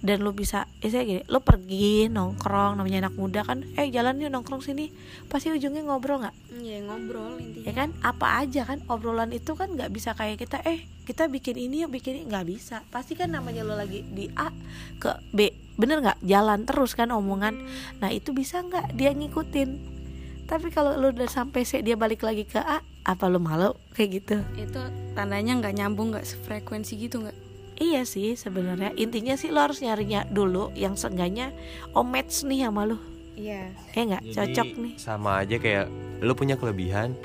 dan 0.00 0.24
lo 0.24 0.32
bisa 0.32 0.64
ya 0.80 0.88
saya 0.88 1.04
gini 1.04 1.22
lo 1.28 1.44
pergi 1.44 2.08
nongkrong 2.08 2.80
namanya 2.80 3.08
anak 3.08 3.20
muda 3.20 3.44
kan 3.44 3.68
eh 3.76 3.92
jalan 3.92 4.16
yuk 4.16 4.32
nongkrong 4.32 4.64
sini. 4.64 4.88
Pasti 5.28 5.52
ujungnya 5.52 5.84
ngobrol 5.84 6.24
nggak? 6.24 6.36
Iya 6.56 6.88
ngobrol 6.88 7.36
intinya. 7.36 7.64
Ya 7.68 7.72
kan? 7.76 7.88
Apa 8.00 8.40
aja 8.40 8.64
kan 8.64 8.80
obrolan 8.88 9.28
itu 9.36 9.52
kan 9.52 9.76
nggak 9.76 9.92
bisa 9.92 10.16
kayak 10.16 10.40
kita 10.40 10.64
eh 10.64 10.88
kita 11.04 11.28
bikin 11.28 11.60
ini 11.60 11.84
yuk 11.84 11.92
bikin 11.92 12.16
ini. 12.16 12.24
Nggak 12.32 12.46
bisa. 12.48 12.76
Pasti 12.88 13.12
kan 13.12 13.28
namanya 13.28 13.60
lo 13.60 13.76
lagi 13.76 14.00
di 14.00 14.32
A 14.40 14.48
ke 14.96 15.20
B 15.36 15.52
bener 15.76 16.00
nggak? 16.00 16.24
Jalan 16.24 16.64
terus 16.64 16.96
kan 16.96 17.12
omongan. 17.12 17.60
Nah 18.00 18.08
itu 18.08 18.32
bisa 18.32 18.64
nggak 18.64 18.96
dia 18.96 19.12
ngikutin? 19.12 20.00
Tapi 20.48 20.72
kalau 20.72 20.96
lo 20.96 21.12
udah 21.12 21.28
sampai 21.28 21.68
C 21.68 21.84
dia 21.84 21.94
balik 22.00 22.24
lagi 22.24 22.48
ke 22.48 22.56
A 22.56 22.80
apa 23.04 23.24
lo 23.28 23.36
malu? 23.36 23.76
Kayak 23.92 24.10
gitu. 24.24 24.36
Itu 24.56 24.80
tandanya 25.12 25.60
nggak 25.60 25.76
nyambung 25.76 26.16
nggak 26.16 26.24
sefrekuensi 26.24 26.96
gitu 26.96 27.20
nggak 27.20 27.49
iya 27.80 28.04
sih 28.06 28.36
sebenarnya. 28.36 28.94
Intinya 28.94 29.34
sih 29.34 29.50
lo 29.50 29.64
harus 29.64 29.80
nyarinya 29.80 30.28
dulu 30.28 30.70
yang 30.76 30.94
seenggaknya 30.94 31.50
oh 31.96 32.04
match 32.06 32.44
nih 32.46 32.68
sama 32.68 32.86
lo. 32.86 33.00
Iya. 33.34 33.72
Eh 33.96 34.02
nggak? 34.04 34.22
Jadi, 34.22 34.36
cocok 34.36 34.68
nih. 34.76 34.94
sama 35.00 35.40
aja 35.40 35.56
kayak 35.56 35.86
lu 36.20 36.36
punya 36.36 36.60
kelebihan 36.60 37.16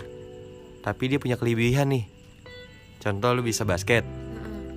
tapi 0.80 1.12
dia 1.12 1.20
punya 1.20 1.36
kelebihan 1.36 1.92
nih. 1.92 2.08
Contoh 3.04 3.36
lu 3.36 3.44
bisa 3.44 3.68
basket. 3.68 4.08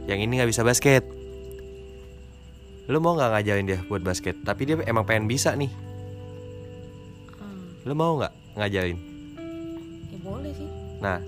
Yang 0.08 0.18
ini 0.24 0.32
nggak 0.40 0.50
bisa 0.50 0.64
basket. 0.66 1.04
Lu 2.88 2.98
mau 3.04 3.12
nggak 3.12 3.30
ngajarin 3.36 3.68
dia 3.68 3.80
buat 3.86 4.00
basket? 4.00 4.40
Tapi 4.42 4.62
dia 4.64 4.76
emang 4.88 5.04
pengen 5.04 5.28
bisa 5.28 5.52
nih. 5.52 5.68
Lu 7.84 7.92
mau 7.92 8.16
nggak 8.16 8.56
ngajarin? 8.56 8.98
Ya 10.08 10.18
boleh 10.24 10.52
sih. 10.56 10.68
Nah 11.04 11.20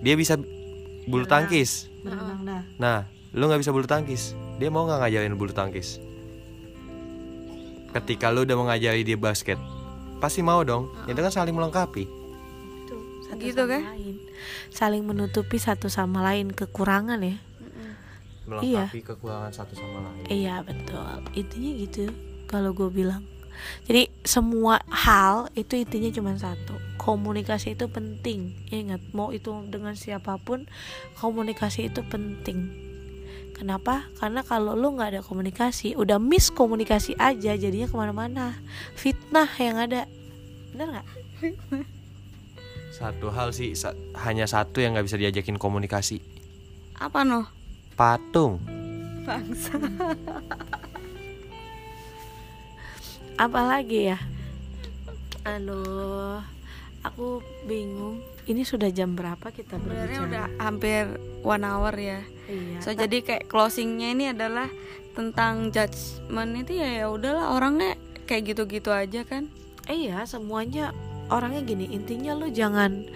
dia 0.00 0.16
bisa 0.16 0.40
bulu 1.06 1.28
Berenang. 1.28 1.48
tangkis. 1.48 1.92
Berenang 2.00 2.40
dah. 2.42 2.62
Nah 2.80 2.98
lu 3.36 3.52
nggak 3.52 3.60
bisa 3.60 3.70
bulu 3.70 3.84
tangkis. 3.84 4.32
Dia 4.56 4.72
mau 4.72 4.88
nggak 4.88 5.04
ngajarin 5.04 5.36
bulu 5.36 5.52
tangkis? 5.52 6.00
Ketika 7.92 8.32
lu 8.32 8.48
udah 8.48 8.56
mau 8.56 8.66
ngajari 8.72 9.04
dia 9.04 9.20
basket 9.20 9.60
pasti 10.16 10.40
mau 10.40 10.64
dong. 10.64 10.88
Itu 11.04 11.20
kan 11.20 11.28
saling 11.28 11.52
melengkapi. 11.52 12.08
Satu 13.28 13.42
Gitu 13.44 13.60
sama 13.60 13.76
kan? 13.76 13.82
lain. 13.92 14.16
saling 14.72 15.02
menutupi 15.04 15.58
satu 15.60 15.92
sama 15.92 16.24
lain 16.24 16.48
kekurangan 16.48 17.20
ya. 17.20 17.36
Melengkapi 18.48 19.04
kekurangan 19.04 19.52
satu 19.52 19.76
sama 19.76 20.00
lain. 20.00 20.24
Iya 20.32 20.64
betul. 20.64 21.04
Intinya 21.36 21.70
gitu 21.76 22.08
kalau 22.48 22.72
gue 22.72 22.88
bilang. 22.88 23.20
Jadi 23.84 24.08
semua 24.24 24.80
hal 24.88 25.52
itu 25.52 25.76
intinya 25.76 26.08
cuma 26.08 26.32
satu. 26.40 26.80
Komunikasi 26.96 27.76
itu 27.76 27.84
penting. 27.92 28.56
Ingat 28.72 29.12
mau 29.12 29.28
itu 29.28 29.52
dengan 29.68 29.92
siapa 29.92 30.40
pun 30.40 30.64
komunikasi 31.20 31.92
itu 31.92 32.00
penting 32.08 32.85
Kenapa? 33.56 34.04
Karena 34.20 34.44
kalau 34.44 34.76
lu 34.76 34.92
nggak 34.92 35.16
ada 35.16 35.22
komunikasi, 35.24 35.96
udah 35.96 36.20
miss 36.20 36.52
komunikasi 36.52 37.16
aja, 37.16 37.56
jadinya 37.56 37.88
ke 37.88 37.96
mana-mana. 37.96 38.52
Fitnah 38.92 39.48
yang 39.56 39.80
ada, 39.80 40.04
bener 40.76 41.00
nggak? 41.00 41.06
satu 42.96 43.28
hal 43.28 43.52
sih 43.52 43.76
sa- 43.76 43.92
hanya 44.24 44.48
satu 44.48 44.80
yang 44.80 44.96
nggak 44.96 45.04
bisa 45.04 45.20
diajakin 45.20 45.60
komunikasi 45.60 46.16
apa 46.96 47.28
noh 47.28 47.44
patung 47.92 48.56
bangsa 49.28 49.76
Apalagi 53.36 54.16
ya? 54.16 54.18
Aduh, 55.44 56.40
aku 57.04 57.44
bingung. 57.68 58.16
Ini 58.46 58.62
sudah 58.62 58.88
jam 58.88 59.12
berapa 59.12 59.50
kita 59.50 59.76
sebenarnya 59.76 60.22
berbicara? 60.22 60.26
udah 60.26 60.44
hampir 60.60 61.02
one 61.42 61.62
hour 61.62 61.90
ya 61.92 62.20
Iya. 62.46 62.78
so 62.78 62.94
jadi 62.94 63.18
kayak 63.20 63.44
closingnya 63.46 64.08
ini 64.08 64.30
adalah 64.30 64.70
tentang 65.12 65.68
judgement 65.68 66.54
itu 66.54 66.78
ya 66.78 66.88
ya 66.96 67.06
udahlah 67.08 67.50
orangnya 67.52 67.98
kayak 68.24 68.54
gitu-gitu 68.54 68.88
aja 68.88 69.22
kan 69.22 69.50
Iya, 69.84 70.22
semuanya 70.24 70.90
orangnya 71.26 71.62
gini. 71.62 71.86
Intinya 71.88 72.34
lu 72.34 72.46
jangan 72.48 73.06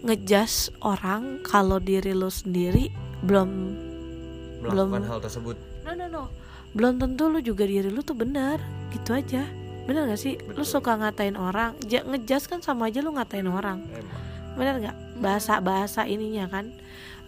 ngejudge 0.00 0.78
orang 0.80 1.42
kalau 1.42 1.78
diri 1.78 2.10
lu 2.10 2.26
sendiri 2.26 2.86
belum 3.20 3.50
melakukan 4.60 5.02
Belum. 5.02 5.06
hal 5.06 5.18
tersebut 5.20 5.56
no 5.82 5.90
no 5.92 6.06
no. 6.06 6.22
Belum 6.70 6.98
tentu 6.98 7.26
lu 7.26 7.38
juga 7.40 7.62
diri 7.64 7.90
lu 7.90 7.98
tuh 8.00 8.14
benar. 8.14 8.62
Gitu 8.90 9.10
aja. 9.10 9.42
Bener 9.82 10.06
gak 10.06 10.18
sih? 10.18 10.38
Lu 10.48 10.62
Betul. 10.62 10.70
suka 10.70 10.94
ngatain 10.94 11.34
orang, 11.34 11.74
ja, 11.82 12.02
ngejudge 12.02 12.46
kan 12.46 12.60
sama 12.60 12.86
aja 12.86 13.02
lu 13.02 13.10
ngatain 13.10 13.46
orang. 13.46 13.82
emang 13.82 14.29
bener 14.60 14.76
nggak? 14.76 14.98
Bahasa 15.24 15.64
bahasa 15.64 16.04
ininya 16.04 16.44
kan. 16.52 16.68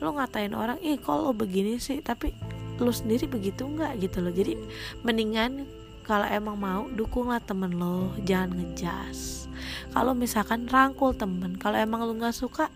Lo 0.04 0.12
ngatain 0.12 0.52
orang 0.52 0.76
ih 0.84 1.00
kok 1.00 1.16
lo 1.16 1.32
begini 1.32 1.80
sih? 1.80 2.04
Tapi 2.04 2.36
lo 2.76 2.92
sendiri 2.92 3.24
begitu 3.24 3.64
nggak 3.64 4.04
gitu 4.04 4.20
loh. 4.20 4.28
Jadi 4.28 4.60
mendingan 5.00 5.64
kalau 6.04 6.28
emang 6.28 6.60
mau 6.60 6.84
dukunglah 6.92 7.40
temen 7.40 7.80
lo. 7.80 8.12
Jangan 8.28 8.52
ngejas. 8.60 9.48
Kalau 9.96 10.12
misalkan 10.12 10.68
rangkul 10.68 11.16
temen 11.16 11.56
kalau 11.56 11.80
emang 11.80 12.04
lo 12.04 12.12
nggak 12.12 12.36
suka 12.36 12.68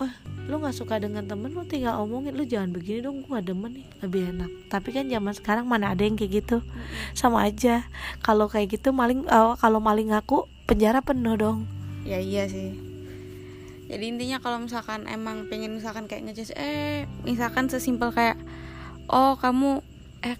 wah 0.00 0.08
lu 0.48 0.56
nggak 0.56 0.72
suka 0.72 0.96
dengan 0.96 1.28
temen 1.28 1.52
lu 1.52 1.60
tinggal 1.68 2.00
omongin 2.00 2.32
lu 2.32 2.48
jangan 2.48 2.72
begini 2.72 3.04
dong 3.04 3.20
gue 3.20 3.40
demen 3.44 3.76
nih. 3.76 3.86
Lebih 4.00 4.22
enak. 4.32 4.50
Tapi 4.72 4.88
kan 4.96 5.04
zaman 5.12 5.36
sekarang 5.36 5.68
mana 5.68 5.92
ada 5.92 6.00
yang 6.00 6.16
kayak 6.16 6.40
gitu. 6.40 6.64
Sama 7.12 7.44
aja. 7.44 7.84
Kalau 8.24 8.48
kayak 8.48 8.80
gitu 8.80 8.96
maling 8.96 9.28
eh, 9.28 9.52
kalau 9.60 9.84
maling 9.84 10.16
ngaku 10.16 10.48
penjara 10.64 11.04
penuh 11.04 11.36
dong. 11.36 11.68
Ya 12.08 12.16
iya 12.16 12.48
sih 12.48 12.89
jadi 13.90 14.04
intinya 14.06 14.38
kalau 14.38 14.62
misalkan 14.62 15.10
emang 15.10 15.50
pengen 15.50 15.74
misalkan 15.74 16.06
kayak 16.06 16.30
ngejudge 16.30 16.54
eh 16.54 17.10
misalkan 17.26 17.66
sesimpel 17.66 18.14
kayak 18.14 18.38
oh 19.10 19.34
kamu 19.34 19.82
eh 20.22 20.38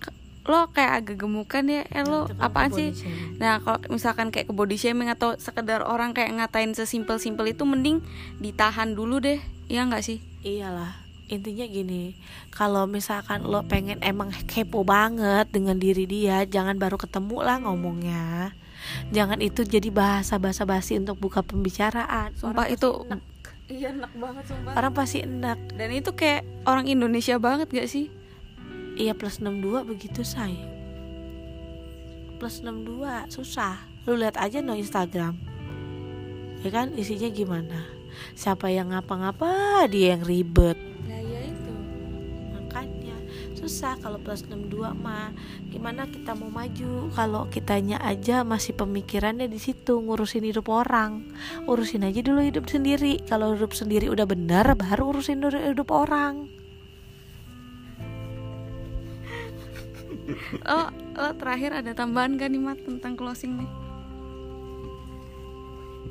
lo 0.49 0.71
kayak 0.73 1.05
agak 1.05 1.17
gemukan 1.21 1.67
ya 1.69 1.83
eh 1.91 2.07
lo 2.07 2.31
Itu 2.31 2.39
apaan 2.41 2.71
sih 2.73 2.95
shaming. 2.95 3.43
nah 3.43 3.61
kalau 3.61 3.79
misalkan 3.91 4.31
kayak 4.33 4.49
ke 4.49 4.55
body 4.55 4.79
shaming 4.79 5.11
atau 5.13 5.37
sekedar 5.37 5.85
orang 5.85 6.15
kayak 6.17 6.33
ngatain 6.39 6.73
sesimpel-simpel 6.73 7.45
itu 7.51 7.67
mending 7.67 8.01
ditahan 8.41 8.95
dulu 8.97 9.21
deh 9.21 9.43
iya 9.69 9.85
nggak 9.85 10.01
sih 10.07 10.23
iyalah 10.47 10.97
intinya 11.31 11.67
gini 11.69 12.19
kalau 12.51 12.91
misalkan 12.91 13.47
lo 13.47 13.63
pengen 13.67 14.03
emang 14.03 14.35
kepo 14.51 14.83
banget 14.83 15.47
dengan 15.53 15.79
diri 15.79 16.09
dia 16.09 16.43
jangan 16.47 16.75
baru 16.81 16.99
ketemu 16.99 17.37
lah 17.45 17.57
ngomongnya 17.63 18.51
jangan 19.15 19.39
itu 19.39 19.63
jadi 19.63 19.93
bahasa 19.93 20.41
bahasa 20.43 20.67
basi 20.67 20.99
untuk 20.99 21.21
buka 21.21 21.45
pembicaraan 21.45 22.35
sumpah 22.35 22.67
Orang 22.67 22.75
itu 22.75 22.91
enak. 23.07 23.21
Iya 23.71 23.95
enak 23.95 24.13
banget 24.19 24.45
sumpah. 24.51 24.75
Orang 24.75 24.93
pasti 24.93 25.23
enak. 25.23 25.59
Dan 25.79 25.95
itu 25.95 26.11
kayak 26.13 26.43
orang 26.67 26.91
Indonesia 26.91 27.39
banget 27.39 27.71
gak 27.71 27.89
sih? 27.89 28.11
Iya 28.99 29.15
plus 29.15 29.39
62 29.39 29.87
begitu 29.87 30.27
say. 30.27 30.59
Plus 32.37 32.61
62 32.61 33.31
susah. 33.31 33.79
Lu 34.05 34.19
lihat 34.19 34.37
aja 34.37 34.59
no 34.61 34.75
Instagram. 34.75 35.39
Ya 36.61 36.69
kan 36.75 36.93
isinya 36.99 37.31
gimana? 37.31 37.87
Siapa 38.35 38.69
yang 38.69 38.91
ngapa-ngapa 38.91 39.87
dia 39.89 40.19
yang 40.19 40.27
ribet 40.27 40.90
susah 43.61 44.01
kalau 44.01 44.17
plus 44.17 44.49
62 44.49 44.97
mah. 44.97 45.37
Gimana 45.69 46.09
kita 46.09 46.33
mau 46.33 46.49
maju? 46.49 47.13
Kalau 47.13 47.45
kitanya 47.53 48.01
aja 48.01 48.41
masih 48.41 48.73
pemikirannya 48.73 49.45
di 49.53 49.61
situ 49.61 50.01
ngurusin 50.01 50.49
hidup 50.49 50.73
orang. 50.73 51.29
Urusin 51.69 52.09
aja 52.09 52.25
dulu 52.25 52.41
hidup 52.41 52.65
sendiri. 52.73 53.21
Kalau 53.29 53.53
hidup 53.53 53.77
sendiri 53.77 54.09
udah 54.09 54.25
benar 54.25 54.73
baru 54.73 55.13
urusin 55.13 55.45
dulu 55.45 55.61
hidup 55.61 55.93
orang. 55.93 56.49
Oh, 60.63 60.87
oh 61.19 61.33
terakhir 61.35 61.75
ada 61.75 61.91
tambahan 61.91 62.39
gak 62.39 62.55
nih 62.55 62.63
mat 62.63 62.79
tentang 62.87 63.19
closing 63.19 63.59
nih? 63.59 63.71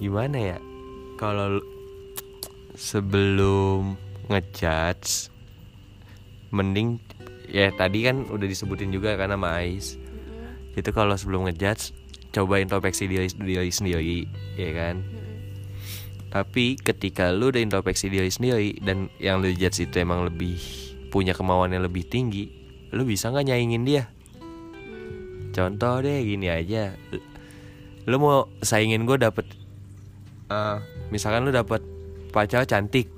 Gimana 0.04 0.38
ya? 0.38 0.58
Kalau 1.16 1.60
lu- 1.60 1.70
sebelum 2.76 3.96
ngejudge 4.28 5.32
mending 6.50 7.00
ya 7.50 7.74
tadi 7.74 8.06
kan 8.06 8.30
udah 8.30 8.48
disebutin 8.48 8.94
juga 8.94 9.18
karena 9.18 9.36
sama 9.36 9.50
Ais. 9.60 9.98
Itu 10.78 10.94
kalau 10.94 11.18
sebelum 11.18 11.50
ngejudge 11.50 11.92
coba 12.30 12.62
introspeksi 12.62 13.10
diri, 13.10 13.28
diri 13.34 13.72
sendiri 13.74 14.30
ya 14.56 14.70
kan? 14.78 15.02
Tapi 16.30 16.78
ketika 16.78 17.34
lu 17.34 17.50
udah 17.50 17.58
introspeksi 17.58 18.14
diri 18.14 18.30
sendiri 18.30 18.78
dan 18.86 19.10
yang 19.18 19.42
lu 19.42 19.50
judge 19.50 19.82
itu 19.82 19.98
emang 19.98 20.30
lebih 20.30 20.62
punya 21.10 21.34
kemauan 21.34 21.74
yang 21.74 21.82
lebih 21.82 22.06
tinggi 22.06 22.54
lu 22.94 23.02
bisa 23.02 23.34
nggak 23.34 23.50
nyaingin 23.50 23.84
dia? 23.86 24.04
Contoh 25.50 26.06
deh 26.06 26.22
gini 26.22 26.54
aja. 26.54 26.94
Lu 28.06 28.22
mau 28.22 28.46
saingin 28.62 29.10
gue 29.10 29.18
dapet 29.18 29.46
eh, 30.54 30.78
misalkan 31.10 31.50
lu 31.50 31.52
dapet 31.52 31.82
pacar 32.30 32.70
cantik. 32.70 33.10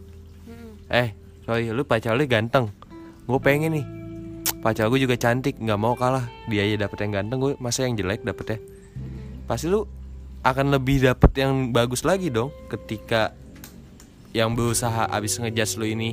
Eh 0.87 1.11
sorry 1.43 1.67
lu 1.75 1.83
pacar 1.83 2.15
lu 2.15 2.23
ganteng. 2.31 2.71
Gue 3.27 3.39
pengen 3.43 3.75
nih 3.75 4.00
pacar 4.61 4.87
gue 4.93 5.01
juga 5.01 5.17
cantik 5.17 5.57
nggak 5.57 5.79
mau 5.81 5.97
kalah. 5.97 6.29
Dia 6.45 6.63
aja 6.63 6.85
dapet 6.85 7.01
yang 7.03 7.11
ganteng 7.17 7.41
gue 7.41 7.53
masa 7.57 7.83
yang 7.89 7.97
jelek 7.97 8.21
dapet 8.21 8.45
ya. 8.55 8.57
Pasti 9.49 9.67
lu 9.67 9.83
akan 10.45 10.69
lebih 10.69 11.01
dapet 11.01 11.33
yang 11.41 11.73
bagus 11.73 12.05
lagi 12.05 12.29
dong 12.29 12.53
ketika 12.69 13.33
yang 14.31 14.53
berusaha 14.53 15.09
abis 15.09 15.41
ngejudge 15.41 15.75
lu 15.81 15.85
ini. 15.89 16.11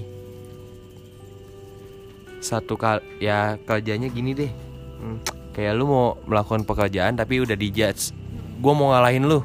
Satu 2.40 2.80
kali 2.80 3.04
ya 3.20 3.60
kerjanya 3.68 4.08
gini 4.08 4.32
deh. 4.32 4.52
Hmm, 4.98 5.20
kayak 5.52 5.76
lu 5.76 5.84
mau 5.86 6.08
melakukan 6.24 6.64
pekerjaan 6.64 7.20
tapi 7.20 7.44
udah 7.44 7.54
dijudge. 7.54 8.16
Gue 8.58 8.72
mau 8.72 8.96
ngalahin 8.96 9.28
lu. 9.28 9.44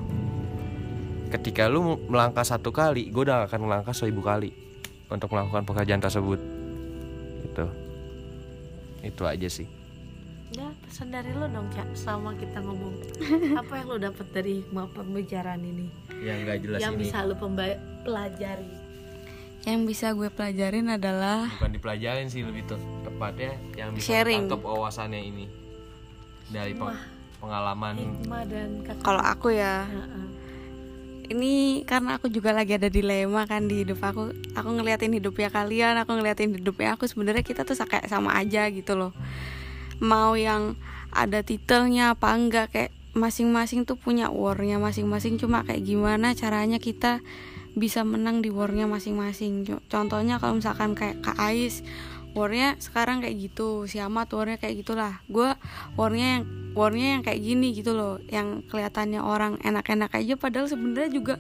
Ketika 1.29 1.67
lu 1.67 1.99
melangkah 2.07 2.47
satu 2.47 2.71
kali 2.71 3.11
gue 3.11 3.23
udah 3.27 3.51
akan 3.51 3.67
melangkah 3.67 3.93
seribu 3.93 4.23
kali 4.23 4.55
untuk 5.11 5.29
melakukan 5.33 5.65
pekerjaan 5.67 6.01
tersebut 6.01 6.62
itu 9.03 9.23
aja 9.27 9.47
sih. 9.51 9.67
Ya 10.53 10.69
pesan 10.85 11.09
dari 11.09 11.33
lo 11.33 11.49
dong 11.49 11.65
Cak 11.73 11.97
sama 11.97 12.37
kita 12.37 12.61
ngomong. 12.61 12.93
Apa 13.61 13.81
yang 13.81 13.87
lo 13.89 13.97
dapet 13.97 14.27
dari 14.31 14.61
hikmah 14.61 14.85
pembicaraan 14.93 15.65
ini? 15.65 15.89
Yang 16.21 16.37
nggak 16.45 16.57
jelas 16.61 16.79
yang 16.79 16.95
ini. 16.95 17.01
bisa 17.03 17.17
lo 17.25 17.35
pelajari. 18.05 18.69
Yang 19.63 19.79
bisa 19.87 20.11
gue 20.11 20.27
pelajarin 20.27 20.91
adalah 20.91 21.47
bukan 21.55 21.71
dipelajarin 21.71 22.27
sih 22.27 22.43
lebih 22.43 22.67
tuh 22.67 22.79
tepatnya 23.07 23.55
yang 23.79 23.95
bisa 23.95 24.11
Sharing. 24.11 24.45
tangkap 24.45 24.61
wawasannya 24.61 25.21
ini. 25.23 25.45
Dari 26.51 26.75
peng- 26.75 26.99
pengalaman. 27.39 27.95
Hikmah 27.97 28.43
dan 28.45 28.69
kata 28.83 28.99
kalau 29.01 29.23
aku 29.23 29.55
ya 29.55 29.87
Heeh. 29.87 30.25
Ini 31.29 31.83
karena 31.87 32.19
aku 32.19 32.27
juga 32.27 32.51
lagi 32.51 32.75
ada 32.75 32.91
dilema 32.91 33.47
kan 33.47 33.67
di 33.67 33.83
hidup 33.85 34.03
aku. 34.03 34.35
Aku 34.55 34.69
ngeliatin 34.75 35.13
hidupnya 35.15 35.47
kalian 35.47 35.95
aku 36.01 36.17
ngeliatin 36.19 36.55
hidupnya 36.55 36.95
aku. 36.95 37.07
Sebenarnya 37.07 37.45
kita 37.45 37.63
tuh 37.63 37.75
kayak 37.75 38.07
sama 38.11 38.35
aja 38.35 38.67
gitu 38.71 38.97
loh. 38.97 39.11
Mau 40.03 40.35
yang 40.35 40.75
ada 41.13 41.45
titelnya 41.45 42.17
apa 42.17 42.33
enggak 42.33 42.73
kayak 42.73 42.91
masing-masing 43.13 43.85
tuh 43.85 43.95
punya 43.95 44.27
warnya 44.33 44.81
masing-masing. 44.81 45.39
Cuma 45.39 45.63
kayak 45.63 45.85
gimana 45.85 46.33
caranya 46.33 46.81
kita 46.81 47.23
bisa 47.73 48.05
menang 48.05 48.45
di 48.45 48.53
warnya 48.53 48.85
masing-masing. 48.85 49.65
Co- 49.65 49.83
contohnya 49.89 50.37
kalau 50.37 50.57
misalkan 50.57 50.93
kayak 50.93 51.21
Kak 51.25 51.37
Ais 51.37 51.81
warnya 52.33 52.77
sekarang 52.81 53.21
kayak 53.21 53.37
gitu 53.49 53.85
si 53.85 54.01
Ahmad 54.01 54.29
warnya 54.33 54.57
kayak 54.57 54.85
gitulah. 54.85 55.21
Gue 55.29 55.53
warnya 55.97 56.41
yang 56.41 56.43
warnya 56.73 57.07
yang 57.17 57.21
kayak 57.21 57.41
gini 57.41 57.73
gitu 57.77 57.93
loh 57.93 58.17
yang 58.29 58.65
kelihatannya 58.67 59.21
orang 59.21 59.61
enak-enak 59.61 60.09
aja 60.17 60.33
padahal 60.37 60.65
sebenarnya 60.65 61.09
juga 61.13 61.35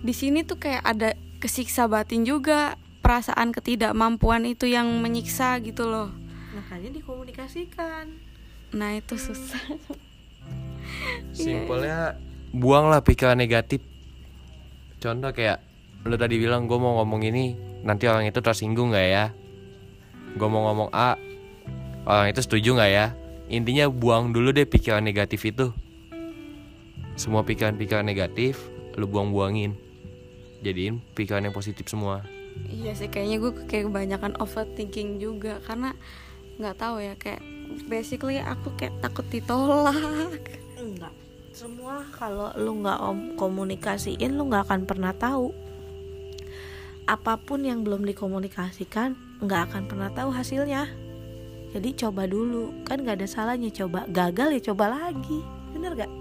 di 0.00 0.12
sini 0.16 0.44
tuh 0.44 0.56
kayak 0.56 0.82
ada 0.84 1.12
kesiksa 1.40 1.84
batin 1.88 2.24
juga 2.24 2.80
perasaan 3.04 3.52
ketidakmampuan 3.52 4.48
itu 4.48 4.66
yang 4.66 4.88
menyiksa 5.04 5.60
gitu 5.60 5.86
loh. 5.86 6.10
Makanya 6.56 6.96
dikomunikasikan. 6.96 8.10
Nah 8.72 8.90
itu 8.96 9.14
susah. 9.20 9.62
Simpelnya 11.36 12.16
buanglah 12.50 13.04
pikiran 13.04 13.36
negatif. 13.36 13.84
Contoh 14.98 15.30
kayak 15.36 15.62
lu 16.08 16.16
tadi 16.16 16.40
bilang 16.40 16.64
gue 16.70 16.78
mau 16.78 17.02
ngomong 17.02 17.22
ini 17.26 17.58
nanti 17.82 18.06
orang 18.06 18.30
itu 18.30 18.38
tersinggung 18.38 18.94
nggak 18.94 19.08
ya 19.10 19.26
gue 20.36 20.48
mau 20.48 20.68
ngomong 20.68 20.92
A. 20.92 21.16
Orang 22.04 22.28
itu 22.30 22.44
setuju 22.44 22.76
nggak 22.76 22.92
ya? 22.92 23.06
Intinya 23.48 23.88
buang 23.88 24.36
dulu 24.36 24.52
deh 24.52 24.68
pikiran 24.68 25.00
negatif 25.00 25.48
itu. 25.48 25.72
Semua 27.16 27.40
pikiran-pikiran 27.42 28.04
negatif 28.04 28.60
lu 29.00 29.08
buang-buangin. 29.08 29.72
Jadiin 30.60 31.00
pikiran 31.16 31.48
yang 31.48 31.56
positif 31.56 31.88
semua. 31.88 32.20
Iya 32.68 32.92
sih 32.96 33.08
kayaknya 33.08 33.36
gue 33.40 33.52
kayak 33.68 33.88
kebanyakan 33.88 34.32
overthinking 34.40 35.20
juga 35.20 35.60
karena 35.64 35.96
nggak 36.56 36.76
tahu 36.80 37.04
ya 37.04 37.12
kayak 37.16 37.40
basically 37.88 38.40
aku 38.40 38.72
kayak 38.76 38.96
takut 39.00 39.24
ditolak. 39.32 39.96
Enggak. 40.76 41.12
Semua 41.56 42.04
kalau 42.12 42.52
lu 42.60 42.84
nggak 42.84 42.98
om 43.00 43.18
komunikasiin 43.40 44.36
lu 44.36 44.52
nggak 44.52 44.68
akan 44.68 44.84
pernah 44.84 45.16
tahu. 45.16 45.52
Apa 47.08 47.40
pun 47.40 47.64
yang 47.64 47.80
belum 47.80 48.04
dikomunikasikan 48.04 49.25
nggak 49.42 49.60
akan 49.72 49.82
pernah 49.88 50.10
tahu 50.12 50.30
hasilnya. 50.32 50.88
Jadi 51.74 51.90
coba 51.98 52.24
dulu. 52.24 52.72
Kan 52.88 53.04
nggak 53.04 53.20
ada 53.20 53.28
salahnya 53.28 53.68
coba. 53.72 54.08
Gagal 54.08 54.56
ya 54.56 54.60
coba 54.72 54.92
lagi. 54.92 55.40
Bener 55.76 55.92
gak 55.92 56.12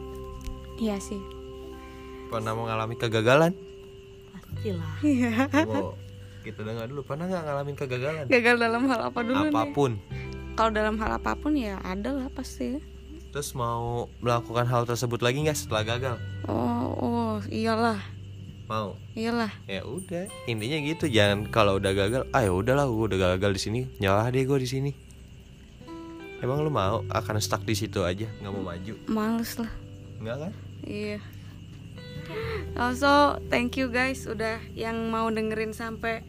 iya 0.82 0.99
sih. 0.99 1.22
Pernah 2.28 2.51
mengalami 2.51 2.99
kegagalan? 2.99 3.55
Pastilah. 4.36 4.95
Wow 5.63 6.05
kita 6.45 6.61
dengar 6.61 6.86
dulu. 6.86 7.01
Pernah 7.01 7.26
nggak 7.26 7.43
ngalamin 7.49 7.76
kegagalan? 7.76 8.26
Gagal 8.30 8.55
dalam 8.61 8.84
hal 8.86 9.01
apa 9.09 9.20
dulu 9.26 9.43
nih? 9.49 9.53
Apa 9.57 9.63
pun. 9.74 9.91
Kalau 10.55 10.72
dalam 10.72 10.95
hal 11.01 11.11
apa 11.18 11.34
pun 11.34 11.57
ya 11.57 11.82
ada 11.82 12.13
lah 12.13 12.30
pasti. 12.30 12.78
Terus 13.34 13.51
mau 13.57 14.07
melakukan 14.22 14.70
hal 14.70 14.86
tersebut 14.88 15.20
lagi 15.20 15.43
nggak 15.43 15.57
setelah 15.57 15.84
gagal? 15.84 16.16
oh 16.47 16.88
oh 17.01 17.36
iyalah 17.51 17.99
Mau? 18.66 18.97
iyalah 19.13 19.53
Ya 19.70 19.86
udah, 19.86 20.26
intinya 20.49 20.78
gitu. 20.82 21.05
Jangan 21.05 21.45
kalau 21.53 21.78
udah 21.78 21.93
gagal, 21.93 22.26
ah 22.34 22.41
ya 22.41 22.49
udahlah, 22.49 22.89
gue 22.89 23.05
udah 23.13 23.20
gagal 23.38 23.51
di 23.53 23.61
sini, 23.61 23.82
nyerah 24.01 24.26
deh 24.34 24.41
gue 24.41 24.57
di 24.57 24.70
sini. 24.70 24.91
Emang 26.41 26.66
lu 26.66 26.74
mau 26.74 27.05
akan 27.13 27.38
stuck 27.38 27.61
di 27.61 27.78
situ 27.78 28.01
aja, 28.01 28.26
nggak 28.41 28.51
mau 28.53 28.66
maju? 28.66 28.93
males 29.07 29.55
lah 29.57 29.72
Nggak 30.22 30.38
kan? 30.45 30.51
iya 30.86 31.20
Also, 32.76 33.38
thank 33.53 33.78
you 33.78 33.88
guys 33.88 34.26
udah 34.26 34.57
yang 34.74 35.13
mau 35.13 35.30
dengerin 35.30 35.72
sampai 35.72 36.26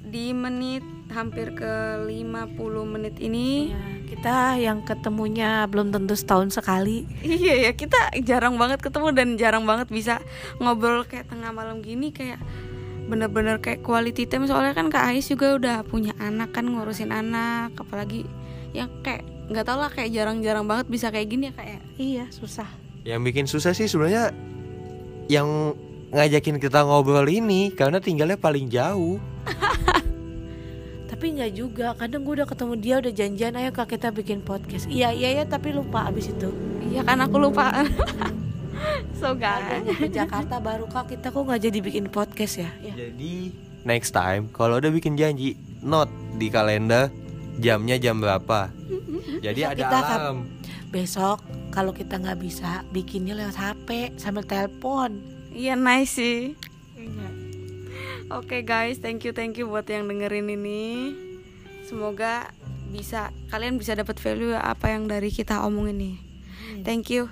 di 0.00 0.32
menit 0.32 0.80
hampir 1.10 1.52
ke 1.52 2.06
50 2.06 2.56
menit 2.86 3.18
ini. 3.18 3.74
Ya, 3.74 3.78
kita 4.20 4.60
yang 4.60 4.84
ketemunya 4.84 5.64
belum 5.64 5.96
tentu 5.96 6.12
setahun 6.12 6.52
sekali. 6.52 7.08
Iya 7.24 7.56
ya, 7.56 7.72
kita 7.72 8.12
jarang 8.20 8.60
banget 8.60 8.84
ketemu 8.84 9.16
dan 9.16 9.28
jarang 9.40 9.64
banget 9.64 9.88
bisa 9.88 10.20
ngobrol 10.60 11.08
kayak 11.08 11.32
tengah 11.32 11.56
malam 11.56 11.80
gini 11.80 12.12
kayak 12.12 12.36
bener-bener 13.08 13.64
kayak 13.64 13.80
quality 13.80 14.28
time 14.28 14.44
soalnya 14.44 14.76
kan 14.76 14.92
Kak 14.92 15.08
Ais 15.08 15.24
juga 15.24 15.56
udah 15.56 15.76
punya 15.88 16.12
anak 16.20 16.52
kan 16.52 16.68
ngurusin 16.68 17.16
anak 17.16 17.72
apalagi 17.80 18.28
yang 18.76 18.92
kayak 19.00 19.24
nggak 19.48 19.64
tau 19.64 19.80
lah 19.80 19.88
kayak 19.88 20.12
jarang-jarang 20.12 20.68
banget 20.68 20.92
bisa 20.92 21.08
kayak 21.08 21.26
gini 21.32 21.48
ya 21.48 21.54
kayak 21.56 21.80
Iya, 21.96 22.24
susah. 22.28 22.68
Yang 23.08 23.20
bikin 23.24 23.46
susah 23.48 23.72
sih 23.72 23.88
sebenarnya 23.88 24.36
yang 25.32 25.72
ngajakin 26.12 26.60
kita 26.60 26.84
ngobrol 26.84 27.24
ini 27.24 27.72
karena 27.72 28.04
tinggalnya 28.04 28.36
paling 28.36 28.68
jauh. 28.68 29.16
Tapi 31.20 31.36
nggak 31.36 31.52
juga. 31.52 31.92
Kadang 32.00 32.24
gue 32.24 32.32
udah 32.40 32.48
ketemu 32.48 32.72
dia 32.80 32.94
udah 32.96 33.12
janjian 33.12 33.52
ayo 33.52 33.76
kak 33.76 33.92
kita 33.92 34.08
bikin 34.08 34.40
podcast. 34.40 34.88
Iya 34.88 35.12
iya 35.12 35.36
ya 35.36 35.44
tapi 35.44 35.68
lupa 35.68 36.08
abis 36.08 36.32
itu. 36.32 36.48
iya 36.88 37.04
kan 37.04 37.20
aku 37.20 37.36
lupa. 37.36 37.84
so 39.20 39.36
guys. 39.36 39.84
ke 40.00 40.08
Jakarta 40.08 40.64
baru 40.64 40.88
kak 40.88 41.12
kita 41.12 41.28
kok 41.28 41.44
nggak 41.44 41.60
jadi 41.60 41.78
bikin 41.84 42.08
podcast 42.08 42.64
ya? 42.64 42.72
Ya. 42.80 42.96
Jadi 42.96 43.52
next 43.84 44.16
time 44.16 44.48
kalau 44.48 44.80
udah 44.80 44.88
bikin 44.88 45.20
janji, 45.20 45.60
note 45.84 46.08
di 46.40 46.48
kalender 46.48 47.12
jamnya 47.60 48.00
jam 48.00 48.16
berapa. 48.16 48.72
Jadi 49.44 49.60
ada 49.60 49.76
kita 49.76 49.98
kap- 50.00 50.24
alarm. 50.24 50.48
Besok 50.88 51.44
kalau 51.68 51.92
kita 51.92 52.16
nggak 52.16 52.40
bisa 52.40 52.80
bikinnya 52.96 53.36
lewat 53.36 53.60
HP 53.60 54.16
sambil 54.16 54.48
telepon. 54.48 55.20
Iya 55.52 55.76
nice 55.76 56.16
sih. 56.16 56.56
Oke 58.30 58.62
guys, 58.62 59.02
thank 59.02 59.26
you 59.26 59.34
thank 59.34 59.58
you 59.58 59.66
buat 59.66 59.90
yang 59.90 60.06
dengerin 60.06 60.46
ini. 60.54 61.14
Semoga 61.82 62.54
bisa 62.94 63.34
kalian 63.50 63.74
bisa 63.74 63.98
dapat 63.98 64.22
value 64.22 64.54
apa 64.54 64.94
yang 64.94 65.10
dari 65.10 65.34
kita 65.34 65.66
omongin 65.66 65.98
nih. 65.98 66.16
Thank 66.86 67.10
you. 67.10 67.26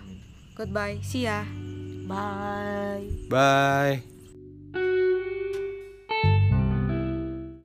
Goodbye. 0.58 0.98
See 1.06 1.30
ya. 1.30 1.46
Bye. 2.10 3.06
Bye. 3.30 4.17